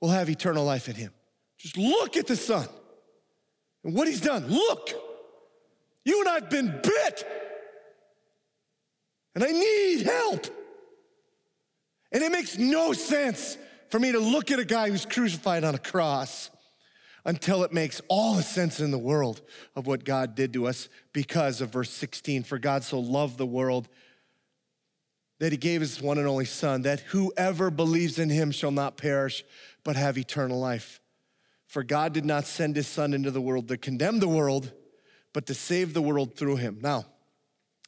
will 0.00 0.10
have 0.10 0.28
eternal 0.28 0.64
life 0.64 0.88
in 0.88 0.96
him. 0.96 1.12
Just 1.58 1.78
look 1.78 2.16
at 2.16 2.26
the 2.26 2.36
Son 2.36 2.68
and 3.84 3.94
what 3.94 4.08
he's 4.08 4.20
done. 4.20 4.46
Look, 4.48 4.90
you 6.04 6.20
and 6.20 6.28
I've 6.28 6.50
been 6.50 6.80
bit, 6.82 7.26
and 9.34 9.44
I 9.44 9.52
need 9.52 10.02
help. 10.02 10.46
And 12.12 12.22
it 12.22 12.32
makes 12.32 12.56
no 12.56 12.92
sense 12.92 13.58
for 13.90 13.98
me 13.98 14.12
to 14.12 14.18
look 14.18 14.50
at 14.50 14.58
a 14.58 14.64
guy 14.64 14.90
who's 14.90 15.06
crucified 15.06 15.64
on 15.64 15.74
a 15.74 15.78
cross. 15.78 16.50
until 17.26 17.64
it 17.64 17.72
makes 17.72 18.00
all 18.08 18.34
the 18.34 18.42
sense 18.42 18.78
in 18.78 18.92
the 18.92 18.98
world 18.98 19.42
of 19.74 19.86
what 19.86 20.04
God 20.04 20.36
did 20.36 20.52
to 20.52 20.68
us 20.68 20.88
because 21.12 21.60
of 21.60 21.70
verse 21.70 21.90
16. 21.90 22.44
For 22.44 22.56
God 22.56 22.84
so 22.84 23.00
loved 23.00 23.36
the 23.36 23.44
world 23.44 23.88
that 25.40 25.50
he 25.52 25.58
gave 25.58 25.80
his 25.80 26.00
one 26.00 26.18
and 26.18 26.28
only 26.28 26.44
Son, 26.44 26.82
that 26.82 27.00
whoever 27.00 27.70
believes 27.70 28.18
in 28.18 28.30
him 28.30 28.52
shall 28.52 28.70
not 28.70 28.96
perish, 28.96 29.44
but 29.84 29.96
have 29.96 30.16
eternal 30.16 30.58
life. 30.58 31.00
For 31.66 31.82
God 31.82 32.12
did 32.14 32.24
not 32.24 32.46
send 32.46 32.76
his 32.76 32.86
Son 32.86 33.12
into 33.12 33.32
the 33.32 33.40
world 33.40 33.66
to 33.68 33.76
condemn 33.76 34.20
the 34.20 34.28
world, 34.28 34.72
but 35.34 35.46
to 35.46 35.54
save 35.54 35.92
the 35.92 36.00
world 36.00 36.36
through 36.36 36.56
him. 36.56 36.78
Now, 36.80 37.06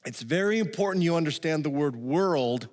it's 0.05 0.21
very 0.21 0.59
important 0.59 1.05
you 1.05 1.15
understand 1.15 1.65
the 1.65 1.71
word 1.71 1.95
world 1.95 2.69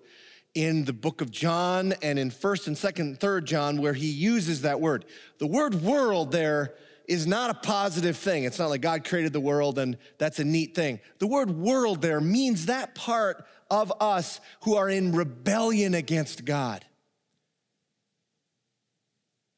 in 0.55 0.85
the 0.85 0.93
book 0.93 1.21
of 1.21 1.29
John 1.29 1.93
and 2.01 2.17
in 2.17 2.31
1st 2.31 2.67
and 2.67 2.75
2nd 2.75 2.99
and 2.99 3.19
3rd 3.19 3.43
John 3.43 3.81
where 3.81 3.93
he 3.93 4.07
uses 4.07 4.61
that 4.61 4.79
word. 4.79 5.05
The 5.37 5.47
word 5.47 5.75
world 5.75 6.31
there 6.31 6.73
is 7.07 7.27
not 7.27 7.51
a 7.51 7.53
positive 7.53 8.17
thing. 8.17 8.45
It's 8.45 8.57
not 8.57 8.69
like 8.69 8.81
God 8.81 9.03
created 9.03 9.33
the 9.33 9.39
world 9.39 9.77
and 9.77 9.97
that's 10.17 10.39
a 10.39 10.45
neat 10.45 10.73
thing. 10.73 11.01
The 11.19 11.27
word 11.27 11.51
world 11.51 12.01
there 12.01 12.21
means 12.21 12.67
that 12.67 12.95
part 12.95 13.45
of 13.69 13.91
us 13.99 14.39
who 14.61 14.75
are 14.75 14.89
in 14.89 15.11
rebellion 15.11 15.93
against 15.93 16.45
God. 16.45 16.85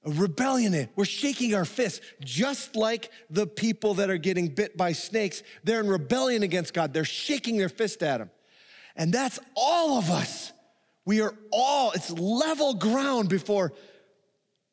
A 0.03 0.11
rebellion. 0.11 0.89
We're 0.95 1.05
shaking 1.05 1.53
our 1.53 1.65
fists, 1.65 1.99
just 2.23 2.75
like 2.75 3.11
the 3.29 3.45
people 3.45 3.95
that 3.95 4.09
are 4.09 4.17
getting 4.17 4.47
bit 4.47 4.77
by 4.77 4.93
snakes. 4.93 5.43
They're 5.63 5.81
in 5.81 5.87
rebellion 5.87 6.43
against 6.43 6.73
God. 6.73 6.93
They're 6.93 7.05
shaking 7.05 7.57
their 7.57 7.69
fist 7.69 8.01
at 8.01 8.21
Him. 8.21 8.31
And 8.95 9.13
that's 9.13 9.37
all 9.55 9.97
of 9.97 10.09
us. 10.09 10.53
We 11.07 11.21
are 11.21 11.33
all, 11.53 11.93
it's 11.93 12.11
level 12.11 12.73
ground 12.73 13.29
before 13.29 13.71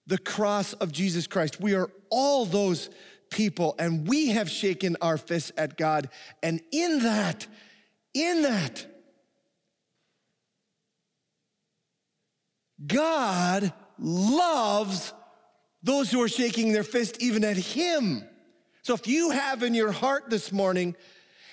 the 0.08 0.18
cross 0.18 0.72
of 0.72 0.90
Jesus 0.90 1.28
Christ. 1.28 1.60
We 1.60 1.76
are 1.76 1.88
all 2.10 2.44
those 2.44 2.90
people, 3.30 3.76
and 3.78 4.08
we 4.08 4.30
have 4.30 4.50
shaken 4.50 4.96
our 5.00 5.16
fists 5.16 5.52
at 5.56 5.76
God. 5.76 6.10
And 6.42 6.60
in 6.72 7.04
that, 7.04 7.46
in 8.14 8.42
that, 8.42 8.84
God 12.84 13.72
loves 13.96 15.14
those 15.84 16.10
who 16.10 16.20
are 16.20 16.28
shaking 16.28 16.72
their 16.72 16.82
fist 16.82 17.22
even 17.22 17.44
at 17.44 17.56
Him. 17.56 18.24
So 18.82 18.94
if 18.94 19.06
you 19.06 19.30
have 19.30 19.62
in 19.62 19.72
your 19.72 19.92
heart 19.92 20.30
this 20.30 20.50
morning 20.50 20.96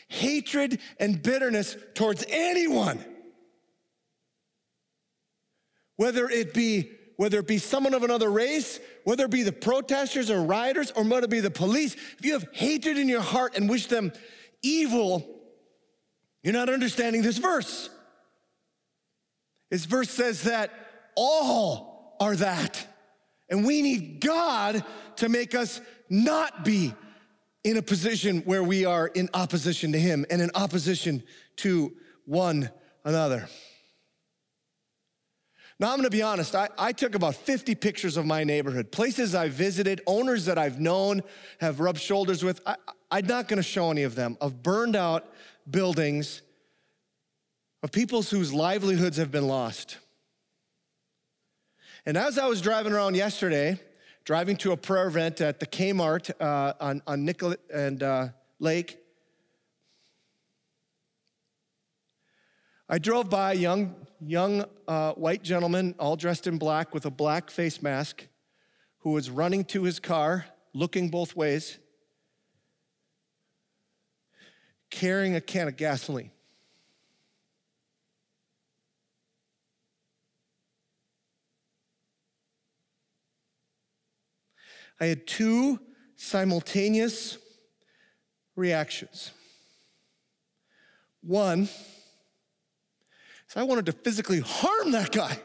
hatred 0.07 0.79
and 0.99 1.21
bitterness 1.21 1.77
towards 1.93 2.25
anyone, 2.27 3.05
whether 6.02 6.28
it 6.28 6.52
be 6.52 6.89
whether 7.16 7.38
it 7.38 7.45
be 7.45 7.60
someone 7.60 7.93
of 7.93 8.02
another 8.02 8.32
race, 8.32 8.80
whether 9.04 9.26
it 9.26 9.30
be 9.30 9.43
the 9.43 9.52
protesters 9.52 10.32
or 10.32 10.41
rioters, 10.41 10.89
or 10.95 11.04
whether 11.04 11.26
it 11.26 11.30
be 11.30 11.39
the 11.39 11.52
police, 11.52 11.93
if 11.93 12.26
you 12.26 12.34
have 12.34 12.47
hatred 12.54 12.97
in 12.97 13.08
your 13.08 13.22
heart 13.22 13.56
and 13.56 13.70
wish 13.70 13.86
them 13.86 14.12
evil, 14.64 15.24
you're 16.41 16.56
not 16.56 16.70
understanding 16.70 17.22
this 17.22 17.38
verse. 17.38 17.91
This 19.70 19.86
verse 19.86 20.10
says 20.10 20.41
that 20.43 20.72
all 21.16 22.18
are 22.20 22.36
that. 22.36 22.88
And 23.47 23.64
we 23.64 23.84
need 23.84 24.20
God 24.20 24.84
to 25.18 25.30
make 25.30 25.54
us 25.54 25.80
not 26.10 26.66
be 26.66 26.95
in 27.64 27.78
a 27.78 27.84
position 27.84 28.39
where 28.39 28.64
we 28.64 28.86
are 28.86 29.06
in 29.06 29.30
opposition 29.36 29.91
to 29.91 29.99
Him 29.99 30.26
and 30.32 30.41
in 30.41 30.49
opposition 30.56 31.22
to 31.58 31.93
one 32.26 32.72
another. 33.06 33.47
Now, 35.82 35.89
I'm 35.93 35.97
gonna 35.97 36.11
be 36.11 36.21
honest, 36.21 36.53
I, 36.53 36.69
I, 36.77 36.91
took 36.91 37.15
about 37.15 37.34
50 37.34 37.73
pictures 37.73 38.15
of 38.15 38.23
my 38.23 38.43
neighborhood, 38.43 38.91
places 38.91 39.34
I 39.34 39.49
visited, 39.49 39.99
owners 40.05 40.45
that 40.45 40.59
I've 40.59 40.79
known, 40.79 41.23
have 41.59 41.79
rubbed 41.79 41.99
shoulders 41.99 42.43
with. 42.43 42.61
I, 42.67 42.75
I'm 43.09 43.25
not 43.25 43.47
gonna 43.47 43.63
show 43.63 43.89
any 43.89 44.03
of 44.03 44.13
them, 44.13 44.38
of 44.39 44.61
burned 44.61 44.95
out 44.95 45.34
buildings, 45.67 46.43
of 47.82 47.91
people 47.91 48.21
whose 48.21 48.53
livelihoods 48.53 49.17
have 49.17 49.32
been 49.32 49.47
lost. 49.47 49.97
And 52.05 52.15
as 52.15 52.38
I 52.38 52.45
was 52.45 52.61
driving 52.61 52.93
around 52.93 53.15
yesterday, 53.15 53.79
driving 54.23 54.57
to 54.57 54.73
a 54.73 54.77
prayer 54.77 55.07
event 55.07 55.41
at 55.41 55.59
the 55.59 55.65
Kmart 55.65 56.29
uh, 56.39 56.73
on, 56.79 57.01
on 57.07 57.25
Nicollet 57.25 57.59
and 57.73 58.03
uh, 58.03 58.27
Lake, 58.59 58.99
I 62.88 62.99
drove 62.99 63.32
by 63.32 63.53
a 63.53 63.55
young 63.55 63.95
young 64.22 64.65
uh, 64.88 65.13
white 65.13 65.43
gentleman, 65.43 65.95
all 65.99 66.15
dressed 66.15 66.47
in 66.47 66.57
black 66.57 66.93
with 66.93 67.05
a 67.05 67.09
black 67.09 67.49
face 67.49 67.82
mask, 67.82 68.28
who 68.99 69.11
was 69.11 69.30
running 69.30 69.65
to 69.65 69.84
his 69.84 69.99
car, 69.99 70.45
looking 70.74 71.09
both 71.09 71.36
ways, 71.36 71.80
carrying 74.89 75.36
a 75.36 75.41
can 75.41 75.67
of 75.67 75.76
gasoline. 75.76 76.32
I 84.99 85.05
had 85.07 85.26
two 85.26 85.80
simultaneous 86.15 87.39
reactions. 88.55 89.32
One, 91.22 91.69
so 93.52 93.60
I 93.60 93.64
wanted 93.64 93.88
to 93.88 93.91
physically 93.91 94.39
harm 94.39 94.93
that 94.93 95.12
guy. 95.12 95.38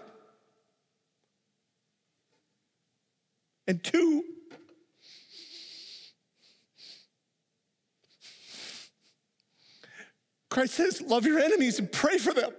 And 3.67 3.83
two, 3.83 4.23
Christ 10.49 10.75
says, 10.75 11.03
love 11.03 11.27
your 11.27 11.41
enemies 11.41 11.81
and 11.81 11.91
pray 11.91 12.19
for 12.19 12.33
them. 12.33 12.53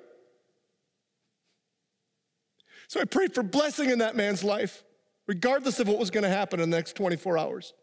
So 2.90 3.00
I 3.00 3.06
prayed 3.06 3.34
for 3.34 3.42
blessing 3.42 3.90
in 3.90 4.00
that 4.00 4.18
man's 4.18 4.44
life, 4.44 4.84
regardless 5.28 5.80
of 5.80 5.88
what 5.88 5.98
was 5.98 6.10
going 6.10 6.26
to 6.26 6.30
happen 6.30 6.60
in 6.60 6.70
the 6.70 6.76
next 6.76 6.98
24 6.98 7.38
hours. 7.38 7.74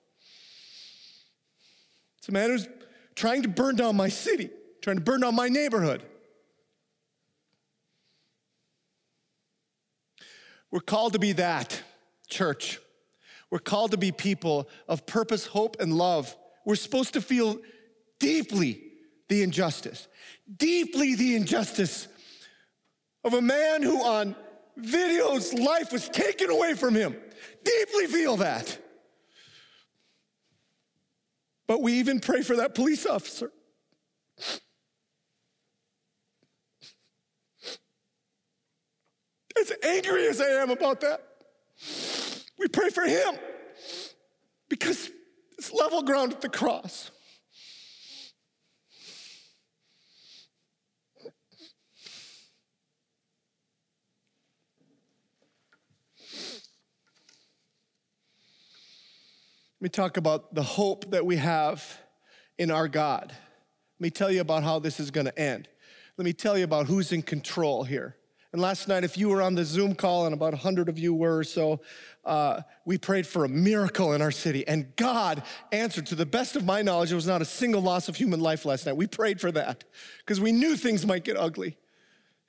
It's 2.19 2.29
a 2.29 2.33
man 2.33 2.51
who's 2.51 2.69
trying 3.15 3.41
to 3.45 3.49
burn 3.49 3.77
down 3.77 3.97
my 3.97 4.11
city, 4.11 4.51
trying 4.83 4.97
to 4.97 5.03
burn 5.03 5.23
down 5.23 5.35
my 5.35 5.49
neighborhood. 5.49 6.03
We're 10.75 10.81
called 10.81 11.13
to 11.13 11.21
be 11.21 11.31
that, 11.35 11.81
church. 12.27 12.81
We're 13.49 13.61
called 13.61 13.93
to 13.93 13.97
be 13.97 14.11
people 14.11 14.69
of 14.89 15.07
purpose, 15.07 15.47
hope, 15.47 15.77
and 15.79 15.97
love. 15.97 16.37
We're 16.67 16.75
supposed 16.75 17.13
to 17.13 17.21
feel 17.21 17.61
deeply 18.19 18.83
the 19.29 19.45
injustice, 19.45 20.09
deeply 20.57 21.15
the 21.15 21.37
injustice 21.37 22.09
of 23.23 23.35
a 23.35 23.41
man 23.41 23.85
who 23.85 24.03
on 24.03 24.35
videos 24.77 25.57
life 25.57 25.93
was 25.93 26.09
taken 26.09 26.51
away 26.51 26.75
from 26.75 26.97
him. 26.97 27.15
Deeply 27.63 28.09
feel 28.09 28.39
that. 28.39 28.77
But 31.69 31.83
we 31.83 32.01
even 32.01 32.19
pray 32.19 32.43
for 32.43 32.57
that 32.57 32.75
police 32.75 33.07
officer. 33.07 33.53
As 39.59 39.73
angry 39.83 40.27
as 40.27 40.41
I 40.41 40.47
am 40.47 40.71
about 40.71 41.01
that, 41.03 41.23
we 42.59 42.69
pray 42.69 42.91
for 42.91 43.03
him 43.03 43.37
because 44.69 45.11
it's 45.57 45.73
level 45.73 46.03
ground 46.03 46.33
at 46.33 46.41
the 46.41 46.49
cross. 46.49 47.11
Let 59.81 59.87
me 59.87 59.89
talk 59.91 60.17
about 60.17 60.55
the 60.55 60.63
hope 60.63 61.11
that 61.11 61.27
we 61.27 61.37
have 61.37 62.01
in 62.59 62.71
our 62.71 62.89
God. 62.89 63.29
Let 63.29 64.01
me 64.01 64.11
tell 64.11 64.31
you 64.31 64.41
about 64.41 64.63
how 64.63 64.79
this 64.79 64.99
is 64.99 65.11
going 65.11 65.27
to 65.27 65.39
end. 65.39 65.69
Let 66.17 66.25
me 66.25 66.33
tell 66.33 66.57
you 66.57 66.65
about 66.65 66.87
who's 66.87 67.13
in 67.13 67.23
control 67.23 67.85
here. 67.85 68.17
And 68.55 68.63
last 68.63 68.87
night, 68.87 69.03
if 69.03 69.19
you 69.19 69.31
were 69.31 69.43
on 69.43 69.57
the 69.57 69.65
Zoom 69.65 69.97
call, 69.97 70.27
and 70.27 70.33
about 70.33 70.53
100 70.53 70.89
of 70.89 70.97
you 70.97 71.13
were, 71.13 71.43
so 71.43 71.81
uh, 72.25 72.61
we 72.85 72.97
prayed 72.97 73.27
for 73.27 73.45
a 73.45 73.49
miracle 73.49 74.13
in 74.13 74.23
our 74.23 74.31
city. 74.31 74.65
And 74.69 74.95
God 74.95 75.43
answered. 75.73 76.07
To 76.07 76.15
the 76.15 76.25
best 76.25 76.55
of 76.55 76.65
my 76.65 76.81
knowledge, 76.81 77.09
there 77.09 77.17
was 77.17 77.27
not 77.27 77.43
a 77.43 77.45
single 77.45 77.83
loss 77.83 78.09
of 78.09 78.15
human 78.15 78.39
life 78.39 78.65
last 78.65 78.87
night. 78.87 78.97
We 78.97 79.09
prayed 79.09 79.41
for 79.41 79.51
that 79.51 79.83
because 80.19 80.41
we 80.41 80.53
knew 80.53 80.77
things 80.77 81.05
might 81.05 81.25
get 81.25 81.37
ugly. 81.37 81.77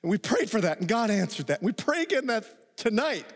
And 0.04 0.10
we 0.12 0.16
prayed 0.16 0.48
for 0.48 0.60
that, 0.60 0.78
and 0.78 0.86
God 0.86 1.10
answered 1.10 1.48
that. 1.48 1.60
We 1.60 1.72
pray 1.72 2.02
again 2.02 2.28
that 2.28 2.76
tonight. 2.76 3.26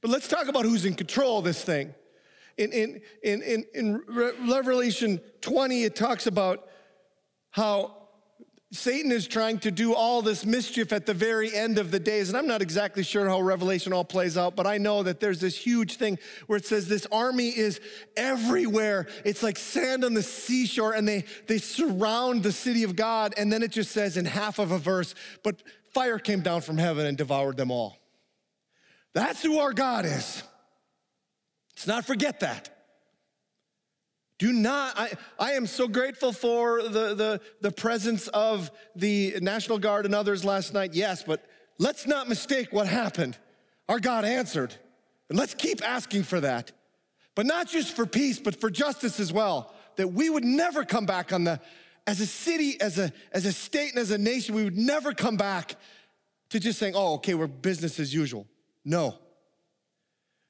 But 0.00 0.10
let's 0.10 0.28
talk 0.28 0.48
about 0.48 0.64
who's 0.64 0.86
in 0.86 0.94
control 0.94 1.40
of 1.40 1.44
this 1.44 1.62
thing. 1.62 1.94
In, 2.56 2.72
in, 2.72 3.02
in, 3.22 3.42
in, 3.42 3.66
in 3.74 4.02
Revelation 4.48 5.20
20, 5.42 5.84
it 5.84 5.94
talks 5.94 6.26
about 6.26 6.70
how 7.50 8.07
Satan 8.70 9.10
is 9.12 9.26
trying 9.26 9.58
to 9.60 9.70
do 9.70 9.94
all 9.94 10.20
this 10.20 10.44
mischief 10.44 10.92
at 10.92 11.06
the 11.06 11.14
very 11.14 11.54
end 11.54 11.78
of 11.78 11.90
the 11.90 11.98
days. 11.98 12.28
And 12.28 12.36
I'm 12.36 12.46
not 12.46 12.60
exactly 12.60 13.02
sure 13.02 13.26
how 13.26 13.40
Revelation 13.40 13.94
all 13.94 14.04
plays 14.04 14.36
out, 14.36 14.56
but 14.56 14.66
I 14.66 14.76
know 14.76 15.02
that 15.02 15.20
there's 15.20 15.40
this 15.40 15.56
huge 15.56 15.96
thing 15.96 16.18
where 16.48 16.58
it 16.58 16.66
says 16.66 16.86
this 16.86 17.06
army 17.10 17.48
is 17.48 17.80
everywhere. 18.14 19.06
It's 19.24 19.42
like 19.42 19.58
sand 19.58 20.04
on 20.04 20.12
the 20.12 20.22
seashore, 20.22 20.92
and 20.92 21.08
they, 21.08 21.24
they 21.46 21.56
surround 21.56 22.42
the 22.42 22.52
city 22.52 22.84
of 22.84 22.94
God. 22.94 23.32
And 23.38 23.50
then 23.50 23.62
it 23.62 23.70
just 23.70 23.90
says 23.90 24.18
in 24.18 24.26
half 24.26 24.58
of 24.58 24.70
a 24.70 24.78
verse, 24.78 25.14
but 25.42 25.62
fire 25.94 26.18
came 26.18 26.40
down 26.40 26.60
from 26.60 26.76
heaven 26.76 27.06
and 27.06 27.16
devoured 27.16 27.56
them 27.56 27.70
all. 27.70 27.96
That's 29.14 29.42
who 29.42 29.60
our 29.60 29.72
God 29.72 30.04
is. 30.04 30.42
Let's 31.74 31.86
not 31.86 32.04
forget 32.04 32.40
that. 32.40 32.77
Do 34.38 34.52
not, 34.52 34.96
I, 34.96 35.12
I 35.38 35.52
am 35.52 35.66
so 35.66 35.88
grateful 35.88 36.32
for 36.32 36.82
the, 36.82 37.14
the, 37.14 37.40
the 37.60 37.72
presence 37.72 38.28
of 38.28 38.70
the 38.94 39.34
National 39.40 39.78
Guard 39.78 40.06
and 40.06 40.14
others 40.14 40.44
last 40.44 40.72
night, 40.72 40.94
yes, 40.94 41.24
but 41.24 41.44
let's 41.78 42.06
not 42.06 42.28
mistake 42.28 42.72
what 42.72 42.86
happened. 42.86 43.36
Our 43.88 43.98
God 43.98 44.24
answered, 44.24 44.74
and 45.28 45.36
let's 45.36 45.54
keep 45.54 45.84
asking 45.84 46.22
for 46.22 46.40
that. 46.40 46.70
But 47.34 47.46
not 47.46 47.68
just 47.68 47.96
for 47.96 48.06
peace, 48.06 48.38
but 48.38 48.60
for 48.60 48.70
justice 48.70 49.18
as 49.18 49.32
well, 49.32 49.74
that 49.96 50.12
we 50.12 50.30
would 50.30 50.44
never 50.44 50.84
come 50.84 51.06
back 51.06 51.32
on 51.32 51.44
the, 51.44 51.60
as 52.06 52.20
a 52.20 52.26
city, 52.26 52.80
as 52.80 52.98
a, 52.98 53.12
as 53.32 53.44
a 53.44 53.52
state, 53.52 53.90
and 53.90 53.98
as 53.98 54.12
a 54.12 54.18
nation, 54.18 54.54
we 54.54 54.62
would 54.62 54.78
never 54.78 55.12
come 55.12 55.36
back 55.36 55.74
to 56.50 56.60
just 56.60 56.78
saying, 56.78 56.94
oh, 56.96 57.14
okay, 57.14 57.34
we're 57.34 57.46
business 57.48 57.98
as 57.98 58.14
usual. 58.14 58.46
No. 58.84 59.18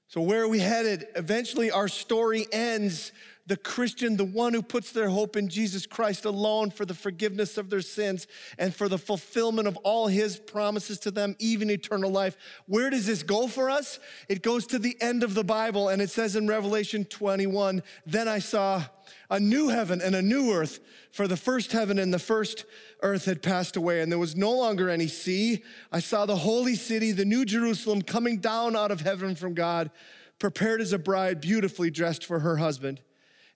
So, 0.08 0.22
where 0.22 0.42
are 0.42 0.48
we 0.48 0.60
headed? 0.60 1.06
Eventually, 1.16 1.70
our 1.70 1.88
story 1.88 2.46
ends 2.50 3.12
the 3.48 3.56
Christian, 3.56 4.18
the 4.18 4.24
one 4.26 4.52
who 4.52 4.62
puts 4.62 4.92
their 4.92 5.08
hope 5.08 5.34
in 5.34 5.48
Jesus 5.48 5.86
Christ 5.86 6.26
alone 6.26 6.70
for 6.70 6.84
the 6.84 6.94
forgiveness 6.94 7.56
of 7.56 7.70
their 7.70 7.80
sins 7.80 8.26
and 8.58 8.74
for 8.74 8.90
the 8.90 8.98
fulfillment 8.98 9.66
of 9.66 9.76
all 9.78 10.06
his 10.06 10.36
promises 10.36 10.98
to 11.00 11.10
them, 11.10 11.34
even 11.38 11.70
eternal 11.70 12.10
life. 12.10 12.36
Where 12.66 12.90
does 12.90 13.06
this 13.06 13.22
go 13.22 13.48
for 13.48 13.70
us? 13.70 13.98
It 14.28 14.42
goes 14.42 14.66
to 14.66 14.78
the 14.78 14.96
end 15.00 15.22
of 15.22 15.32
the 15.32 15.44
Bible, 15.44 15.88
and 15.88 16.02
it 16.02 16.10
says 16.10 16.36
in 16.36 16.46
Revelation 16.46 17.06
21 17.06 17.82
Then 18.04 18.28
I 18.28 18.38
saw 18.38 18.84
a 19.30 19.40
new 19.40 19.68
heaven 19.68 20.02
and 20.02 20.14
a 20.14 20.22
new 20.22 20.52
earth, 20.52 20.80
for 21.10 21.26
the 21.26 21.36
first 21.36 21.72
heaven 21.72 21.98
and 21.98 22.12
the 22.12 22.18
first 22.18 22.66
earth 23.02 23.24
had 23.24 23.42
passed 23.42 23.76
away, 23.76 24.02
and 24.02 24.12
there 24.12 24.18
was 24.18 24.36
no 24.36 24.52
longer 24.52 24.90
any 24.90 25.08
sea. 25.08 25.64
I 25.90 26.00
saw 26.00 26.26
the 26.26 26.36
holy 26.36 26.74
city, 26.74 27.12
the 27.12 27.24
new 27.24 27.46
Jerusalem, 27.46 28.02
coming 28.02 28.38
down 28.38 28.76
out 28.76 28.90
of 28.90 29.00
heaven 29.00 29.34
from 29.34 29.54
God, 29.54 29.90
prepared 30.38 30.82
as 30.82 30.92
a 30.92 30.98
bride, 30.98 31.40
beautifully 31.40 31.90
dressed 31.90 32.26
for 32.26 32.40
her 32.40 32.58
husband. 32.58 33.00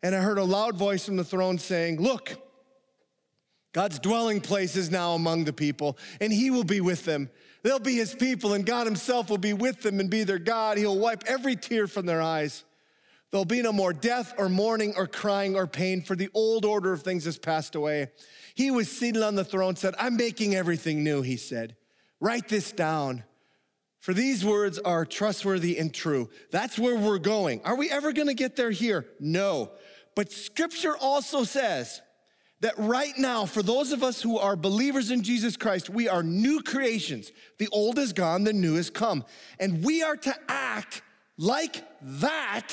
And 0.02 0.14
I 0.14 0.20
heard 0.20 0.38
a 0.38 0.44
loud 0.44 0.76
voice 0.76 1.06
from 1.06 1.16
the 1.16 1.24
throne 1.24 1.58
saying, 1.58 2.00
Look, 2.00 2.36
God's 3.72 3.98
dwelling 3.98 4.40
place 4.40 4.76
is 4.76 4.90
now 4.90 5.12
among 5.14 5.44
the 5.44 5.52
people, 5.52 5.96
and 6.20 6.32
he 6.32 6.50
will 6.50 6.64
be 6.64 6.80
with 6.80 7.04
them. 7.04 7.30
They'll 7.62 7.78
be 7.78 7.94
his 7.94 8.14
people, 8.14 8.54
and 8.54 8.66
God 8.66 8.86
himself 8.86 9.30
will 9.30 9.38
be 9.38 9.52
with 9.52 9.82
them 9.82 10.00
and 10.00 10.10
be 10.10 10.24
their 10.24 10.38
God. 10.38 10.76
He'll 10.76 10.98
wipe 10.98 11.24
every 11.26 11.56
tear 11.56 11.86
from 11.86 12.06
their 12.06 12.20
eyes. 12.20 12.64
There'll 13.30 13.44
be 13.46 13.62
no 13.62 13.72
more 13.72 13.94
death 13.94 14.34
or 14.36 14.50
mourning 14.50 14.92
or 14.96 15.06
crying 15.06 15.56
or 15.56 15.66
pain, 15.66 16.02
for 16.02 16.16
the 16.16 16.28
old 16.34 16.64
order 16.64 16.92
of 16.92 17.02
things 17.02 17.24
has 17.24 17.38
passed 17.38 17.74
away. 17.74 18.08
He 18.54 18.70
was 18.70 18.90
seated 18.90 19.22
on 19.22 19.36
the 19.36 19.44
throne, 19.44 19.76
said, 19.76 19.94
I'm 19.98 20.16
making 20.16 20.54
everything 20.54 21.02
new, 21.02 21.22
he 21.22 21.36
said. 21.36 21.76
Write 22.20 22.48
this 22.48 22.72
down. 22.72 23.24
For 24.00 24.12
these 24.12 24.44
words 24.44 24.80
are 24.80 25.06
trustworthy 25.06 25.78
and 25.78 25.94
true. 25.94 26.28
That's 26.50 26.78
where 26.78 26.96
we're 26.96 27.18
going. 27.18 27.62
Are 27.64 27.76
we 27.76 27.88
ever 27.88 28.12
gonna 28.12 28.34
get 28.34 28.56
there 28.56 28.72
here? 28.72 29.06
No. 29.20 29.70
But 30.14 30.30
scripture 30.32 30.96
also 30.96 31.44
says 31.44 32.00
that 32.60 32.74
right 32.78 33.16
now, 33.18 33.44
for 33.44 33.62
those 33.62 33.92
of 33.92 34.02
us 34.02 34.22
who 34.22 34.38
are 34.38 34.54
believers 34.54 35.10
in 35.10 35.22
Jesus 35.22 35.56
Christ, 35.56 35.90
we 35.90 36.08
are 36.08 36.22
new 36.22 36.62
creations. 36.62 37.32
The 37.58 37.68
old 37.72 37.98
is 37.98 38.12
gone, 38.12 38.44
the 38.44 38.52
new 38.52 38.76
has 38.76 38.90
come. 38.90 39.24
And 39.58 39.84
we 39.84 40.02
are 40.02 40.16
to 40.16 40.34
act 40.48 41.02
like 41.36 41.84
that 42.02 42.68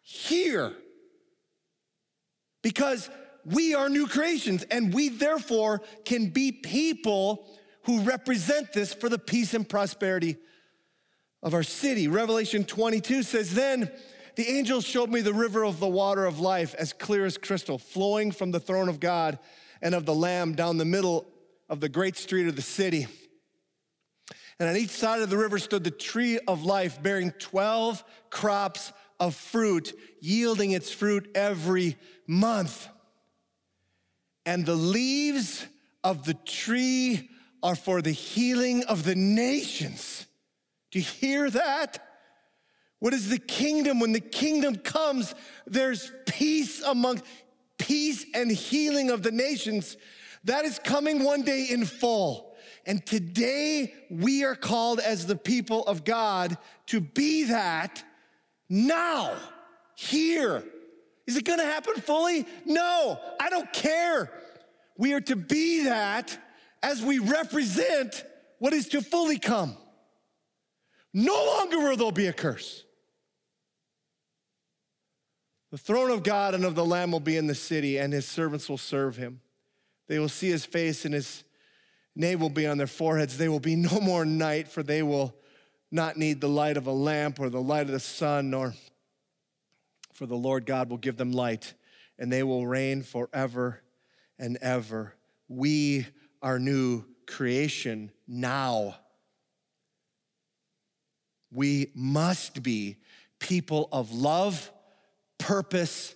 here. 0.00 0.72
Because 2.62 3.10
we 3.44 3.74
are 3.74 3.88
new 3.88 4.06
creations 4.06 4.64
and 4.64 4.92
we 4.92 5.08
therefore 5.08 5.82
can 6.04 6.28
be 6.28 6.52
people 6.52 7.46
who 7.84 8.00
represent 8.00 8.72
this 8.72 8.94
for 8.94 9.08
the 9.08 9.18
peace 9.18 9.54
and 9.54 9.68
prosperity 9.68 10.36
of 11.42 11.54
our 11.54 11.64
city. 11.64 12.08
Revelation 12.08 12.64
22 12.64 13.22
says, 13.24 13.54
Then 13.54 13.90
the 14.34 14.48
angel 14.48 14.80
showed 14.80 15.10
me 15.10 15.20
the 15.20 15.34
river 15.34 15.64
of 15.64 15.80
the 15.80 15.88
water 15.88 16.24
of 16.24 16.40
life, 16.40 16.74
as 16.76 16.92
clear 16.92 17.24
as 17.24 17.38
crystal, 17.38 17.78
flowing 17.78 18.32
from 18.32 18.50
the 18.50 18.60
throne 18.60 18.88
of 18.88 19.00
God 19.00 19.38
and 19.80 19.94
of 19.94 20.06
the 20.06 20.14
Lamb 20.14 20.54
down 20.54 20.78
the 20.78 20.84
middle 20.84 21.26
of 21.68 21.80
the 21.80 21.88
great 21.88 22.16
street 22.16 22.48
of 22.48 22.56
the 22.56 22.62
city. 22.62 23.06
And 24.58 24.68
on 24.68 24.76
each 24.76 24.90
side 24.90 25.22
of 25.22 25.30
the 25.30 25.38
river 25.38 25.58
stood 25.58 25.84
the 25.84 25.90
tree 25.90 26.38
of 26.46 26.64
life, 26.64 27.02
bearing 27.02 27.32
12 27.32 28.04
crops 28.30 28.92
of 29.18 29.34
fruit, 29.34 29.92
yielding 30.20 30.72
its 30.72 30.92
fruit 30.92 31.30
every 31.34 31.96
month. 32.26 32.88
And 34.46 34.64
the 34.64 34.74
leaves 34.74 35.66
of 36.04 36.24
the 36.24 36.34
tree 36.34 37.30
are 37.62 37.76
for 37.76 38.02
the 38.02 38.12
healing 38.12 38.84
of 38.84 39.04
the 39.04 39.14
nations. 39.14 40.26
Do 40.90 40.98
you 40.98 41.04
hear 41.04 41.50
that? 41.50 42.04
What 43.02 43.14
is 43.14 43.28
the 43.28 43.38
kingdom? 43.40 43.98
When 43.98 44.12
the 44.12 44.20
kingdom 44.20 44.76
comes, 44.76 45.34
there's 45.66 46.12
peace 46.24 46.80
among 46.82 47.20
peace 47.76 48.24
and 48.32 48.48
healing 48.48 49.10
of 49.10 49.24
the 49.24 49.32
nations. 49.32 49.96
That 50.44 50.64
is 50.64 50.78
coming 50.78 51.24
one 51.24 51.42
day 51.42 51.66
in 51.68 51.84
full. 51.84 52.54
And 52.86 53.04
today 53.04 53.92
we 54.08 54.44
are 54.44 54.54
called 54.54 55.00
as 55.00 55.26
the 55.26 55.34
people 55.34 55.84
of 55.86 56.04
God 56.04 56.56
to 56.86 57.00
be 57.00 57.42
that 57.46 58.04
now, 58.68 59.34
here. 59.96 60.62
Is 61.26 61.36
it 61.36 61.44
gonna 61.44 61.64
happen 61.64 61.94
fully? 61.94 62.46
No, 62.64 63.18
I 63.40 63.50
don't 63.50 63.72
care. 63.72 64.30
We 64.96 65.12
are 65.14 65.20
to 65.22 65.34
be 65.34 65.86
that 65.86 66.38
as 66.84 67.02
we 67.02 67.18
represent 67.18 68.24
what 68.60 68.72
is 68.72 68.86
to 68.90 69.02
fully 69.02 69.40
come. 69.40 69.76
No 71.12 71.34
longer 71.34 71.80
will 71.80 71.96
there 71.96 72.12
be 72.12 72.28
a 72.28 72.32
curse. 72.32 72.84
The 75.72 75.78
throne 75.78 76.10
of 76.10 76.22
God 76.22 76.54
and 76.54 76.66
of 76.66 76.74
the 76.74 76.84
Lamb 76.84 77.12
will 77.12 77.18
be 77.18 77.38
in 77.38 77.46
the 77.46 77.54
city, 77.54 77.98
and 77.98 78.12
his 78.12 78.28
servants 78.28 78.68
will 78.68 78.76
serve 78.76 79.16
him. 79.16 79.40
They 80.06 80.18
will 80.18 80.28
see 80.28 80.50
his 80.50 80.66
face, 80.66 81.06
and 81.06 81.14
his 81.14 81.44
name 82.14 82.40
will 82.40 82.50
be 82.50 82.66
on 82.66 82.76
their 82.76 82.86
foreheads. 82.86 83.38
They 83.38 83.48
will 83.48 83.58
be 83.58 83.74
no 83.74 83.98
more 83.98 84.26
night, 84.26 84.68
for 84.68 84.82
they 84.82 85.02
will 85.02 85.34
not 85.90 86.18
need 86.18 86.42
the 86.42 86.48
light 86.48 86.76
of 86.76 86.86
a 86.86 86.92
lamp 86.92 87.40
or 87.40 87.48
the 87.48 87.62
light 87.62 87.86
of 87.86 87.92
the 87.92 88.00
sun, 88.00 88.50
nor 88.50 88.74
for 90.12 90.26
the 90.26 90.36
Lord 90.36 90.66
God 90.66 90.90
will 90.90 90.98
give 90.98 91.16
them 91.16 91.32
light, 91.32 91.72
and 92.18 92.30
they 92.30 92.42
will 92.42 92.66
reign 92.66 93.02
forever 93.02 93.80
and 94.38 94.58
ever. 94.60 95.14
We 95.48 96.06
are 96.42 96.58
new 96.58 97.06
creation 97.26 98.12
now. 98.28 98.96
We 101.50 101.92
must 101.94 102.62
be 102.62 102.98
people 103.38 103.88
of 103.90 104.12
love 104.12 104.70
purpose, 105.42 106.14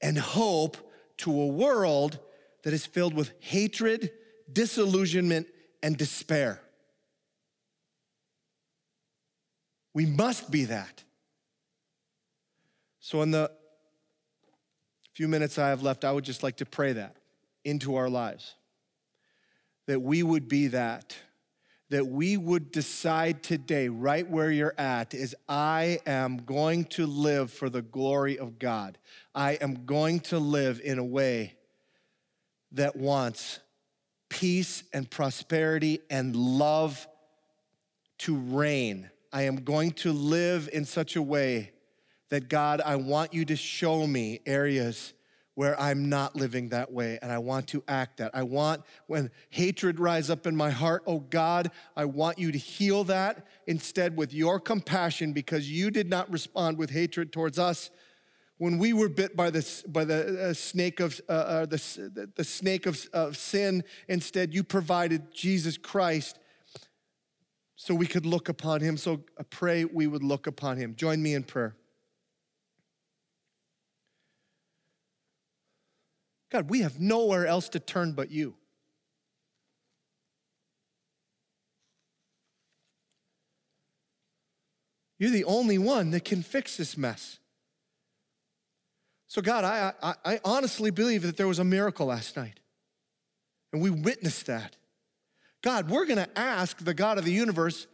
and 0.00 0.18
hope 0.18 0.76
to 1.18 1.30
a 1.30 1.46
world 1.46 2.18
that 2.64 2.72
is 2.72 2.86
filled 2.86 3.14
with 3.14 3.30
hatred, 3.40 4.10
disillusionment, 4.50 5.46
and 5.82 5.96
despair. 5.96 6.60
We 9.92 10.06
must 10.06 10.50
be 10.50 10.64
that. 10.64 11.04
So, 13.00 13.20
in 13.22 13.30
the 13.30 13.50
few 15.12 15.28
minutes 15.28 15.58
I 15.58 15.68
have 15.68 15.82
left, 15.82 16.04
I 16.04 16.12
would 16.12 16.24
just 16.24 16.42
like 16.42 16.56
to 16.56 16.66
pray 16.66 16.92
that 16.94 17.16
into 17.64 17.96
our 17.96 18.08
lives. 18.08 18.54
That 19.86 20.00
we 20.00 20.22
would 20.22 20.48
be 20.48 20.68
that 20.68 21.16
that 21.88 22.06
we 22.06 22.36
would 22.36 22.72
decide 22.72 23.42
today, 23.42 23.88
right 23.88 24.28
where 24.28 24.50
you're 24.50 24.74
at, 24.76 25.14
is 25.14 25.36
I 25.48 26.00
am 26.06 26.38
going 26.38 26.84
to 26.86 27.06
live 27.06 27.52
for 27.52 27.70
the 27.70 27.82
glory 27.82 28.38
of 28.38 28.58
God. 28.58 28.98
I 29.34 29.52
am 29.52 29.86
going 29.86 30.20
to 30.20 30.38
live 30.38 30.80
in 30.82 30.98
a 30.98 31.04
way 31.04 31.54
that 32.72 32.96
wants 32.96 33.60
peace 34.28 34.82
and 34.92 35.08
prosperity 35.08 36.00
and 36.10 36.34
love 36.34 37.06
to 38.18 38.36
reign. 38.36 39.10
I 39.32 39.42
am 39.42 39.56
going 39.56 39.92
to 39.92 40.12
live 40.12 40.68
in 40.72 40.84
such 40.84 41.14
a 41.14 41.22
way 41.22 41.72
that 42.30 42.48
God, 42.48 42.80
I 42.80 42.96
want 42.96 43.32
you 43.32 43.44
to 43.44 43.56
show 43.56 44.06
me 44.06 44.40
areas 44.44 45.12
where 45.56 45.78
I'm 45.80 46.10
not 46.10 46.36
living 46.36 46.68
that 46.68 46.92
way 46.92 47.18
and 47.22 47.32
I 47.32 47.38
want 47.38 47.66
to 47.68 47.82
act 47.88 48.18
that. 48.18 48.30
I 48.34 48.42
want 48.42 48.82
when 49.06 49.30
hatred 49.48 49.98
rise 49.98 50.28
up 50.28 50.46
in 50.46 50.54
my 50.54 50.70
heart, 50.70 51.02
oh 51.06 51.20
God, 51.20 51.70
I 51.96 52.04
want 52.04 52.38
you 52.38 52.52
to 52.52 52.58
heal 52.58 53.04
that 53.04 53.46
instead 53.66 54.18
with 54.18 54.34
your 54.34 54.60
compassion 54.60 55.32
because 55.32 55.68
you 55.70 55.90
did 55.90 56.10
not 56.10 56.30
respond 56.30 56.76
with 56.76 56.90
hatred 56.90 57.32
towards 57.32 57.58
us. 57.58 57.90
when 58.58 58.78
we 58.78 58.92
were 58.92 59.08
bit 59.08 59.34
by 59.34 59.48
the, 59.48 59.84
by 59.88 60.04
the 60.04 60.50
uh, 60.50 60.52
snake 60.52 61.00
of 61.00 61.20
uh, 61.28 61.32
uh, 61.32 61.66
the, 61.66 62.30
the 62.36 62.44
snake 62.44 62.84
of, 62.84 63.06
of 63.14 63.36
sin, 63.36 63.82
instead 64.08 64.52
you 64.52 64.62
provided 64.62 65.32
Jesus 65.32 65.78
Christ 65.78 66.38
so 67.76 67.94
we 67.94 68.06
could 68.06 68.26
look 68.26 68.50
upon 68.50 68.82
him. 68.82 68.98
So 68.98 69.22
I 69.38 69.42
pray 69.44 69.86
we 69.86 70.06
would 70.06 70.22
look 70.22 70.46
upon 70.46 70.76
him. 70.76 70.94
Join 70.96 71.22
me 71.22 71.32
in 71.32 71.44
prayer. 71.44 71.76
God, 76.50 76.70
we 76.70 76.80
have 76.80 77.00
nowhere 77.00 77.46
else 77.46 77.68
to 77.70 77.80
turn 77.80 78.12
but 78.12 78.30
you. 78.30 78.54
You're 85.18 85.30
the 85.30 85.44
only 85.44 85.78
one 85.78 86.10
that 86.10 86.24
can 86.24 86.42
fix 86.42 86.76
this 86.76 86.96
mess. 86.96 87.38
So, 89.28 89.42
God, 89.42 89.64
I, 89.64 89.92
I, 90.02 90.14
I, 90.24 90.40
honestly 90.44 90.90
believe 90.90 91.22
that 91.22 91.36
there 91.36 91.48
was 91.48 91.58
a 91.58 91.64
miracle 91.64 92.06
last 92.06 92.36
night, 92.36 92.60
and 93.72 93.82
we 93.82 93.90
witnessed 93.90 94.46
that. 94.46 94.76
God, 95.62 95.90
we're 95.90 96.06
gonna 96.06 96.28
ask 96.36 96.78
the 96.78 96.94
God 96.94 97.18
of 97.18 97.24
the 97.24 97.32
universe 97.32 97.86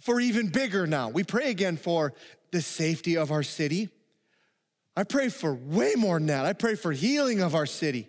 for 0.00 0.20
even 0.20 0.48
bigger 0.48 0.86
now. 0.86 1.10
We 1.10 1.22
pray 1.22 1.50
again 1.50 1.76
for 1.76 2.12
the 2.50 2.60
safety 2.60 3.16
of 3.16 3.30
our 3.30 3.44
city. 3.44 3.88
I 4.96 5.04
pray 5.04 5.28
for 5.28 5.54
way 5.54 5.94
more 5.96 6.18
than 6.18 6.26
that. 6.26 6.44
I 6.44 6.52
pray 6.52 6.74
for 6.74 6.92
healing 6.92 7.40
of 7.40 7.54
our 7.54 7.66
city. 7.66 8.08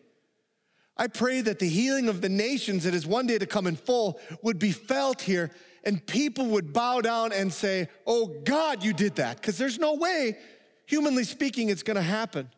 I 0.98 1.08
pray 1.08 1.42
that 1.42 1.60
the 1.60 1.68
healing 1.68 2.08
of 2.08 2.22
the 2.22 2.30
nations 2.30 2.84
that 2.84 2.94
is 2.94 3.08
one 3.08 3.26
day 3.26 3.38
to 3.38 3.46
come 3.46 3.68
in 3.68 3.76
full 3.76 4.20
would 4.44 4.60
be 4.60 4.72
felt 4.72 5.22
here 5.22 5.52
and 5.84 6.06
people 6.06 6.46
would 6.48 6.72
bow 6.72 7.02
down 7.02 7.32
and 7.32 7.52
say, 7.52 7.90
Oh 8.06 8.28
God, 8.44 8.84
you 8.84 8.94
did 8.94 9.16
that. 9.16 9.38
Because 9.38 9.58
there's 9.58 9.80
no 9.80 9.96
way, 9.96 10.38
humanly 10.86 11.24
speaking, 11.24 11.70
it's 11.70 11.84
gonna 11.84 12.02
happen. 12.02 12.50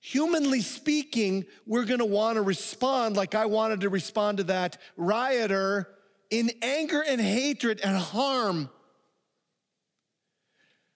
Humanly 0.00 0.60
speaking, 0.60 1.46
we're 1.66 1.84
gonna 1.84 2.06
wanna 2.06 2.42
respond 2.42 3.16
like 3.16 3.34
I 3.34 3.46
wanted 3.46 3.80
to 3.80 3.88
respond 3.88 4.38
to 4.38 4.44
that 4.44 4.78
rioter 4.96 5.88
in 6.30 6.50
anger 6.62 7.02
and 7.06 7.20
hatred 7.20 7.80
and 7.82 7.96
harm. 7.96 8.70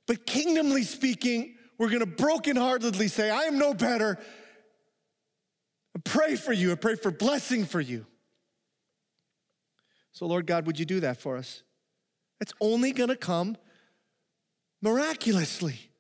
But 0.06 0.26
kingdomly 0.26 0.82
speaking, 0.82 1.56
we're 1.78 1.90
gonna 1.90 2.06
brokenheartedly 2.06 3.08
say, 3.08 3.30
I 3.30 3.44
am 3.44 3.58
no 3.58 3.74
better. 3.74 4.18
I 5.96 6.00
pray 6.04 6.36
for 6.36 6.52
you, 6.52 6.72
I 6.72 6.76
pray 6.76 6.96
for 6.96 7.10
blessing 7.10 7.64
for 7.64 7.80
you. 7.80 8.06
So, 10.12 10.26
Lord 10.26 10.46
God, 10.46 10.66
would 10.66 10.78
you 10.78 10.84
do 10.84 11.00
that 11.00 11.20
for 11.20 11.36
us? 11.36 11.62
It's 12.40 12.52
only 12.60 12.92
gonna 12.92 13.16
come 13.16 13.56
miraculously. 14.82 15.90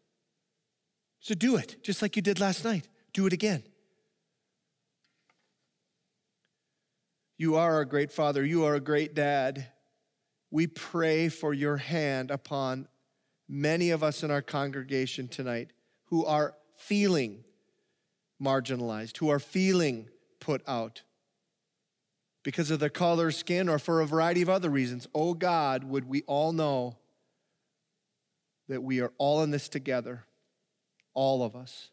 So 1.20 1.34
do 1.34 1.56
it, 1.56 1.82
just 1.82 2.02
like 2.02 2.16
you 2.16 2.22
did 2.22 2.38
last 2.38 2.64
night. 2.64 2.86
Do 3.14 3.26
it 3.26 3.32
again. 3.32 3.62
You 7.38 7.56
are 7.56 7.80
a 7.80 7.86
great 7.86 8.12
father, 8.12 8.44
you 8.44 8.64
are 8.64 8.74
a 8.74 8.80
great 8.80 9.14
dad. 9.14 9.66
We 10.50 10.66
pray 10.66 11.28
for 11.28 11.52
your 11.52 11.78
hand 11.78 12.30
upon 12.30 12.86
many 13.48 13.90
of 13.90 14.02
us 14.02 14.22
in 14.22 14.30
our 14.30 14.42
congregation 14.42 15.28
tonight 15.28 15.72
who 16.06 16.24
are 16.24 16.54
feeling 16.76 17.44
marginalized, 18.42 19.18
who 19.18 19.30
are 19.30 19.38
feeling 19.38 20.08
put 20.40 20.62
out 20.66 21.02
because 22.42 22.70
of 22.70 22.78
their 22.78 22.90
color, 22.90 23.30
skin, 23.30 23.68
or 23.68 23.78
for 23.78 24.00
a 24.00 24.06
variety 24.06 24.42
of 24.42 24.50
other 24.50 24.68
reasons. 24.68 25.06
Oh 25.14 25.34
God, 25.34 25.84
would 25.84 26.06
we 26.06 26.22
all 26.22 26.52
know 26.52 26.96
that 28.68 28.82
we 28.82 29.00
are 29.00 29.12
all 29.18 29.42
in 29.42 29.50
this 29.50 29.68
together, 29.68 30.24
all 31.12 31.42
of 31.42 31.54
us. 31.54 31.90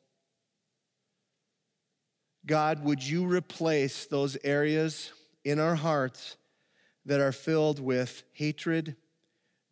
God, 2.45 2.83
would 2.83 3.03
you 3.03 3.25
replace 3.25 4.05
those 4.05 4.37
areas 4.43 5.11
in 5.43 5.59
our 5.59 5.75
hearts 5.75 6.37
that 7.05 7.19
are 7.19 7.31
filled 7.31 7.79
with 7.79 8.23
hatred, 8.33 8.95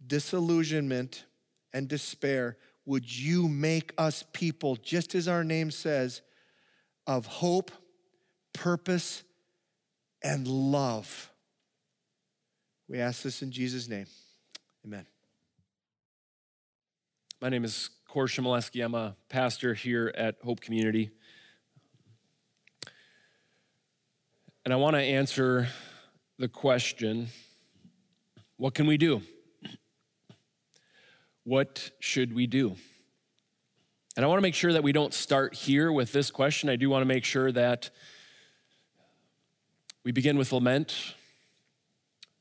disillusionment, 0.06 1.26
and 1.74 1.88
despair? 1.88 2.58
Would 2.86 3.16
you 3.16 3.48
make 3.48 3.94
us 3.98 4.24
people, 4.34 4.76
just 4.78 5.16
as 5.16 5.28
our 5.28 5.44
name 5.44 5.72
says, 5.72 6.22
of 7.06 7.26
hope, 7.26 7.72
purpose, 8.54 9.24
and 10.24 10.48
love? 10.48 11.32
We 12.88 13.00
ask 13.00 13.22
this 13.22 13.42
in 13.42 13.52
Jesus' 13.52 13.88
name. 13.88 14.08
Amen. 14.86 15.06
My 17.42 17.50
name 17.50 17.64
is 17.64 17.90
Kor 18.08 18.26
Shimoleski. 18.26 18.84
I'm 18.84 18.96
a 18.96 19.16
pastor 19.30 19.74
here 19.74 20.12
at 20.18 20.36
Hope 20.44 20.60
Community. 20.60 21.12
And 24.66 24.74
I 24.74 24.78
want 24.78 24.96
to 24.96 25.02
answer 25.02 25.68
the 26.38 26.48
question 26.48 27.28
what 28.58 28.74
can 28.74 28.88
we 28.88 28.98
do? 28.98 29.22
What 31.50 31.90
should 32.00 32.36
we 32.36 32.46
do? 32.46 32.76
And 34.16 34.24
I 34.24 34.28
want 34.28 34.38
to 34.38 34.44
make 34.44 34.54
sure 34.54 34.72
that 34.72 34.84
we 34.84 34.92
don't 34.92 35.16
start 35.16 35.56
here 35.56 35.92
with 35.92 36.12
this 36.12 36.30
question. 36.30 36.70
I 36.70 36.76
do 36.76 36.92
want 36.92 37.02
to 37.02 37.08
make 37.08 37.26
sure 37.26 37.52
that 37.52 37.90
we 40.04 40.12
begin 40.12 40.38
with 40.38 40.54
lament 40.54 41.16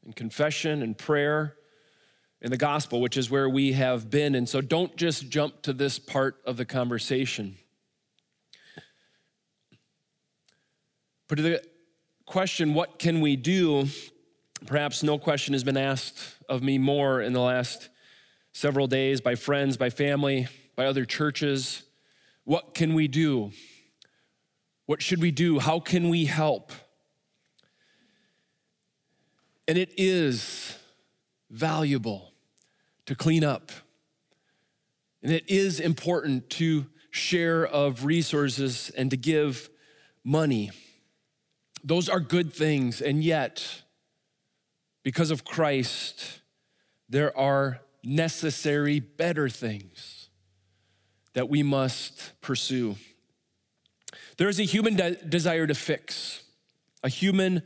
and 0.05 0.15
confession 0.15 0.83
and 0.83 0.99
prayer 0.99 1.55
in 2.43 2.51
the 2.51 2.59
gospel, 2.59 3.01
which 3.01 3.17
is 3.17 3.31
where 3.31 3.49
we 3.49 3.73
have 3.73 4.11
been. 4.11 4.35
And 4.35 4.47
so 4.47 4.61
don't 4.61 4.95
just 4.95 5.31
jump 5.31 5.63
to 5.63 5.73
this 5.73 5.99
part 5.99 6.37
of 6.45 6.59
the 6.59 6.67
conversation. 6.67 7.57
But 11.29 11.37
to 11.37 11.43
the 11.43 11.63
question, 12.27 12.75
what 12.75 12.99
can 12.99 13.23
we 13.23 13.37
do? 13.37 13.89
Perhaps 14.67 15.03
no 15.03 15.17
question 15.17 15.55
has 15.55 15.65
been 15.65 15.79
asked 15.79 16.19
of 16.47 16.63
me 16.63 16.77
more 16.77 17.23
in 17.23 17.33
the 17.33 17.41
last 17.41 17.89
several 18.53 18.87
days 18.87 19.21
by 19.21 19.35
friends, 19.35 19.77
by 19.77 19.91
family, 19.91 20.47
by 20.77 20.87
other 20.87 21.05
churches. 21.05 21.83
What 22.45 22.75
can 22.75 22.95
we 22.95 23.09
do? 23.09 23.53
What 24.87 25.03
should 25.03 25.21
we 25.21 25.31
do? 25.31 25.59
How 25.59 25.81
can 25.81 26.09
we 26.09 26.25
help? 26.25 26.73
And 29.67 29.77
it 29.77 29.93
is 29.97 30.77
valuable 31.51 32.33
to 33.07 33.15
clean 33.15 33.45
up. 33.45 33.71
And 35.23 35.33
it 35.33 35.45
is 35.49 35.81
important 35.81 36.49
to 36.51 36.87
share 37.11 37.67
of 37.67 38.05
resources 38.05 38.91
and 38.97 39.11
to 39.11 39.17
give 39.17 39.69
money. 40.25 40.71
Those 41.83 42.09
are 42.09 42.21
good 42.21 42.53
things. 42.53 43.01
And 43.01 43.23
yet, 43.23 43.83
because 45.03 45.31
of 45.31 45.45
Christ, 45.45 46.41
there 47.09 47.37
are 47.37 47.81
necessary 48.03 49.01
better 49.01 49.49
things 49.49 50.29
that 51.35 51.49
we 51.49 51.63
must 51.63 52.33
pursue. 52.41 52.97
There 54.37 54.49
is 54.49 54.61
a 54.61 54.65
human 54.65 54.97
de- 54.97 55.17
desire 55.17 55.67
to 55.67 55.75
fix, 55.75 56.43
a 57.03 57.09
human 57.09 57.63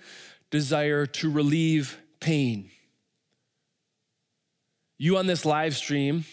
desire 0.50 1.06
to 1.06 1.30
relieve 1.30 1.98
pain 2.20 2.70
you 5.02 5.16
on 5.16 5.26
this 5.26 5.44
live 5.44 5.76
stream 5.76 6.24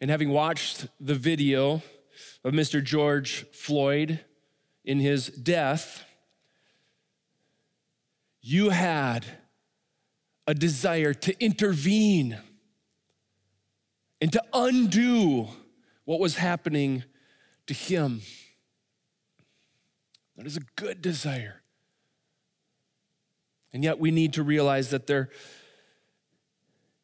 and 0.00 0.10
having 0.10 0.30
watched 0.30 0.88
the 0.98 1.14
video 1.14 1.80
of 2.42 2.52
Mr. 2.52 2.82
George 2.82 3.46
Floyd 3.52 4.18
in 4.84 4.98
his 4.98 5.28
death, 5.28 6.02
you 8.40 8.70
had 8.70 9.24
a 10.48 10.54
desire 10.54 11.14
to 11.14 11.40
intervene 11.40 12.36
and 14.22 14.32
to 14.32 14.42
undo 14.54 15.48
what 16.04 16.20
was 16.20 16.36
happening 16.36 17.02
to 17.66 17.74
him. 17.74 18.22
That 20.36 20.46
is 20.46 20.56
a 20.56 20.60
good 20.76 21.02
desire. 21.02 21.60
And 23.72 23.82
yet 23.82 23.98
we 23.98 24.12
need 24.12 24.34
to 24.34 24.44
realize 24.44 24.90
that 24.90 25.08
there 25.08 25.30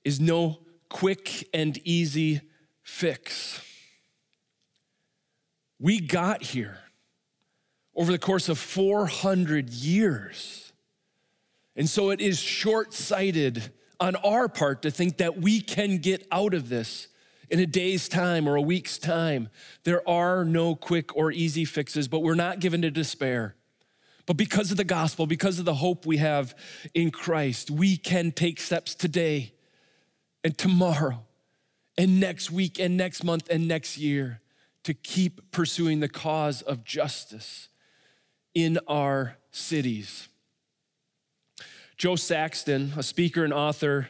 is 0.05 0.21
no 0.21 0.61
quick 0.89 1.49
and 1.53 1.77
easy 1.79 2.41
fix. 2.85 3.63
We 5.81 5.99
got 5.99 6.45
here 6.45 6.79
over 7.97 8.13
the 8.13 8.19
course 8.19 8.49
of 8.49 8.59
400 8.59 9.71
years. 9.71 10.73
And 11.75 11.89
so 11.89 12.11
it 12.11 12.21
is 12.21 12.39
short 12.39 12.95
sighted 12.95 13.73
on 14.01 14.17
our 14.17 14.49
part 14.49 14.83
to 14.83 14.91
think 14.91 15.19
that 15.19 15.41
we 15.41 15.61
can 15.61 15.99
get 15.99 16.27
out 16.31 16.55
of 16.55 16.69
this 16.69 17.09
in 17.51 17.59
a 17.61 17.67
day's 17.67 18.09
time 18.09 18.49
or 18.49 18.57
a 18.57 18.61
week's 18.61 18.99
time. 18.99 19.49
There 19.85 20.07
are 20.09 20.45
no 20.45 20.75
quick 20.75 21.17
or 21.17 21.33
easy 21.33 21.65
fixes, 21.65 22.09
but 22.09 22.21
we're 22.21 22.35
not 22.35 22.61
given 22.61 22.83
to 22.83 22.91
despair. 22.91 23.57
But 24.27 24.37
because 24.37 24.71
of 24.71 24.77
the 24.77 24.85
gospel, 24.85 25.27
because 25.27 25.59
of 25.59 25.65
the 25.65 25.75
hope 25.75 26.05
we 26.05 26.19
have 26.19 26.55
in 26.93 27.11
Christ, 27.11 27.71
we 27.71 27.97
can 27.97 28.31
take 28.31 28.61
steps 28.61 28.95
today 28.95 29.55
and 30.45 30.57
tomorrow 30.57 31.25
and 31.97 32.21
next 32.21 32.51
week 32.51 32.79
and 32.79 32.97
next 32.97 33.25
month 33.25 33.49
and 33.49 33.67
next 33.67 33.97
year 33.97 34.41
to 34.85 34.93
keep 34.95 35.51
pursuing 35.51 36.01
the 36.01 36.09
cause 36.09 36.63
of 36.63 36.85
justice 36.85 37.69
in 38.55 38.79
our 38.87 39.39
cities. 39.51 40.29
Jo 41.99 42.15
Saxton, 42.15 42.93
a 42.97 43.03
speaker 43.03 43.43
and 43.45 43.53
author, 43.53 44.09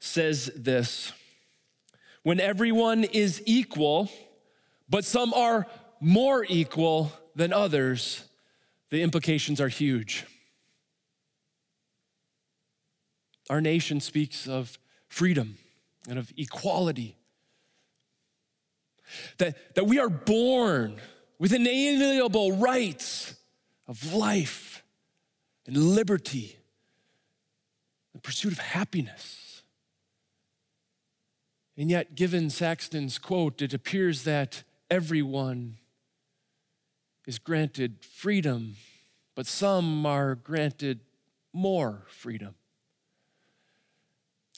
says 0.00 0.50
this 0.56 1.12
When 2.24 2.40
everyone 2.40 3.04
is 3.04 3.40
equal, 3.46 4.10
but 4.90 5.04
some 5.04 5.32
are 5.32 5.66
more 6.00 6.44
equal 6.48 7.12
than 7.36 7.52
others, 7.52 8.24
the 8.90 9.02
implications 9.02 9.60
are 9.60 9.68
huge. 9.68 10.26
Our 13.48 13.60
nation 13.60 14.00
speaks 14.00 14.46
of 14.46 14.78
freedom 15.06 15.56
and 16.08 16.18
of 16.18 16.32
equality. 16.36 17.16
That, 19.38 19.74
that 19.74 19.86
we 19.86 19.98
are 19.98 20.10
born 20.10 21.00
with 21.38 21.52
inalienable 21.54 22.56
rights 22.56 23.34
of 23.86 24.12
life 24.12 24.82
and 25.66 25.76
liberty, 25.76 26.57
the 28.14 28.20
pursuit 28.20 28.52
of 28.52 28.58
happiness. 28.58 29.62
And 31.76 31.90
yet, 31.90 32.14
given 32.16 32.50
Saxton's 32.50 33.18
quote, 33.18 33.62
it 33.62 33.72
appears 33.72 34.24
that 34.24 34.64
everyone 34.90 35.74
is 37.26 37.38
granted 37.38 37.96
freedom, 38.00 38.74
but 39.36 39.46
some 39.46 40.04
are 40.04 40.34
granted 40.34 41.00
more 41.52 42.04
freedom. 42.08 42.54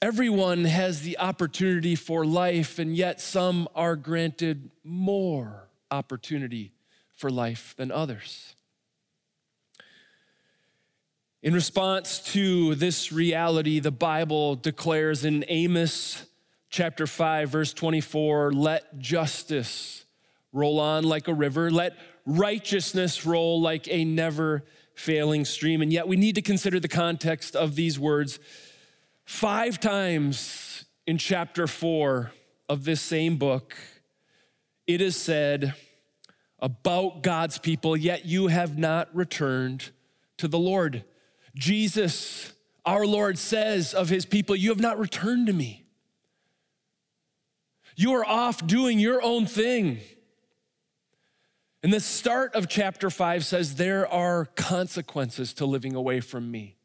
Everyone 0.01 0.65
has 0.65 1.01
the 1.01 1.19
opportunity 1.19 1.95
for 1.95 2.25
life, 2.25 2.79
and 2.79 2.95
yet 2.97 3.21
some 3.21 3.67
are 3.75 3.95
granted 3.95 4.71
more 4.83 5.67
opportunity 5.91 6.71
for 7.13 7.29
life 7.29 7.75
than 7.77 7.91
others. 7.91 8.55
In 11.43 11.55
response 11.55 12.19
to 12.33 12.75
this 12.75 13.11
reality, 13.11 13.79
the 13.79 13.89
Bible 13.89 14.55
declares 14.55 15.25
in 15.25 15.43
Amos 15.47 16.23
chapter 16.69 17.07
5, 17.07 17.49
verse 17.49 17.73
24 17.73 18.53
let 18.53 18.99
justice 18.99 20.05
roll 20.53 20.79
on 20.79 21.03
like 21.03 21.27
a 21.27 21.33
river, 21.33 21.71
let 21.71 21.97
righteousness 22.27 23.25
roll 23.25 23.59
like 23.59 23.87
a 23.89 24.05
never 24.05 24.63
failing 24.93 25.43
stream. 25.43 25.81
And 25.81 25.91
yet 25.91 26.07
we 26.07 26.15
need 26.15 26.35
to 26.35 26.43
consider 26.43 26.79
the 26.79 26.87
context 26.87 27.55
of 27.55 27.75
these 27.75 27.99
words 27.99 28.39
Five 29.25 29.79
times 29.79 30.85
in 31.07 31.17
chapter 31.17 31.65
four 31.65 32.31
of 32.69 32.83
this 32.83 33.01
same 33.01 33.37
book, 33.37 33.75
it 34.85 34.99
is 35.01 35.15
said 35.15 35.73
about 36.59 37.23
God's 37.23 37.57
people, 37.57 37.95
yet 37.95 38.25
you 38.25 38.47
have 38.47 38.77
not 38.77 39.15
returned 39.15 39.89
to 40.37 40.47
the 40.47 40.59
Lord. 40.59 41.03
Jesus, 41.55 42.53
our 42.85 43.05
Lord, 43.05 43.37
says 43.37 43.93
of 43.93 44.09
his 44.09 44.25
people, 44.25 44.55
You 44.55 44.69
have 44.69 44.79
not 44.79 44.99
returned 44.99 45.47
to 45.47 45.53
me. 45.53 45.85
You 47.95 48.13
are 48.13 48.25
off 48.25 48.65
doing 48.65 48.99
your 48.99 49.21
own 49.21 49.45
thing. 49.45 49.99
And 51.83 51.91
the 51.91 51.99
start 51.99 52.55
of 52.55 52.69
chapter 52.69 53.09
five 53.09 53.45
says, 53.45 53.75
There 53.75 54.07
are 54.07 54.45
consequences 54.45 55.53
to 55.55 55.65
living 55.65 55.95
away 55.95 56.19
from 56.19 56.49
me. 56.49 56.77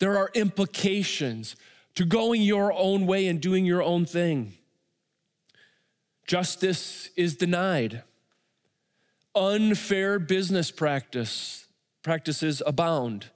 There 0.00 0.18
are 0.18 0.30
implications 0.34 1.54
to 1.94 2.04
going 2.04 2.42
your 2.42 2.72
own 2.72 3.06
way 3.06 3.28
and 3.28 3.40
doing 3.40 3.64
your 3.64 3.82
own 3.82 4.04
thing. 4.04 4.54
Justice 6.26 7.10
is 7.16 7.36
denied. 7.36 8.02
Unfair 9.34 10.18
business 10.18 10.70
practice 10.70 11.64
practices 12.02 12.62
abound. 12.66 13.30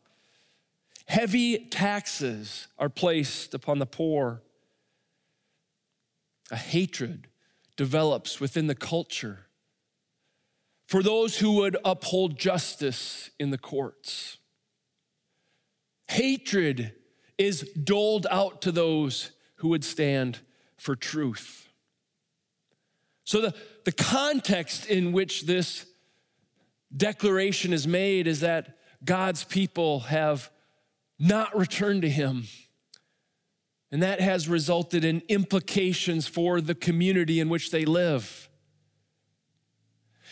Heavy 1.08 1.58
taxes 1.58 2.68
are 2.78 2.90
placed 2.90 3.54
upon 3.54 3.78
the 3.78 3.86
poor. 3.86 4.42
A 6.50 6.56
hatred 6.56 7.28
develops 7.76 8.40
within 8.40 8.66
the 8.66 8.74
culture 8.74 9.46
for 10.86 11.02
those 11.02 11.38
who 11.38 11.52
would 11.52 11.78
uphold 11.84 12.38
justice 12.38 13.30
in 13.38 13.50
the 13.50 13.58
courts. 13.58 14.36
Hatred 16.08 16.92
is 17.38 17.62
doled 17.72 18.26
out 18.30 18.60
to 18.62 18.72
those 18.72 19.30
who 19.56 19.68
would 19.68 19.84
stand 19.84 20.40
for 20.76 20.94
truth. 20.94 21.68
So, 23.24 23.40
the, 23.40 23.54
the 23.84 23.92
context 23.92 24.86
in 24.86 25.12
which 25.12 25.46
this 25.46 25.86
declaration 26.94 27.72
is 27.72 27.86
made 27.86 28.26
is 28.26 28.40
that 28.40 28.78
God's 29.04 29.44
people 29.44 30.00
have 30.00 30.50
not 31.18 31.56
return 31.56 32.00
to 32.00 32.08
Him. 32.08 32.44
And 33.90 34.02
that 34.02 34.20
has 34.20 34.48
resulted 34.48 35.04
in 35.04 35.22
implications 35.28 36.26
for 36.28 36.60
the 36.60 36.74
community 36.74 37.40
in 37.40 37.48
which 37.48 37.70
they 37.70 37.84
live. 37.84 38.48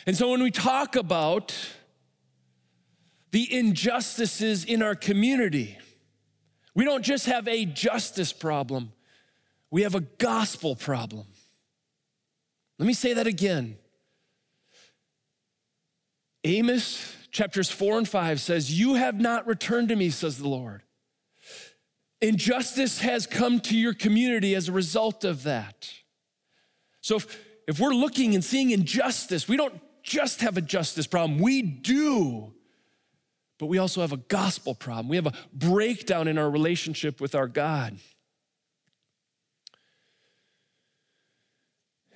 And 0.07 0.17
so, 0.17 0.31
when 0.31 0.43
we 0.43 0.51
talk 0.51 0.95
about 0.95 1.55
the 3.37 3.55
injustices 3.55 4.65
in 4.65 4.83
our 4.83 4.95
community. 4.95 5.77
We 6.75 6.85
don't 6.85 7.03
just 7.03 7.27
have 7.27 7.47
a 7.49 7.65
justice 7.65 8.33
problem, 8.33 8.93
we 9.71 9.83
have 9.83 9.95
a 9.95 10.01
gospel 10.01 10.77
problem. 10.77 11.27
Let 12.79 12.87
me 12.87 12.95
say 12.95 13.15
that 13.15 13.27
again. 13.27 13.77
Amos 16.45 17.16
chapters 17.37 17.71
4 17.71 17.99
and 17.99 18.09
5 18.09 18.41
says, 18.41 18.79
You 18.79 18.95
have 18.95 19.21
not 19.21 19.47
returned 19.47 19.91
to 19.91 19.97
me, 19.97 20.11
says 20.11 20.39
the 20.39 20.49
Lord. 20.49 20.83
Injustice 22.21 23.01
has 23.01 23.27
come 23.27 23.61
to 23.61 23.77
your 23.77 23.93
community 23.93 24.55
as 24.55 24.69
a 24.69 24.73
result 24.73 25.23
of 25.25 25.43
that. 25.43 25.93
So 27.03 27.17
if, 27.17 27.45
if 27.69 27.79
we're 27.79 27.95
looking 27.95 28.35
and 28.35 28.43
seeing 28.43 28.71
injustice, 28.71 29.47
we 29.47 29.57
don't 29.57 29.81
just 30.03 30.41
have 30.41 30.57
a 30.57 30.63
justice 30.63 31.07
problem, 31.07 31.39
we 31.39 31.63
do 31.63 32.53
but 33.59 33.67
we 33.67 33.79
also 33.79 34.03
have 34.03 34.13
a 34.13 34.19
gospel 34.19 34.75
problem. 34.75 35.09
We 35.09 35.17
have 35.17 35.27
a 35.27 35.33
breakdown 35.53 36.29
in 36.29 36.37
our 36.37 36.51
relationship 36.51 37.21
with 37.21 37.35
our 37.35 37.49
God. 37.49 37.97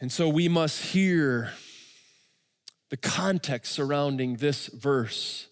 And 0.01 0.13
so 0.13 0.29
we 0.29 0.49
must 0.49 0.83
hear 0.83 1.53
the 2.91 2.97
context 2.97 3.73
surrounding 3.73 4.37
this 4.37 4.67
verse. 4.67 5.47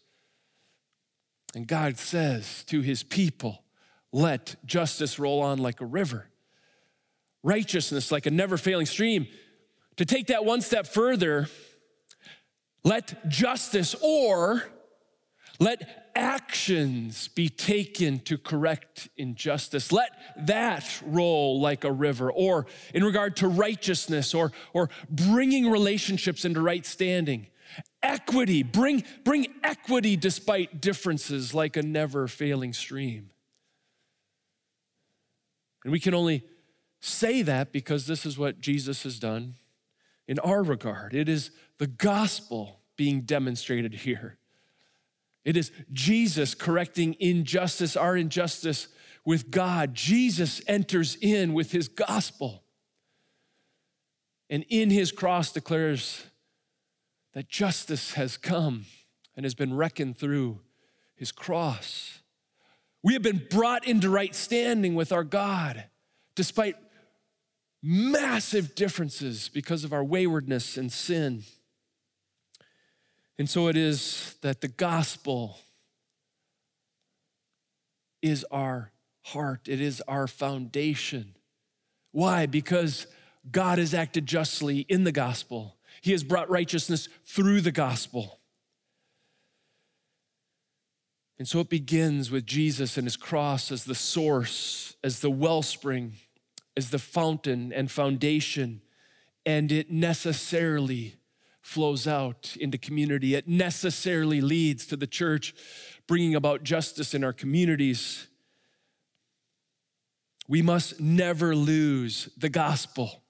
And 1.55 1.66
God 1.66 1.97
says 1.99 2.64
to 2.64 2.82
his 2.82 3.03
people, 3.03 3.64
let 4.12 4.57
justice 4.66 5.18
roll 5.18 5.41
on 5.41 5.59
like 5.59 5.80
a 5.80 5.86
river, 5.86 6.28
righteousness 7.43 8.12
like 8.12 8.26
a 8.26 8.30
never 8.30 8.57
failing 8.57 8.86
stream. 8.86 9.26
To 9.97 10.05
take 10.05 10.28
that 10.28 10.45
one 10.45 10.61
step 10.61 10.86
further, 10.86 11.49
let 12.84 13.28
justice 13.28 13.95
or 14.01 14.62
let 15.59 16.07
actions 16.18 17.28
be 17.28 17.48
taken 17.48 18.18
to 18.20 18.36
correct 18.36 19.08
injustice. 19.16 19.92
Let 19.92 20.10
that 20.36 21.00
roll 21.06 21.60
like 21.60 21.84
a 21.84 21.92
river. 21.92 22.30
Or 22.30 22.66
in 22.92 23.04
regard 23.04 23.36
to 23.36 23.48
righteousness 23.48 24.34
or, 24.34 24.52
or 24.72 24.90
bringing 25.08 25.70
relationships 25.70 26.44
into 26.44 26.60
right 26.60 26.84
standing. 26.84 27.46
Equity, 28.02 28.62
bring, 28.62 29.04
bring 29.24 29.46
equity 29.62 30.16
despite 30.16 30.80
differences 30.80 31.54
like 31.54 31.76
a 31.76 31.82
never 31.82 32.26
failing 32.26 32.72
stream. 32.72 33.30
And 35.84 35.92
we 35.92 36.00
can 36.00 36.14
only 36.14 36.44
say 37.00 37.42
that 37.42 37.72
because 37.72 38.06
this 38.06 38.26
is 38.26 38.36
what 38.36 38.60
Jesus 38.60 39.04
has 39.04 39.18
done 39.18 39.54
in 40.26 40.38
our 40.40 40.62
regard. 40.62 41.14
It 41.14 41.28
is 41.28 41.50
the 41.78 41.86
gospel 41.86 42.80
being 42.96 43.22
demonstrated 43.22 43.94
here. 43.94 44.38
It 45.49 45.57
is 45.57 45.72
Jesus 45.94 46.55
correcting 46.55 47.16
injustice, 47.18 47.96
our 47.96 48.14
injustice 48.18 48.88
with 49.24 49.51
God. 49.51 49.94
Jesus 49.94 50.61
enters 50.66 51.16
in 51.22 51.55
with 51.55 51.72
his 51.72 51.88
gospel 51.88 52.62
and 54.51 54.66
in 54.68 54.90
his 54.90 55.11
cross 55.11 55.51
declares 55.51 56.26
that 57.32 57.49
justice 57.49 58.12
has 58.12 58.36
come 58.36 58.84
and 59.36 59.46
has 59.46 59.55
been 59.55 59.74
reckoned 59.74 60.18
through 60.18 60.61
his 61.16 61.32
cross. 61.32 62.18
We 63.03 63.14
have 63.14 63.22
been 63.22 63.46
brought 63.49 63.88
into 63.88 64.11
right 64.11 64.34
standing 64.34 64.94
with 64.94 65.12
our 65.12 65.24
God 65.24 65.84
despite 66.34 66.76
massive 67.82 68.74
differences 68.74 69.49
because 69.49 69.82
of 69.82 69.94
our 69.94 70.05
waywardness 70.05 70.76
and 70.76 70.92
sin. 70.92 71.44
And 73.39 73.49
so 73.49 73.68
it 73.68 73.76
is 73.76 74.36
that 74.43 74.61
the 74.61 74.68
gospel 74.68 75.59
is 78.20 78.45
our 78.51 78.91
heart, 79.22 79.68
it 79.68 79.80
is 79.80 80.03
our 80.09 80.26
foundation. 80.26 81.34
Why? 82.11 82.47
Because 82.47 83.07
God 83.51 83.78
has 83.78 83.95
acted 83.95 84.26
justly 84.26 84.80
in 84.89 85.05
the 85.05 85.12
gospel. 85.12 85.76
He 86.01 86.12
has 86.12 86.24
brought 86.24 86.51
righteousness 86.51 87.09
through 87.24 87.61
the 87.61 87.72
gospel. 87.72 88.41
And 91.39 91.47
so 91.47 91.61
it 91.61 91.68
begins 91.68 92.30
with 92.30 92.47
Jesus 92.47 92.97
and 92.97 93.07
his 93.07 93.16
cross 93.16 93.70
as 93.70 93.84
the 93.84 93.95
source, 93.95 94.97
as 95.05 95.20
the 95.20 95.30
wellspring, 95.30 96.14
as 96.76 96.91
the 96.91 96.99
fountain 96.99 97.72
and 97.72 97.91
foundation, 97.91 98.80
and 99.47 99.70
it 99.70 99.91
necessarily 99.91 101.17
flows 101.68 102.08
out 102.08 102.56
into 102.58 102.78
community. 102.78 103.34
It 103.34 103.46
necessarily 103.46 104.40
leads 104.40 104.86
to 104.86 104.96
the 104.96 105.06
church 105.06 105.54
bringing 106.06 106.34
about 106.34 106.62
justice 106.62 107.12
in 107.12 107.22
our 107.22 107.34
communities. 107.34 108.26
We 110.48 110.62
must 110.62 110.98
never 110.98 111.54
lose 111.54 112.30
the 112.38 112.48
gospel. 112.48 113.22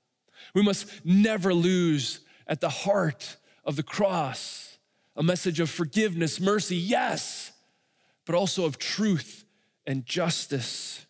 We 0.55 0.62
must 0.62 1.05
never 1.05 1.53
lose 1.53 2.20
at 2.47 2.61
the 2.61 2.68
heart 2.68 3.36
of 3.64 3.74
the 3.74 3.82
cross 3.82 4.78
a 5.16 5.22
message 5.24 5.59
of 5.59 5.68
forgiveness, 5.68 6.41
mercy, 6.41 6.76
yes, 6.76 7.51
but 8.24 8.36
also 8.36 8.64
of 8.64 8.78
truth 8.78 9.45
and 9.84 10.07
justice. 10.07 11.05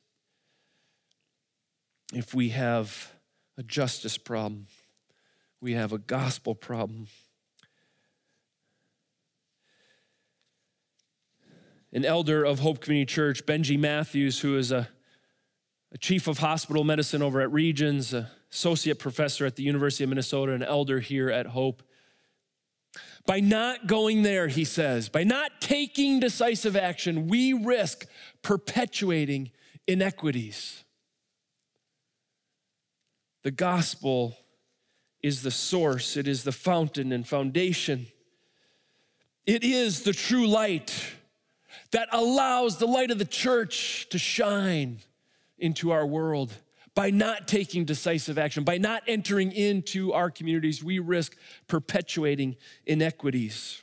If 2.14 2.34
we 2.34 2.48
have 2.48 3.12
a 3.58 3.62
justice 3.62 4.16
problem, 4.16 4.66
we 5.60 5.72
have 5.72 5.92
a 5.92 5.98
gospel 5.98 6.54
problem. 6.54 7.08
An 11.92 12.04
elder 12.04 12.44
of 12.44 12.60
Hope 12.60 12.80
Community 12.80 13.12
Church, 13.12 13.44
Benji 13.46 13.78
Matthews, 13.78 14.40
who 14.40 14.56
is 14.56 14.70
a, 14.70 14.88
a 15.92 15.98
chief 15.98 16.28
of 16.28 16.38
hospital 16.38 16.84
medicine 16.84 17.22
over 17.22 17.40
at 17.40 17.50
Regions, 17.50 18.14
associate 18.52 18.98
professor 18.98 19.46
at 19.46 19.56
the 19.56 19.62
University 19.62 20.04
of 20.04 20.10
Minnesota, 20.10 20.52
an 20.52 20.62
elder 20.62 21.00
here 21.00 21.30
at 21.30 21.46
Hope. 21.46 21.82
By 23.26 23.40
not 23.40 23.86
going 23.86 24.22
there, 24.22 24.48
he 24.48 24.64
says, 24.64 25.08
by 25.08 25.24
not 25.24 25.60
taking 25.60 26.20
decisive 26.20 26.76
action, 26.76 27.26
we 27.26 27.52
risk 27.52 28.06
perpetuating 28.42 29.50
inequities. 29.86 30.84
The 33.42 33.50
gospel 33.50 34.36
is 35.22 35.42
the 35.42 35.50
source, 35.50 36.16
it 36.16 36.28
is 36.28 36.44
the 36.44 36.52
fountain 36.52 37.12
and 37.12 37.26
foundation. 37.26 38.06
It 39.46 39.64
is 39.64 40.02
the 40.02 40.12
true 40.12 40.46
light 40.46 40.94
that 41.90 42.08
allows 42.12 42.76
the 42.76 42.86
light 42.86 43.10
of 43.10 43.18
the 43.18 43.24
church 43.24 44.08
to 44.10 44.18
shine 44.18 44.98
into 45.58 45.90
our 45.90 46.06
world. 46.06 46.52
By 46.94 47.10
not 47.10 47.46
taking 47.46 47.84
decisive 47.84 48.38
action, 48.38 48.64
by 48.64 48.78
not 48.78 49.04
entering 49.06 49.52
into 49.52 50.12
our 50.12 50.30
communities, 50.30 50.82
we 50.82 50.98
risk 50.98 51.36
perpetuating 51.68 52.56
inequities. 52.86 53.82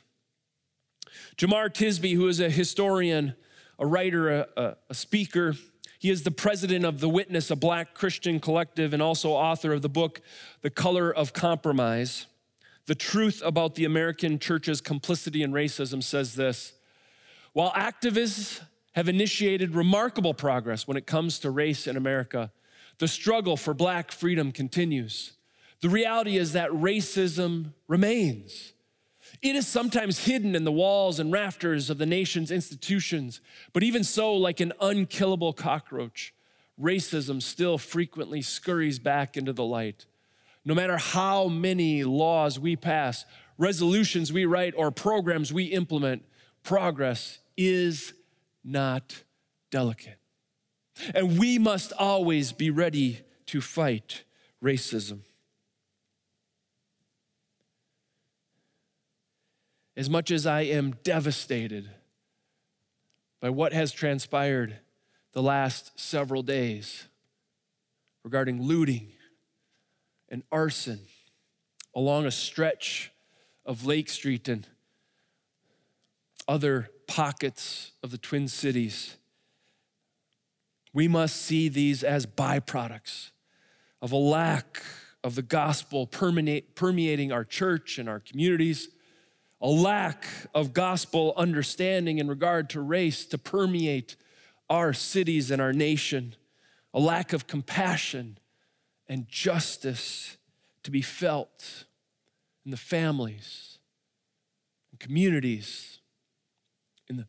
Jemar 1.36 1.70
Tisby, 1.70 2.14
who 2.14 2.28
is 2.28 2.40
a 2.40 2.50
historian, 2.50 3.34
a 3.78 3.86
writer, 3.86 4.46
a, 4.56 4.76
a, 4.88 4.94
speaker, 4.94 5.54
he 5.98 6.10
is 6.10 6.22
the 6.22 6.30
president 6.30 6.84
of 6.84 7.00
The 7.00 7.08
Witness, 7.08 7.50
a 7.50 7.56
black 7.56 7.94
Christian 7.94 8.40
collective, 8.40 8.92
and 8.92 9.02
also 9.02 9.30
author 9.30 9.72
of 9.72 9.82
the 9.82 9.88
book, 9.88 10.20
The 10.62 10.70
Color 10.70 11.14
of 11.14 11.32
Compromise. 11.32 12.26
The 12.86 12.94
Truth 12.94 13.42
About 13.44 13.74
the 13.74 13.84
American 13.84 14.38
Church's 14.38 14.80
Complicity 14.80 15.42
in 15.42 15.52
Racism 15.52 16.02
says 16.02 16.34
this 16.34 16.74
While 17.52 17.72
activists 17.72 18.60
have 18.92 19.08
initiated 19.08 19.74
remarkable 19.74 20.34
progress 20.34 20.86
when 20.86 20.96
it 20.96 21.06
comes 21.06 21.38
to 21.40 21.50
race 21.50 21.86
in 21.86 21.96
America, 21.96 22.52
the 22.98 23.08
struggle 23.08 23.56
for 23.56 23.74
black 23.74 24.12
freedom 24.12 24.52
continues. 24.52 25.32
The 25.80 25.88
reality 25.88 26.36
is 26.38 26.52
that 26.52 26.70
racism 26.70 27.72
remains. 27.88 28.72
It 29.42 29.56
is 29.56 29.66
sometimes 29.66 30.24
hidden 30.24 30.54
in 30.54 30.64
the 30.64 30.72
walls 30.72 31.18
and 31.18 31.32
rafters 31.32 31.90
of 31.90 31.98
the 31.98 32.06
nation's 32.06 32.50
institutions, 32.50 33.40
but 33.72 33.82
even 33.82 34.04
so, 34.04 34.34
like 34.34 34.60
an 34.60 34.72
unkillable 34.80 35.52
cockroach, 35.52 36.34
racism 36.80 37.42
still 37.42 37.78
frequently 37.78 38.42
scurries 38.42 38.98
back 38.98 39.36
into 39.36 39.52
the 39.52 39.64
light. 39.64 40.06
No 40.64 40.74
matter 40.74 40.96
how 40.96 41.48
many 41.48 42.04
laws 42.04 42.58
we 42.58 42.76
pass, 42.76 43.24
resolutions 43.58 44.32
we 44.32 44.44
write, 44.44 44.74
or 44.76 44.90
programs 44.90 45.52
we 45.52 45.64
implement, 45.64 46.24
progress 46.62 47.38
is 47.56 48.12
not 48.64 49.22
delicate. 49.70 50.18
And 51.14 51.38
we 51.38 51.58
must 51.58 51.92
always 51.92 52.52
be 52.52 52.70
ready 52.70 53.20
to 53.46 53.60
fight 53.60 54.24
racism. 54.62 55.20
As 59.96 60.10
much 60.10 60.30
as 60.30 60.46
I 60.46 60.62
am 60.62 60.96
devastated 61.02 61.88
by 63.40 63.48
what 63.48 63.72
has 63.72 63.92
transpired 63.92 64.76
the 65.32 65.42
last 65.42 65.98
several 65.98 66.42
days 66.42 67.06
regarding 68.22 68.62
looting 68.62 69.12
and 70.28 70.42
arson 70.52 71.00
along 71.94 72.26
a 72.26 72.30
stretch 72.30 73.10
of 73.64 73.86
Lake 73.86 74.10
Street 74.10 74.48
and 74.48 74.66
other 76.46 76.90
pockets 77.06 77.92
of 78.02 78.10
the 78.10 78.18
Twin 78.18 78.48
Cities, 78.48 79.16
we 80.92 81.08
must 81.08 81.36
see 81.36 81.68
these 81.68 82.04
as 82.04 82.26
byproducts 82.26 83.30
of 84.02 84.12
a 84.12 84.16
lack 84.16 84.82
of 85.24 85.34
the 85.34 85.42
gospel 85.42 86.06
permeating 86.06 87.32
our 87.32 87.44
church 87.44 87.98
and 87.98 88.08
our 88.08 88.20
communities, 88.20 88.90
a 89.60 89.68
lack 89.68 90.26
of 90.54 90.72
gospel 90.72 91.32
understanding 91.36 92.18
in 92.18 92.28
regard 92.28 92.68
to 92.70 92.80
race 92.80 93.24
to 93.26 93.38
permeate 93.38 94.16
our 94.68 94.92
cities 94.92 95.50
and 95.50 95.62
our 95.62 95.72
nation, 95.72 96.34
a 96.92 97.00
lack 97.00 97.32
of 97.32 97.46
compassion 97.46 98.38
and 99.08 99.28
justice 99.28 100.36
to 100.82 100.90
be 100.90 101.02
felt 101.02 101.84
in 102.64 102.70
the 102.70 102.76
families 102.76 103.78
and 104.90 105.00
communities, 105.00 106.00
in 107.08 107.16
the 107.16 107.26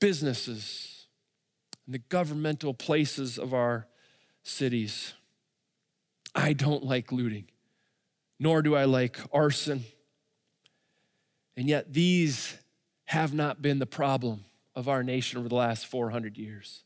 businesses 0.00 1.02
in 1.86 1.92
the 1.92 1.98
governmental 1.98 2.74
places 2.74 3.38
of 3.38 3.52
our 3.52 3.86
cities. 4.42 5.14
I 6.34 6.52
don't 6.52 6.84
like 6.84 7.12
looting, 7.12 7.48
nor 8.38 8.62
do 8.62 8.74
I 8.74 8.84
like 8.84 9.18
arson. 9.32 9.84
And 11.56 11.68
yet, 11.68 11.92
these 11.92 12.56
have 13.06 13.34
not 13.34 13.60
been 13.60 13.78
the 13.78 13.86
problem 13.86 14.44
of 14.74 14.88
our 14.88 15.02
nation 15.02 15.38
over 15.38 15.48
the 15.48 15.54
last 15.54 15.86
400 15.86 16.38
years. 16.38 16.82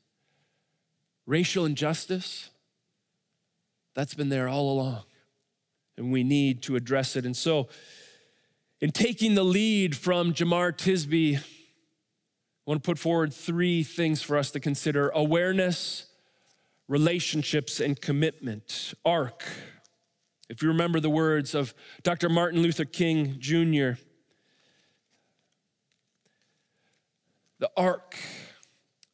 Racial 1.27 1.65
injustice, 1.65 2.51
that's 3.95 4.15
been 4.15 4.29
there 4.29 4.49
all 4.49 4.73
along, 4.73 5.03
and 5.97 6.13
we 6.13 6.25
need 6.25 6.63
to 6.63 6.77
address 6.77 7.17
it. 7.17 7.25
And 7.25 7.37
so, 7.37 7.69
in 8.81 8.91
taking 8.91 9.35
the 9.35 9.45
lead 9.45 9.97
from 9.97 10.35
Jemar 10.35 10.73
Tisby, 10.73 11.39
I 11.39 11.41
want 12.67 12.83
to 12.83 12.87
put 12.87 12.99
forward 12.99 13.33
three 13.33 13.83
things 13.83 14.21
for 14.21 14.37
us 14.37 14.51
to 14.51 14.61
consider 14.61 15.09
awareness, 15.11 16.07
relationships, 16.89 17.81
and 17.81 18.01
commitment. 18.01 18.95
ARC. 19.05 19.45
If 20.49 20.63
you 20.63 20.69
remember 20.69 21.01
the 21.01 21.11
words 21.11 21.55
of 21.55 21.75
Dr. 22.03 22.29
Martin 22.29 22.63
Luther 22.63 22.85
King 22.85 23.37
Jr., 23.39 23.93
the 27.59 27.71
arc 27.77 28.17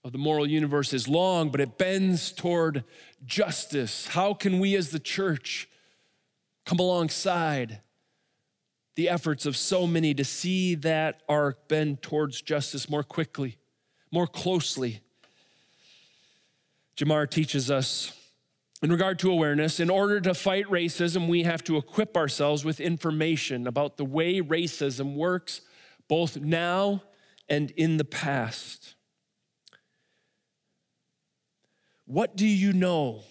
of 0.05 0.13
the 0.13 0.19
moral 0.19 0.47
universe 0.47 0.93
is 0.93 1.09
long, 1.09 1.51
but 1.51 1.61
it 1.61 1.79
bends 1.79 2.33
toward 2.33 2.85
justice. 3.25 4.07
How 4.09 4.35
can 4.35 4.59
we 4.59 4.75
as 4.75 4.91
the 4.91 4.99
church 4.99 5.69
come 6.65 6.79
alongside 6.79 7.81
the 8.95 9.09
efforts 9.09 9.47
of 9.47 9.57
so 9.57 9.87
many 9.87 10.15
to 10.15 10.25
see 10.25 10.75
that 10.77 11.23
arc 11.29 11.69
bend 11.69 12.03
towards 12.03 12.43
justice 12.43 12.91
more 12.91 13.03
quickly, 13.03 13.59
more 14.11 14.27
closely. 14.27 15.01
Jemar 16.97 17.29
teaches 17.29 17.71
us 17.71 18.13
in 18.83 18.91
regard 18.91 19.19
to 19.21 19.31
awareness, 19.31 19.79
in 19.79 19.89
order 19.89 20.21
to 20.21 20.35
fight 20.35 20.67
racism, 20.67 21.29
we 21.29 21.45
have 21.45 21.63
to 21.65 21.77
equip 21.77 22.17
ourselves 22.17 22.65
with 22.65 22.81
information 22.81 23.67
about 23.67 23.97
the 23.97 24.05
way 24.05 24.41
racism 24.41 25.15
works, 25.15 25.61
both 26.09 26.37
now 26.37 27.03
and 27.49 27.71
in 27.73 27.97
the 27.97 28.05
past. 28.05 28.95
What 32.07 32.37
do 32.37 32.47
you 32.47 32.73
know, 32.73 33.23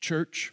church? 0.00 0.52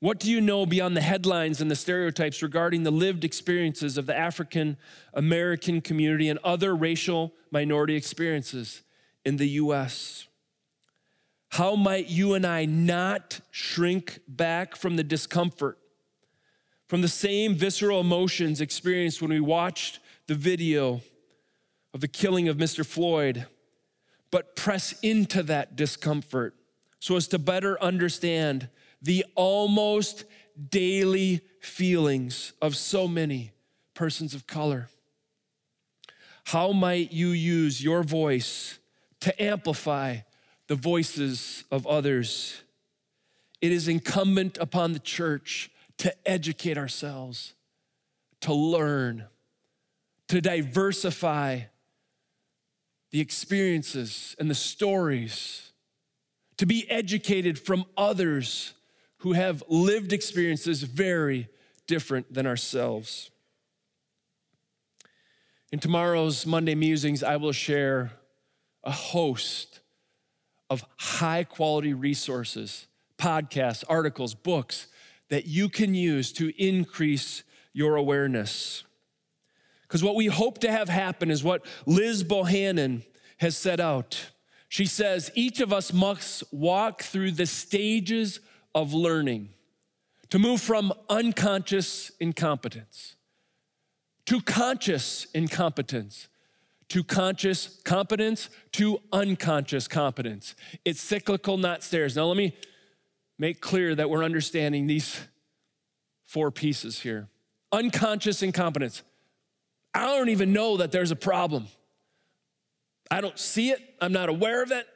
What 0.00 0.18
do 0.18 0.30
you 0.30 0.40
know 0.40 0.64
beyond 0.64 0.96
the 0.96 1.02
headlines 1.02 1.60
and 1.60 1.70
the 1.70 1.76
stereotypes 1.76 2.42
regarding 2.42 2.84
the 2.84 2.90
lived 2.90 3.24
experiences 3.24 3.98
of 3.98 4.06
the 4.06 4.16
African 4.16 4.76
American 5.12 5.80
community 5.80 6.28
and 6.28 6.38
other 6.42 6.74
racial 6.74 7.34
minority 7.50 7.96
experiences 7.96 8.82
in 9.24 9.36
the 9.36 9.48
US? 9.48 10.26
How 11.50 11.74
might 11.74 12.08
you 12.08 12.34
and 12.34 12.46
I 12.46 12.64
not 12.64 13.40
shrink 13.50 14.20
back 14.28 14.76
from 14.76 14.96
the 14.96 15.04
discomfort 15.04 15.78
from 16.90 17.02
the 17.02 17.08
same 17.08 17.54
visceral 17.54 18.00
emotions 18.00 18.60
experienced 18.60 19.22
when 19.22 19.30
we 19.30 19.38
watched 19.38 20.00
the 20.26 20.34
video 20.34 21.00
of 21.92 22.00
the 22.00 22.08
killing 22.08 22.48
of 22.48 22.56
Mr. 22.56 22.84
Floyd, 22.84 23.46
but 24.30 24.54
press 24.56 24.94
into 25.02 25.42
that 25.44 25.76
discomfort 25.76 26.54
so 27.00 27.16
as 27.16 27.26
to 27.28 27.38
better 27.38 27.82
understand 27.82 28.68
the 29.02 29.24
almost 29.34 30.24
daily 30.68 31.40
feelings 31.60 32.52
of 32.60 32.76
so 32.76 33.08
many 33.08 33.52
persons 33.94 34.34
of 34.34 34.46
color. 34.46 34.88
How 36.44 36.72
might 36.72 37.12
you 37.12 37.28
use 37.28 37.82
your 37.82 38.02
voice 38.02 38.78
to 39.20 39.42
amplify 39.42 40.18
the 40.66 40.74
voices 40.74 41.64
of 41.70 41.86
others? 41.86 42.62
It 43.60 43.72
is 43.72 43.88
incumbent 43.88 44.58
upon 44.58 44.92
the 44.92 44.98
church 44.98 45.70
to 45.98 46.14
educate 46.28 46.78
ourselves, 46.78 47.54
to 48.40 48.52
learn, 48.54 49.26
to 50.28 50.40
diversify 50.40 51.60
the 53.10 53.20
experiences 53.20 54.36
and 54.38 54.50
the 54.50 54.54
stories, 54.54 55.72
to 56.56 56.66
be 56.66 56.88
educated 56.90 57.58
from 57.58 57.84
others 57.96 58.74
who 59.18 59.32
have 59.32 59.62
lived 59.68 60.12
experiences 60.12 60.82
very 60.82 61.48
different 61.86 62.32
than 62.32 62.46
ourselves. 62.46 63.30
In 65.72 65.78
tomorrow's 65.78 66.46
Monday 66.46 66.74
Musings, 66.74 67.22
I 67.22 67.36
will 67.36 67.52
share 67.52 68.12
a 68.84 68.90
host 68.90 69.80
of 70.68 70.84
high 70.98 71.44
quality 71.44 71.94
resources, 71.94 72.86
podcasts, 73.18 73.84
articles, 73.88 74.34
books 74.34 74.86
that 75.28 75.46
you 75.46 75.68
can 75.68 75.94
use 75.94 76.32
to 76.32 76.52
increase 76.62 77.42
your 77.72 77.96
awareness. 77.96 78.84
Because 79.90 80.04
what 80.04 80.14
we 80.14 80.26
hope 80.26 80.58
to 80.58 80.70
have 80.70 80.88
happen 80.88 81.32
is 81.32 81.42
what 81.42 81.66
Liz 81.84 82.22
Bohannon 82.22 83.02
has 83.38 83.56
set 83.56 83.80
out. 83.80 84.30
She 84.68 84.86
says 84.86 85.32
each 85.34 85.58
of 85.58 85.72
us 85.72 85.92
must 85.92 86.44
walk 86.52 87.02
through 87.02 87.32
the 87.32 87.46
stages 87.46 88.38
of 88.72 88.94
learning 88.94 89.48
to 90.28 90.38
move 90.38 90.60
from 90.60 90.92
unconscious 91.08 92.12
incompetence 92.20 93.16
to 94.26 94.40
conscious 94.40 95.26
incompetence, 95.34 96.28
to 96.88 97.02
conscious 97.02 97.80
competence, 97.82 98.48
to 98.70 99.00
unconscious 99.12 99.88
competence. 99.88 100.54
It's 100.84 101.00
cyclical, 101.00 101.56
not 101.56 101.82
stairs. 101.82 102.14
Now, 102.14 102.26
let 102.26 102.36
me 102.36 102.54
make 103.40 103.60
clear 103.60 103.96
that 103.96 104.08
we're 104.08 104.22
understanding 104.22 104.86
these 104.86 105.20
four 106.24 106.52
pieces 106.52 107.00
here. 107.00 107.26
Unconscious 107.72 108.40
incompetence. 108.40 109.02
I 109.94 110.06
don't 110.06 110.28
even 110.28 110.52
know 110.52 110.78
that 110.78 110.92
there's 110.92 111.10
a 111.10 111.16
problem. 111.16 111.66
I 113.10 113.20
don't 113.20 113.38
see 113.38 113.70
it, 113.70 113.80
I'm 114.00 114.12
not 114.12 114.28
aware 114.28 114.62
of 114.62 114.70
it. 114.70 114.86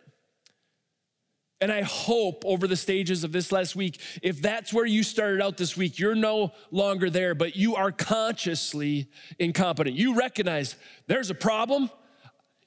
And 1.61 1.73
I 1.73 1.83
hope 1.83 2.45
over 2.45 2.67
the 2.67 2.77
stages 2.77 3.25
of 3.25 3.33
this 3.33 3.51
last 3.51 3.75
week, 3.75 3.99
if 4.23 4.43
that's 4.43 4.73
where 4.73 4.85
you 4.85 5.03
started 5.03 5.41
out 5.41 5.57
this 5.57 5.77
week, 5.77 5.99
you're 5.99 6.15
no 6.15 6.53
longer 6.71 7.09
there, 7.09 7.35
but 7.35 7.57
you 7.57 7.75
are 7.75 7.91
consciously 7.91 9.09
incompetent. 9.39 9.97
You 9.97 10.15
recognize 10.15 10.77
there's 11.07 11.31
a 11.31 11.35
problem, 11.35 11.91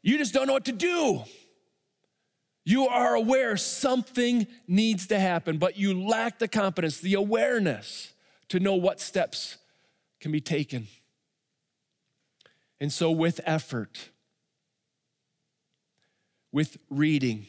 you 0.01 0.17
just 0.17 0.33
don't 0.33 0.47
know 0.47 0.53
what 0.53 0.65
to 0.65 0.71
do. 0.71 1.23
You 2.65 2.87
are 2.87 3.15
aware 3.15 3.55
something 3.55 4.47
needs 4.67 5.07
to 5.07 5.19
happen, 5.19 5.57
but 5.57 5.77
you 5.77 6.01
lack 6.05 6.39
the 6.39 6.47
competence, 6.47 6.99
the 6.99 7.13
awareness 7.13 8.13
to 8.49 8.59
know 8.59 8.75
what 8.75 8.99
steps 8.99 9.57
can 10.19 10.31
be 10.31 10.41
taken. 10.41 10.87
And 12.79 12.93
so, 12.93 13.09
with 13.11 13.41
effort, 13.45 14.09
with 16.51 16.77
reading, 16.89 17.47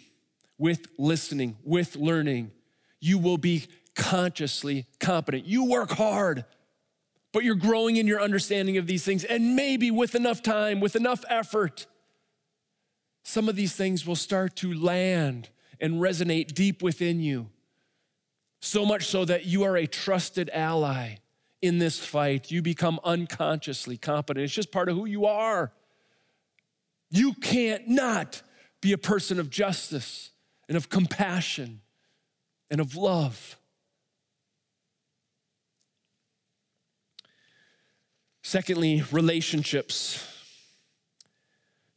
with 0.57 0.87
listening, 0.99 1.57
with 1.63 1.97
learning, 1.97 2.51
you 3.01 3.19
will 3.19 3.39
be 3.39 3.67
consciously 3.95 4.87
competent. 5.01 5.45
You 5.45 5.65
work 5.65 5.91
hard, 5.91 6.45
but 7.33 7.45
you're 7.45 7.55
growing 7.55 7.97
in 7.97 8.07
your 8.07 8.21
understanding 8.21 8.79
of 8.79 8.87
these 8.87 9.05
things. 9.05 9.25
And 9.25 9.55
maybe 9.55 9.91
with 9.91 10.15
enough 10.15 10.43
time, 10.43 10.81
with 10.81 10.97
enough 10.97 11.25
effort, 11.29 11.87
some 13.23 13.49
of 13.49 13.57
these 13.57 13.75
things 13.75 14.07
will 14.07 14.17
start 14.17 14.57
to 14.57 14.73
land 14.73 15.51
and 15.81 15.95
resonate 15.95 16.55
deep 16.55 16.83
within 16.83 17.21
you. 17.21 17.51
So 18.61 18.85
much 18.85 19.07
so 19.07 19.25
that 19.27 19.45
you 19.45 19.65
are 19.65 19.77
a 19.77 19.87
trusted 19.87 20.51
ally 20.53 21.17
in 21.61 21.79
this 21.79 21.99
fight. 21.99 22.51
You 22.51 22.63
become 22.63 23.01
unconsciously 23.05 23.97
competent. 23.97 24.45
It's 24.45 24.55
just 24.55 24.73
part 24.73 24.89
of 24.89 24.97
who 24.97 25.07
you 25.07 25.27
are. 25.27 25.73
You 27.11 27.35
can't 27.35 27.89
not 27.89 28.43
be 28.81 28.93
a 28.93 28.99
person 28.99 29.41
of 29.41 29.51
justice 29.51 30.31
and 30.69 30.77
of 30.77 30.89
compassion 30.89 31.81
and 32.71 32.81
of 32.81 32.97
love. 32.97 33.57
Secondly, 38.43 39.03
relationships. 39.11 40.25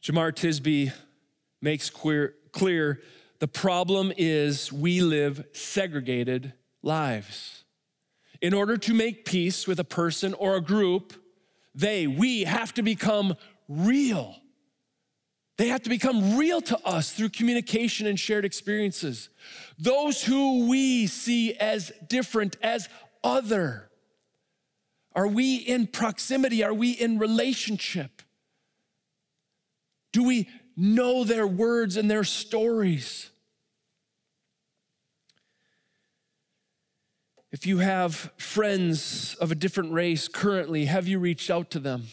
Jemar 0.02 0.32
Tisby 0.32 0.92
makes 1.60 1.88
clear, 1.88 2.34
clear 2.50 3.00
the 3.38 3.48
problem 3.48 4.12
is 4.16 4.72
we 4.72 5.00
live 5.00 5.46
segregated 5.52 6.52
lives. 6.82 7.61
In 8.42 8.52
order 8.52 8.76
to 8.76 8.92
make 8.92 9.24
peace 9.24 9.68
with 9.68 9.78
a 9.78 9.84
person 9.84 10.34
or 10.34 10.56
a 10.56 10.60
group, 10.60 11.14
they, 11.76 12.08
we 12.08 12.42
have 12.42 12.74
to 12.74 12.82
become 12.82 13.36
real. 13.68 14.34
They 15.58 15.68
have 15.68 15.82
to 15.84 15.88
become 15.88 16.36
real 16.36 16.60
to 16.62 16.78
us 16.84 17.12
through 17.12 17.28
communication 17.28 18.06
and 18.08 18.18
shared 18.18 18.44
experiences. 18.44 19.28
Those 19.78 20.24
who 20.24 20.66
we 20.66 21.06
see 21.06 21.54
as 21.54 21.92
different, 22.08 22.56
as 22.62 22.88
other. 23.22 23.88
Are 25.14 25.28
we 25.28 25.56
in 25.56 25.86
proximity? 25.86 26.64
Are 26.64 26.74
we 26.74 26.90
in 26.90 27.18
relationship? 27.18 28.22
Do 30.12 30.24
we 30.24 30.48
know 30.76 31.22
their 31.22 31.46
words 31.46 31.96
and 31.96 32.10
their 32.10 32.24
stories? 32.24 33.30
If 37.52 37.66
you 37.66 37.78
have 37.78 38.32
friends 38.38 39.36
of 39.38 39.52
a 39.52 39.54
different 39.54 39.92
race 39.92 40.26
currently, 40.26 40.86
have 40.86 41.06
you 41.06 41.18
reached 41.18 41.50
out 41.50 41.70
to 41.72 41.78
them? 41.78 42.04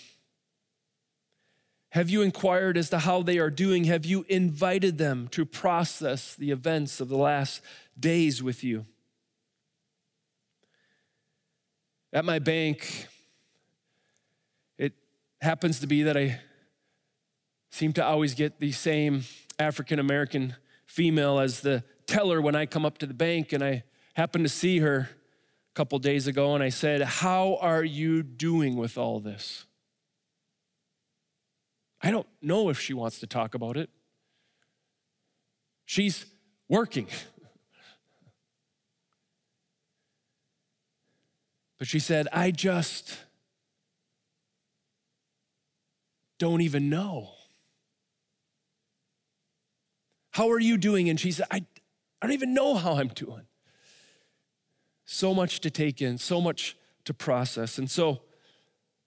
Have 1.92 2.10
you 2.10 2.22
inquired 2.22 2.78
as 2.78 2.90
to 2.90 3.00
how 3.00 3.24
they 3.24 3.40
are 3.40 3.50
doing? 3.50 3.86
Have 3.86 4.06
you 4.06 4.26
invited 4.28 4.98
them 4.98 5.30
to 5.30 5.46
process 5.46 6.36
the 6.36 6.52
events 6.52 7.00
of 7.00 7.08
the 7.08 7.16
last 7.16 7.62
days 7.98 8.44
with 8.44 8.66
you? 8.66 8.86
At 12.12 12.26
my 12.26 12.40
bank, 12.40 13.08
it 14.78 14.94
happens 15.42 15.80
to 15.80 15.88
be 15.88 16.04
that 16.04 16.18
I 16.18 16.42
seem 17.72 17.94
to 17.94 18.04
always 18.04 18.34
get 18.34 18.60
the 18.60 18.74
same 18.74 19.24
African 19.58 20.00
American 20.00 20.56
female 20.86 21.40
as 21.40 21.62
the 21.62 21.84
teller 22.08 22.42
when 22.42 22.56
I 22.56 22.66
come 22.66 22.86
up 22.86 22.98
to 22.98 23.06
the 23.06 23.14
bank, 23.14 23.54
and 23.54 23.64
I 23.64 23.84
happen 24.16 24.44
to 24.44 24.50
see 24.50 24.80
her 24.80 25.10
couple 25.80 25.98
days 25.98 26.28
ago, 26.28 26.56
and 26.56 26.62
I 26.62 26.68
said, 26.68 27.02
How 27.02 27.58
are 27.62 27.86
you 27.86 28.22
doing 28.22 28.76
with 28.76 28.98
all 28.98 29.22
this? 29.22 29.66
I 32.02 32.12
don't 32.12 32.28
know 32.42 32.68
if 32.68 32.78
she 32.78 32.94
wants 32.94 33.22
to 33.22 33.28
talk 33.28 33.56
about 33.56 33.78
it. 33.78 33.90
She's 35.86 36.26
working. 36.68 37.08
But 41.78 41.88
she 41.88 42.00
said, 42.00 42.28
I 42.34 42.52
just 42.52 43.18
don't 46.40 46.60
even 46.60 46.90
know. 46.90 47.30
How 50.32 50.50
are 50.52 50.60
you 50.60 50.78
doing? 50.78 51.08
And 51.08 51.18
she 51.18 51.32
said, 51.32 51.46
I, 51.50 51.64
I 52.22 52.28
don't 52.28 52.34
even 52.34 52.54
know 52.54 52.76
how 52.76 52.98
I'm 52.98 53.08
doing. 53.08 53.49
So 55.12 55.34
much 55.34 55.60
to 55.62 55.72
take 55.72 56.04
in, 56.04 56.20
so 56.20 56.40
much 56.40 56.78
to 57.06 57.16
process. 57.16 57.80
And 57.80 57.90
so, 57.90 58.22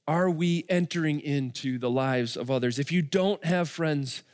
are 0.09 0.29
we 0.29 0.65
entering 0.69 1.21
into 1.21 1.79
the 1.79 1.89
lives 1.89 2.37
of 2.37 2.51
others? 2.51 2.81
If 2.81 2.91
you 2.91 3.03
don't 3.03 3.43
have 3.45 3.69
friends 3.69 4.25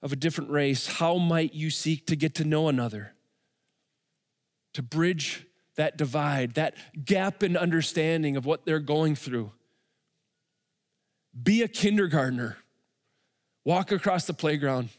of 0.00 0.12
a 0.12 0.16
different 0.16 0.52
race, 0.52 0.86
how 0.86 1.18
might 1.18 1.54
you 1.54 1.70
seek 1.70 2.06
to 2.06 2.14
get 2.14 2.36
to 2.36 2.44
know 2.44 2.68
another? 2.68 3.14
To 4.74 4.82
bridge 4.82 5.44
that 5.74 5.96
divide, 5.96 6.54
that 6.54 6.76
gap 7.04 7.42
in 7.42 7.56
understanding 7.56 8.36
of 8.36 8.46
what 8.46 8.64
they're 8.64 8.78
going 8.78 9.16
through. 9.16 9.50
Be 11.42 11.62
a 11.62 11.68
kindergartner. 11.68 12.58
Walk 13.64 13.90
across 13.90 14.28
the 14.28 14.34
playground. 14.34 14.90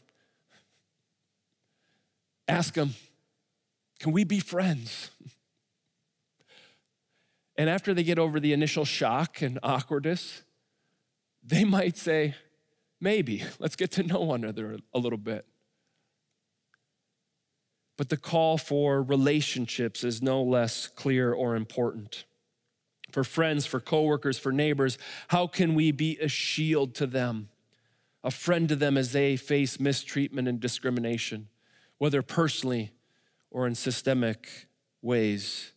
Ask 2.50 2.74
them, 2.74 2.94
can 4.00 4.12
we 4.12 4.26
be 4.26 4.42
friends? 4.42 5.10
And 7.56 7.70
after 7.70 7.94
they 7.94 8.04
get 8.04 8.20
over 8.20 8.40
the 8.40 8.54
initial 8.54 8.86
shock 8.86 9.42
and 9.42 9.60
awkwardness, 9.62 10.42
they 11.44 11.64
might 11.66 11.98
say, 11.98 12.36
maybe, 13.00 13.44
let's 13.60 13.76
get 13.76 13.92
to 13.92 14.04
know 14.04 14.22
one 14.22 14.44
another 14.44 14.78
a 14.94 15.00
little 15.00 15.18
bit. 15.18 15.46
But 17.96 18.10
the 18.10 18.18
call 18.18 18.58
for 18.58 19.04
relationships 19.04 20.04
is 20.04 20.22
no 20.22 20.42
less 20.42 20.88
clear 20.88 21.32
or 21.32 21.56
important. 21.56 22.26
For 23.12 23.24
friends, 23.24 23.68
for 23.68 23.80
coworkers, 23.80 24.40
for 24.40 24.52
neighbors, 24.52 24.98
how 25.28 25.46
can 25.46 25.76
we 25.76 25.92
be 25.92 26.18
a 26.20 26.28
shield 26.28 26.96
to 26.96 27.06
them, 27.06 27.50
a 28.24 28.32
friend 28.32 28.68
to 28.70 28.76
them 28.76 28.98
as 28.98 29.12
they 29.12 29.36
face 29.36 29.80
mistreatment 29.80 30.48
and 30.48 30.60
discrimination, 30.60 31.50
whether 32.00 32.24
personally 32.24 32.92
or 33.52 33.68
in 33.68 33.76
systemic 33.76 34.68
ways? 35.04 35.73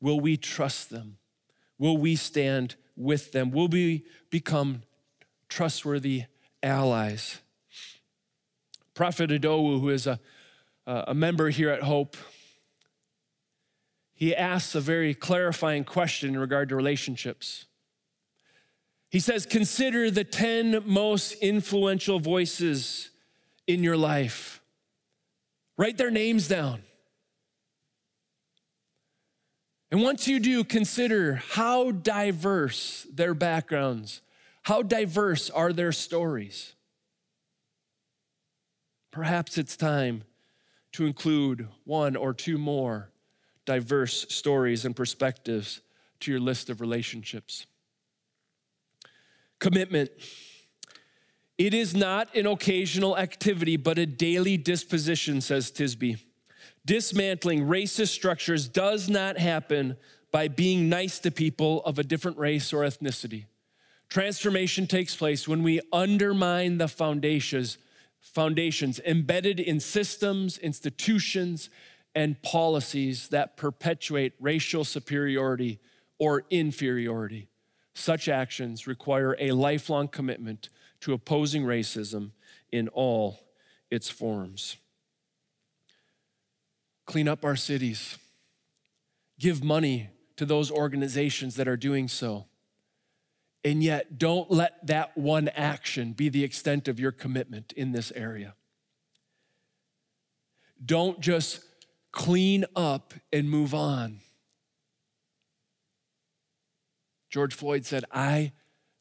Will 0.00 0.20
we 0.20 0.36
trust 0.36 0.90
them? 0.90 1.18
Will 1.78 1.96
we 1.96 2.16
stand 2.16 2.76
with 2.96 3.32
them? 3.32 3.50
Will 3.50 3.68
we 3.68 4.04
become 4.30 4.82
trustworthy 5.48 6.24
allies? 6.62 7.38
Prophet 8.94 9.30
Idowu, 9.30 9.80
who 9.80 9.88
is 9.90 10.06
a 10.06 10.18
a 10.88 11.14
member 11.14 11.50
here 11.50 11.68
at 11.68 11.82
Hope, 11.82 12.16
he 14.14 14.34
asks 14.34 14.74
a 14.74 14.80
very 14.80 15.14
clarifying 15.14 15.84
question 15.84 16.30
in 16.30 16.38
regard 16.38 16.70
to 16.70 16.76
relationships. 16.76 17.66
He 19.10 19.20
says, 19.20 19.44
Consider 19.44 20.10
the 20.10 20.24
10 20.24 20.82
most 20.86 21.34
influential 21.34 22.18
voices 22.18 23.10
in 23.66 23.82
your 23.84 23.96
life. 23.96 24.62
Write 25.76 25.98
their 25.98 26.10
names 26.10 26.48
down. 26.48 26.80
And 29.90 30.02
once 30.02 30.28
you 30.28 30.38
do, 30.38 30.64
consider 30.64 31.36
how 31.36 31.92
diverse 31.92 33.06
their 33.12 33.34
backgrounds, 33.34 34.20
how 34.62 34.82
diverse 34.82 35.48
are 35.48 35.72
their 35.72 35.92
stories. 35.92 36.74
Perhaps 39.10 39.56
it's 39.56 39.76
time 39.76 40.24
to 40.92 41.06
include 41.06 41.68
one 41.84 42.16
or 42.16 42.34
two 42.34 42.58
more 42.58 43.10
diverse 43.64 44.26
stories 44.28 44.84
and 44.84 44.94
perspectives 44.94 45.80
to 46.20 46.30
your 46.30 46.40
list 46.40 46.70
of 46.70 46.80
relationships. 46.80 47.66
Commitment. 49.58 50.10
It 51.56 51.74
is 51.74 51.94
not 51.94 52.34
an 52.36 52.46
occasional 52.46 53.18
activity, 53.18 53.76
but 53.76 53.98
a 53.98 54.06
daily 54.06 54.56
disposition, 54.56 55.40
says 55.40 55.72
Tisby. 55.72 56.18
Dismantling 56.88 57.66
racist 57.66 58.08
structures 58.08 58.66
does 58.66 59.10
not 59.10 59.36
happen 59.36 59.98
by 60.30 60.48
being 60.48 60.88
nice 60.88 61.18
to 61.18 61.30
people 61.30 61.84
of 61.84 61.98
a 61.98 62.02
different 62.02 62.38
race 62.38 62.72
or 62.72 62.78
ethnicity. 62.78 63.44
Transformation 64.08 64.86
takes 64.86 65.14
place 65.14 65.46
when 65.46 65.62
we 65.62 65.82
undermine 65.92 66.78
the 66.78 66.88
foundations 66.88 67.76
foundations 68.22 69.00
embedded 69.00 69.60
in 69.60 69.80
systems, 69.80 70.56
institutions, 70.56 71.68
and 72.14 72.40
policies 72.40 73.28
that 73.28 73.58
perpetuate 73.58 74.32
racial 74.40 74.82
superiority 74.82 75.78
or 76.18 76.44
inferiority. 76.48 77.48
Such 77.92 78.30
actions 78.30 78.86
require 78.86 79.36
a 79.38 79.52
lifelong 79.52 80.08
commitment 80.08 80.70
to 81.00 81.12
opposing 81.12 81.64
racism 81.64 82.30
in 82.72 82.88
all 82.88 83.40
its 83.90 84.08
forms. 84.08 84.78
Clean 87.08 87.26
up 87.26 87.42
our 87.42 87.56
cities. 87.56 88.18
Give 89.38 89.64
money 89.64 90.10
to 90.36 90.44
those 90.44 90.70
organizations 90.70 91.56
that 91.56 91.66
are 91.66 91.76
doing 91.76 92.06
so. 92.06 92.44
And 93.64 93.82
yet, 93.82 94.18
don't 94.18 94.50
let 94.50 94.86
that 94.86 95.16
one 95.16 95.48
action 95.48 96.12
be 96.12 96.28
the 96.28 96.44
extent 96.44 96.86
of 96.86 97.00
your 97.00 97.10
commitment 97.10 97.72
in 97.72 97.92
this 97.92 98.12
area. 98.14 98.54
Don't 100.84 101.18
just 101.18 101.60
clean 102.12 102.66
up 102.76 103.14
and 103.32 103.48
move 103.48 103.72
on. 103.72 104.20
George 107.30 107.54
Floyd 107.54 107.86
said, 107.86 108.04
I 108.12 108.52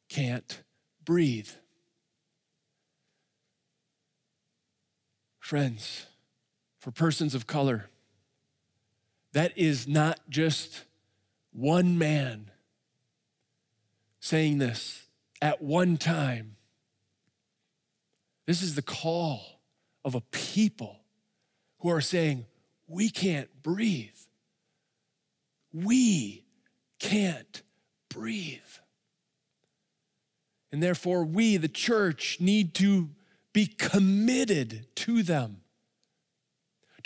can't 0.08 0.62
breathe. 1.04 1.50
Friends, 5.42 6.06
for 6.80 6.92
persons 6.92 7.36
of 7.36 7.48
color, 7.48 7.90
that 9.38 9.55
is 9.55 9.88
not 9.88 10.19
just 10.31 10.84
one 11.51 11.95
man 11.95 12.49
saying 14.19 14.57
this 14.57 15.05
at 15.43 15.61
one 15.61 15.95
time. 15.97 16.55
This 18.47 18.64
is 18.64 18.73
the 18.73 18.81
call 18.81 19.61
of 20.03 20.15
a 20.15 20.22
people 20.22 21.01
who 21.81 21.91
are 21.91 22.01
saying, 22.01 22.47
We 22.88 23.11
can't 23.11 23.61
breathe. 23.61 24.09
We 25.72 26.43
can't 26.97 27.61
breathe. 28.09 28.57
And 30.72 30.81
therefore, 30.81 31.23
we, 31.23 31.57
the 31.57 31.68
church, 31.68 32.38
need 32.39 32.73
to 32.73 33.11
be 33.53 33.68
committed 33.68 34.88
to 34.95 35.22
them, 35.22 35.61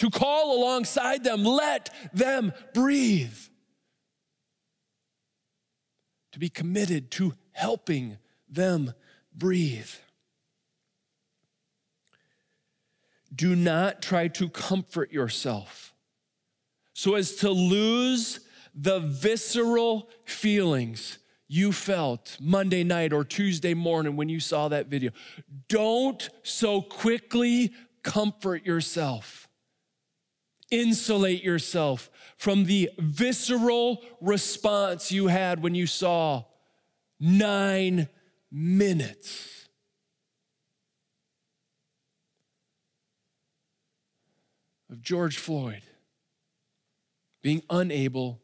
to 0.02 0.10
call 0.10 0.57
alongside 0.57 1.23
them, 1.23 1.44
let 1.44 1.94
them 2.11 2.52
breathe 2.73 3.38
to 6.32 6.40
be 6.40 6.49
committed 6.49 7.11
to 7.11 7.36
helping 7.52 8.18
them 8.49 8.95
breathe. 9.32 9.91
Do 13.34 13.56
not 13.56 14.02
try 14.02 14.28
to 14.30 14.49
comfort 14.49 15.11
yourself 15.11 15.94
so 16.94 17.14
as 17.14 17.36
to 17.36 17.52
lose 17.52 18.40
the 18.73 18.99
visceral 19.02 20.10
feelings 20.26 21.19
you 21.48 21.72
felt 21.72 22.38
Monday 22.41 22.84
night 22.84 23.14
or 23.14 23.23
Tuesday 23.23 23.76
morning 23.76 24.15
when 24.15 24.30
you 24.30 24.40
saw 24.40 24.68
that 24.69 24.88
video. 24.88 25.11
Don't 25.69 26.28
so 26.41 26.82
quickly 26.82 27.72
comfort 28.02 28.65
yourself. 28.65 29.40
Insulate 30.72 31.43
yourself 31.43 32.10
from 32.38 32.65
the 32.65 32.89
visceral 32.98 34.02
response 34.22 35.11
you 35.11 35.27
had 35.27 35.61
when 35.61 35.76
you 35.76 35.85
saw 35.85 36.45
nine 37.19 38.07
minutes. 38.52 39.68
Of 44.89 45.02
George 45.02 45.38
Floyd 45.38 45.84
being 47.41 47.64
unable 47.69 48.41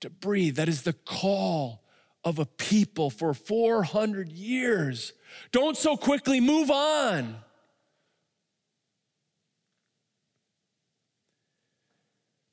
to 0.00 0.10
breathe. 0.10 0.56
That 0.56 0.68
is 0.68 0.82
the 0.82 0.92
call 0.92 1.82
of 2.24 2.38
a 2.38 2.46
people 2.46 3.10
for 3.10 3.34
400 3.34 4.30
years. 4.32 5.12
Don't 5.52 5.76
so 5.76 5.96
quickly 5.96 6.40
move 6.40 6.70
on. 6.70 7.36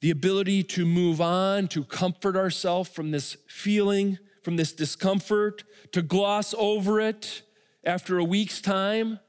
The 0.01 0.09
ability 0.09 0.63
to 0.63 0.85
move 0.85 1.21
on, 1.21 1.67
to 1.69 1.83
comfort 1.83 2.35
ourselves 2.35 2.89
from 2.89 3.11
this 3.11 3.37
feeling, 3.47 4.17
from 4.43 4.57
this 4.57 4.73
discomfort, 4.73 5.63
to 5.91 6.01
gloss 6.01 6.53
over 6.57 6.99
it 6.99 7.43
after 7.83 8.17
a 8.17 8.23
week's 8.23 8.59
time. 8.59 9.19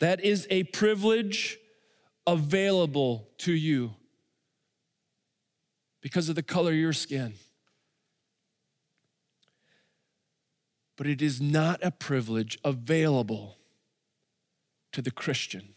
That 0.00 0.22
is 0.22 0.46
a 0.50 0.64
privilege 0.64 1.58
available 2.26 3.30
to 3.38 3.52
you 3.52 3.94
because 6.02 6.28
of 6.28 6.34
the 6.34 6.42
color 6.42 6.72
of 6.72 6.76
your 6.76 6.92
skin. 6.92 7.34
But 10.96 11.06
it 11.06 11.22
is 11.22 11.40
not 11.40 11.80
a 11.82 11.90
privilege 11.90 12.58
available 12.62 13.56
to 14.92 15.00
the 15.00 15.10
Christian. 15.10 15.75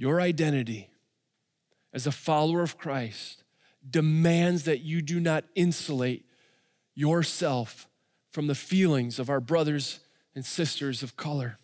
Your 0.00 0.18
identity 0.18 0.88
as 1.92 2.06
a 2.06 2.10
follower 2.10 2.62
of 2.62 2.78
Christ 2.78 3.44
demands 3.88 4.64
that 4.64 4.80
you 4.80 5.02
do 5.02 5.20
not 5.20 5.44
insulate 5.54 6.24
yourself 6.94 7.86
from 8.30 8.46
the 8.46 8.54
feelings 8.54 9.18
of 9.18 9.28
our 9.28 9.40
brothers 9.40 10.00
and 10.34 10.42
sisters 10.42 11.02
of 11.02 11.18
color. 11.18 11.58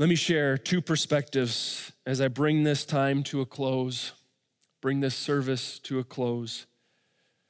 Let 0.00 0.08
me 0.08 0.16
share 0.16 0.58
two 0.58 0.82
perspectives 0.82 1.92
as 2.04 2.20
I 2.20 2.26
bring 2.26 2.64
this 2.64 2.84
time 2.84 3.22
to 3.24 3.40
a 3.40 3.46
close, 3.46 4.10
bring 4.80 4.98
this 4.98 5.14
service 5.14 5.78
to 5.84 6.00
a 6.00 6.04
close. 6.04 6.66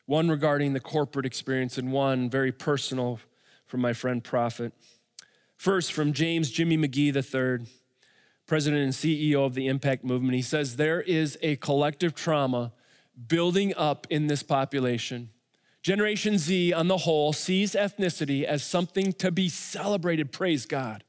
One 0.05 0.29
regarding 0.29 0.75
the 0.75 0.81
corporate 0.81 1.25
experience, 1.25 1.79
and 1.79 1.93
one 1.93 2.29
very 2.29 2.53
personal 2.53 3.21
from 3.65 3.81
my 3.81 3.95
friend 3.95 4.23
Prophet. 4.23 4.75
First, 5.63 5.93
from 5.93 6.13
James 6.13 6.51
Jimmy 6.51 6.77
McGee 6.77 7.15
III 7.15 7.65
president 8.49 8.83
and 8.83 8.93
CEO 8.93 9.47
of 9.47 9.55
the 9.55 9.69
Impact 9.69 10.03
Movement. 10.03 10.35
He 10.35 10.43
says 10.43 10.75
there 10.75 11.01
is 11.01 11.39
a 11.41 11.55
collective 11.55 12.17
trauma 12.17 12.73
building 13.29 13.73
up 13.77 14.09
in 14.11 14.27
this 14.27 14.43
population. 14.43 15.31
Generation 15.81 16.37
Z, 16.37 16.73
on 16.73 16.89
the 16.89 16.97
whole, 16.97 17.33
sees 17.33 17.77
ethnicity 17.77 18.43
as 18.43 18.65
something 18.65 19.13
to 19.13 19.31
be 19.31 19.49
celebrated. 19.49 20.33
Praise 20.33 20.67
God. 20.67 21.05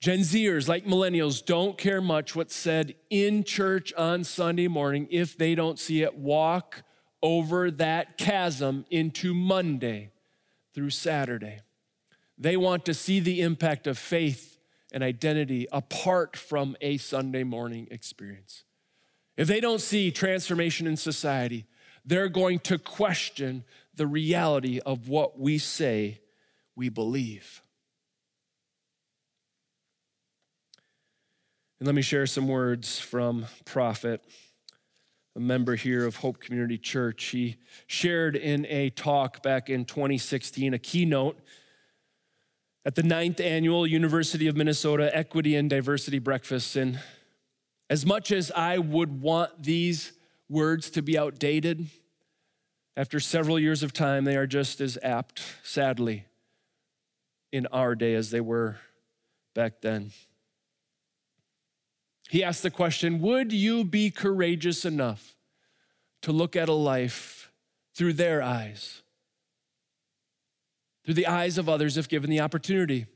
Gen 0.00 0.20
Zers, 0.20 0.66
like 0.66 0.86
millennials, 0.86 1.44
don't 1.44 1.76
care 1.76 2.00
much 2.00 2.34
what's 2.34 2.56
said 2.56 2.94
in 3.10 3.44
church 3.44 3.92
on 3.98 4.24
Sunday 4.24 4.66
morning 4.66 5.08
if 5.10 5.36
they 5.36 5.54
don't 5.54 5.78
see 5.78 6.00
it 6.00 6.16
walk 6.16 6.84
over 7.22 7.70
that 7.70 8.16
chasm 8.16 8.86
into 8.88 9.34
Monday 9.34 10.10
through 10.72 10.88
Saturday. 10.88 11.58
They 12.36 12.56
want 12.56 12.84
to 12.86 12.94
see 12.94 13.20
the 13.20 13.40
impact 13.40 13.86
of 13.86 13.98
faith 13.98 14.58
and 14.92 15.02
identity 15.02 15.66
apart 15.72 16.36
from 16.36 16.76
a 16.80 16.96
Sunday 16.96 17.44
morning 17.44 17.88
experience. 17.90 18.64
If 19.36 19.48
they 19.48 19.60
don't 19.60 19.80
see 19.80 20.10
transformation 20.10 20.86
in 20.86 20.96
society, 20.96 21.66
they're 22.04 22.28
going 22.28 22.60
to 22.60 22.78
question 22.78 23.64
the 23.94 24.06
reality 24.06 24.80
of 24.80 25.08
what 25.08 25.38
we 25.38 25.58
say 25.58 26.20
we 26.76 26.88
believe. 26.88 27.60
And 31.80 31.86
let 31.86 31.94
me 31.94 32.02
share 32.02 32.26
some 32.26 32.48
words 32.48 32.98
from 32.98 33.46
Prophet, 33.64 34.24
a 35.36 35.40
member 35.40 35.74
here 35.74 36.06
of 36.06 36.16
Hope 36.16 36.40
Community 36.40 36.78
Church. 36.78 37.24
He 37.26 37.56
shared 37.86 38.36
in 38.36 38.64
a 38.66 38.90
talk 38.90 39.42
back 39.42 39.68
in 39.68 39.84
2016, 39.84 40.74
a 40.74 40.78
keynote 40.78 41.36
at 42.84 42.94
the 42.94 43.02
ninth 43.02 43.40
annual 43.40 43.86
University 43.86 44.46
of 44.46 44.56
Minnesota 44.56 45.14
Equity 45.16 45.56
and 45.56 45.70
Diversity 45.70 46.18
Breakfast. 46.18 46.76
And 46.76 47.00
as 47.88 48.04
much 48.04 48.30
as 48.30 48.50
I 48.52 48.78
would 48.78 49.22
want 49.22 49.62
these 49.62 50.12
words 50.48 50.90
to 50.90 51.02
be 51.02 51.18
outdated, 51.18 51.88
after 52.96 53.18
several 53.18 53.58
years 53.58 53.82
of 53.82 53.92
time, 53.92 54.24
they 54.24 54.36
are 54.36 54.46
just 54.46 54.80
as 54.80 54.98
apt, 55.02 55.42
sadly, 55.62 56.26
in 57.52 57.66
our 57.68 57.94
day 57.94 58.14
as 58.14 58.30
they 58.30 58.40
were 58.40 58.76
back 59.54 59.80
then. 59.80 60.12
He 62.28 62.44
asked 62.44 62.62
the 62.62 62.70
question 62.70 63.20
Would 63.20 63.52
you 63.52 63.84
be 63.84 64.10
courageous 64.10 64.84
enough 64.84 65.34
to 66.22 66.32
look 66.32 66.54
at 66.54 66.68
a 66.68 66.74
life 66.74 67.50
through 67.94 68.14
their 68.14 68.42
eyes? 68.42 69.02
Through 71.04 71.14
the 71.14 71.26
eyes 71.26 71.58
of 71.58 71.68
others, 71.68 71.96
if 71.96 72.08
given 72.08 72.30
the 72.30 72.40
opportunity. 72.40 73.06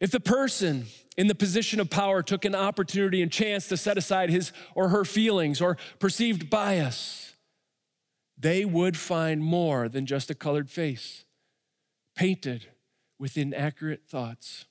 If 0.00 0.10
the 0.10 0.20
person 0.20 0.86
in 1.16 1.26
the 1.26 1.34
position 1.34 1.78
of 1.78 1.90
power 1.90 2.22
took 2.22 2.44
an 2.44 2.54
opportunity 2.54 3.22
and 3.22 3.30
chance 3.30 3.68
to 3.68 3.76
set 3.76 3.98
aside 3.98 4.30
his 4.30 4.52
or 4.74 4.88
her 4.88 5.04
feelings 5.04 5.60
or 5.60 5.76
perceived 5.98 6.50
bias, 6.50 7.34
they 8.36 8.64
would 8.64 8.96
find 8.96 9.42
more 9.42 9.88
than 9.88 10.06
just 10.06 10.30
a 10.30 10.34
colored 10.34 10.70
face 10.70 11.24
painted 12.16 12.66
with 13.18 13.36
inaccurate 13.36 14.02
thoughts. 14.04 14.64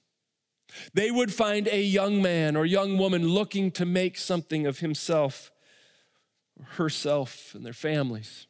They 0.94 1.12
would 1.12 1.34
find 1.34 1.68
a 1.68 1.82
young 1.82 2.22
man 2.22 2.56
or 2.56 2.66
young 2.66 2.98
woman 2.98 3.28
looking 3.28 3.72
to 3.72 3.86
make 3.86 4.18
something 4.18 4.66
of 4.66 4.80
himself 4.80 5.52
herself 6.74 7.56
and 7.56 7.66
their 7.66 7.74
families. 7.74 8.48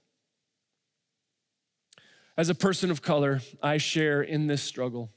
As 2.38 2.50
a 2.50 2.56
person 2.56 2.90
of 2.90 3.02
color, 3.02 3.42
I 3.62 3.78
share 3.78 4.22
in 4.22 4.48
this 4.48 4.64
struggle, 4.64 5.12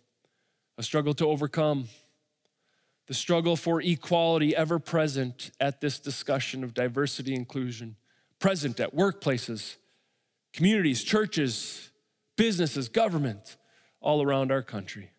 a 0.77 0.83
struggle 0.83 1.15
to 1.15 1.27
overcome, 1.27 1.89
the 3.07 3.15
struggle 3.15 3.55
for 3.57 3.81
equality 3.81 4.57
ever 4.57 4.79
present 4.79 5.51
at 5.61 5.81
this 5.81 6.01
discussion 6.01 6.65
of 6.65 6.75
diversity 6.75 7.35
inclusion, 7.35 7.97
present 8.41 8.81
at 8.81 8.95
workplaces, 8.95 9.77
communities, 10.53 11.05
churches, 11.05 11.91
businesses, 12.37 12.89
government, 12.89 13.57
all 14.01 14.23
around 14.23 14.51
our 14.51 14.63
country. 14.63 15.11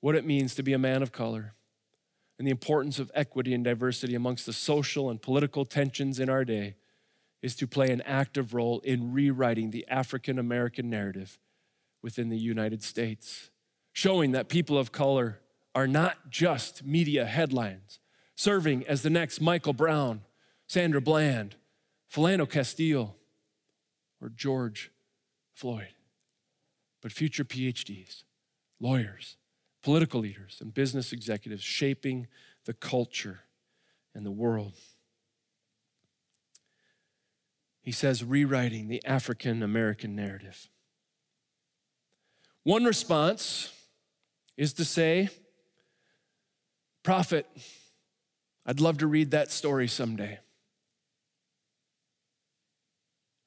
What 0.00 0.14
it 0.14 0.24
means 0.24 0.54
to 0.54 0.62
be 0.62 0.72
a 0.72 0.78
man 0.78 1.02
of 1.02 1.10
color 1.10 1.54
and 2.38 2.46
the 2.46 2.52
importance 2.52 2.98
of 2.98 3.10
equity 3.14 3.54
and 3.54 3.64
diversity 3.64 4.14
amongst 4.14 4.46
the 4.46 4.52
social 4.52 5.10
and 5.10 5.20
political 5.20 5.64
tensions 5.64 6.20
in 6.20 6.28
our 6.28 6.44
day 6.44 6.76
is 7.42 7.54
to 7.56 7.66
play 7.66 7.90
an 7.90 8.02
active 8.02 8.54
role 8.54 8.80
in 8.80 9.12
rewriting 9.12 9.70
the 9.70 9.86
African 9.88 10.38
American 10.38 10.90
narrative 10.90 11.38
within 12.02 12.28
the 12.28 12.38
United 12.38 12.82
States, 12.82 13.50
showing 13.92 14.32
that 14.32 14.48
people 14.48 14.78
of 14.78 14.92
color 14.92 15.40
are 15.74 15.86
not 15.86 16.30
just 16.30 16.84
media 16.84 17.26
headlines, 17.26 17.98
serving 18.34 18.86
as 18.86 19.02
the 19.02 19.10
next 19.10 19.40
Michael 19.40 19.72
Brown, 19.72 20.22
Sandra 20.66 21.00
Bland, 21.00 21.56
Philando 22.12 22.48
Castile, 22.48 23.16
or 24.20 24.28
George 24.30 24.90
Floyd, 25.54 25.94
but 27.02 27.12
future 27.12 27.44
PhDs, 27.44 28.24
lawyers, 28.80 29.36
political 29.82 30.20
leaders 30.20 30.58
and 30.60 30.74
business 30.74 31.12
executives 31.12 31.62
shaping 31.62 32.26
the 32.64 32.74
culture 32.74 33.40
and 34.14 34.26
the 34.26 34.32
world. 34.32 34.74
He 37.86 37.92
says, 37.92 38.24
rewriting 38.24 38.88
the 38.88 39.00
African 39.06 39.62
American 39.62 40.16
narrative. 40.16 40.68
One 42.64 42.84
response 42.84 43.72
is 44.56 44.72
to 44.72 44.84
say, 44.84 45.28
Prophet, 47.04 47.46
I'd 48.66 48.80
love 48.80 48.98
to 48.98 49.06
read 49.06 49.30
that 49.30 49.52
story 49.52 49.86
someday. 49.86 50.40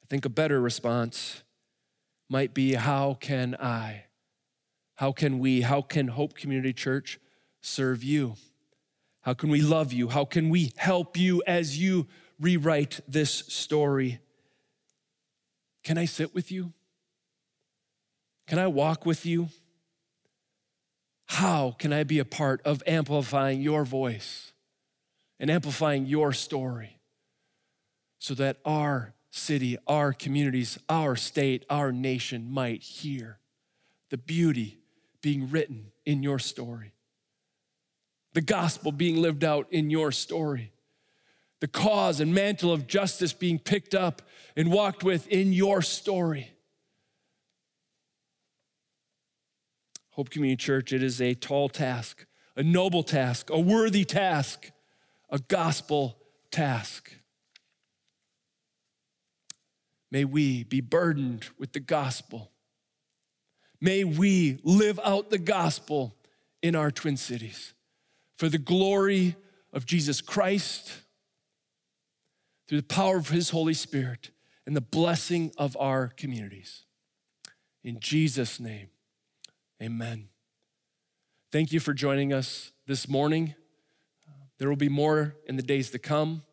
I 0.02 0.06
think 0.08 0.24
a 0.24 0.30
better 0.30 0.62
response 0.62 1.44
might 2.30 2.54
be, 2.54 2.76
How 2.76 3.16
can 3.16 3.56
I? 3.56 4.06
How 4.96 5.12
can 5.12 5.40
we, 5.40 5.62
how 5.62 5.82
can 5.82 6.08
Hope 6.08 6.34
Community 6.34 6.72
Church 6.72 7.20
serve 7.60 8.06
you? 8.06 8.36
How 9.20 9.34
can 9.34 9.50
we 9.50 9.62
love 9.62 9.92
you? 9.92 10.08
How 10.08 10.24
can 10.24 10.50
we 10.50 10.72
help 10.78 11.18
you 11.18 11.44
as 11.46 11.78
you 11.78 12.08
rewrite 12.40 13.02
this 13.06 13.32
story? 13.32 14.22
Can 15.84 15.98
I 15.98 16.06
sit 16.06 16.34
with 16.34 16.52
you? 16.52 16.74
Can 18.48 18.60
I 18.60 18.68
walk 18.68 19.06
with 19.06 19.26
you? 19.26 19.50
How 21.26 21.76
can 21.78 21.94
I 21.94 22.04
be 22.04 22.20
a 22.20 22.26
part 22.26 22.62
of 22.66 22.82
amplifying 22.88 23.62
your 23.62 23.86
voice 23.86 24.52
and 25.40 25.52
amplifying 25.52 26.06
your 26.06 26.34
story 26.34 27.00
so 28.18 28.34
that 28.34 28.58
our 28.66 29.14
city, 29.32 29.78
our 29.88 30.12
communities, 30.12 30.78
our 30.90 31.16
state, 31.16 31.66
our 31.70 31.92
nation 31.92 32.52
might 32.52 32.82
hear 32.82 33.40
the 34.10 34.18
beauty 34.18 34.80
being 35.22 35.50
written 35.50 35.92
in 36.06 36.24
your 36.24 36.40
story, 36.40 36.94
the 38.34 38.42
gospel 38.42 38.92
being 38.92 39.18
lived 39.18 39.44
out 39.44 39.68
in 39.72 39.90
your 39.90 40.12
story, 40.12 40.72
the 41.62 41.68
cause 41.68 42.20
and 42.20 42.34
mantle 42.34 42.72
of 42.72 42.88
justice 42.88 43.34
being 43.34 43.60
picked 43.60 43.94
up 43.94 44.22
and 44.56 44.72
walked 44.72 45.04
with 45.04 45.28
in 45.28 45.54
your 45.54 45.82
story. 45.82 46.52
Hope 50.12 50.30
Community 50.30 50.58
Church, 50.58 50.92
it 50.92 51.04
is 51.04 51.22
a 51.22 51.34
tall 51.34 51.70
task, 51.70 52.26
a 52.56 52.64
noble 52.64 53.04
task, 53.04 53.50
a 53.50 53.60
worthy 53.60 54.04
task, 54.04 54.72
a 55.30 55.40
gospel 55.40 56.18
task. 56.52 57.14
May 60.12 60.26
we 60.26 60.64
be 60.64 60.82
burdened 60.82 61.48
with 61.58 61.74
the 61.74 61.80
gospel 61.80 62.52
May 63.82 64.04
we 64.04 64.60
live 64.64 65.00
out 65.04 65.30
the 65.30 65.38
gospel 65.38 66.16
in 66.62 66.76
our 66.76 66.92
Twin 66.92 67.16
Cities 67.16 67.74
for 68.38 68.50
the 68.50 68.58
glory 68.58 69.36
of 69.72 69.86
Jesus 69.86 70.20
Christ, 70.20 70.92
through 72.70 72.82
the 72.82 72.88
power 72.88 73.18
of 73.18 73.30
His 73.30 73.50
Holy 73.50 73.74
Spirit, 73.74 74.30
and 74.68 74.76
the 74.76 74.82
blessing 74.82 75.52
of 75.58 75.76
our 75.80 76.10
communities. 76.10 76.84
In 77.84 78.00
Jesus' 78.00 78.60
name, 78.60 78.90
amen. 79.82 80.30
Thank 81.52 81.72
you 81.72 81.80
for 81.80 81.96
joining 81.96 82.32
us 82.32 82.72
this 82.86 83.10
morning. 83.10 83.56
There 84.60 84.70
will 84.70 84.76
be 84.76 84.90
more 84.90 85.36
in 85.48 85.56
the 85.56 85.64
days 85.64 85.90
to 85.92 86.00
come. 86.00 86.44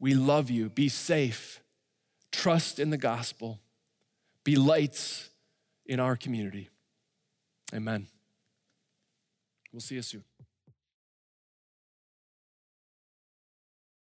We 0.00 0.14
love 0.14 0.48
you. 0.48 0.70
Be 0.70 0.88
safe. 0.88 1.60
Trust 2.32 2.78
in 2.78 2.88
the 2.88 2.96
gospel. 2.96 3.60
Be 4.42 4.56
lights 4.56 5.28
in 5.84 6.00
our 6.00 6.16
community. 6.16 6.70
Amen. 7.74 8.06
We'll 9.70 9.80
see 9.80 9.96
you 9.96 10.02
soon. 10.02 10.24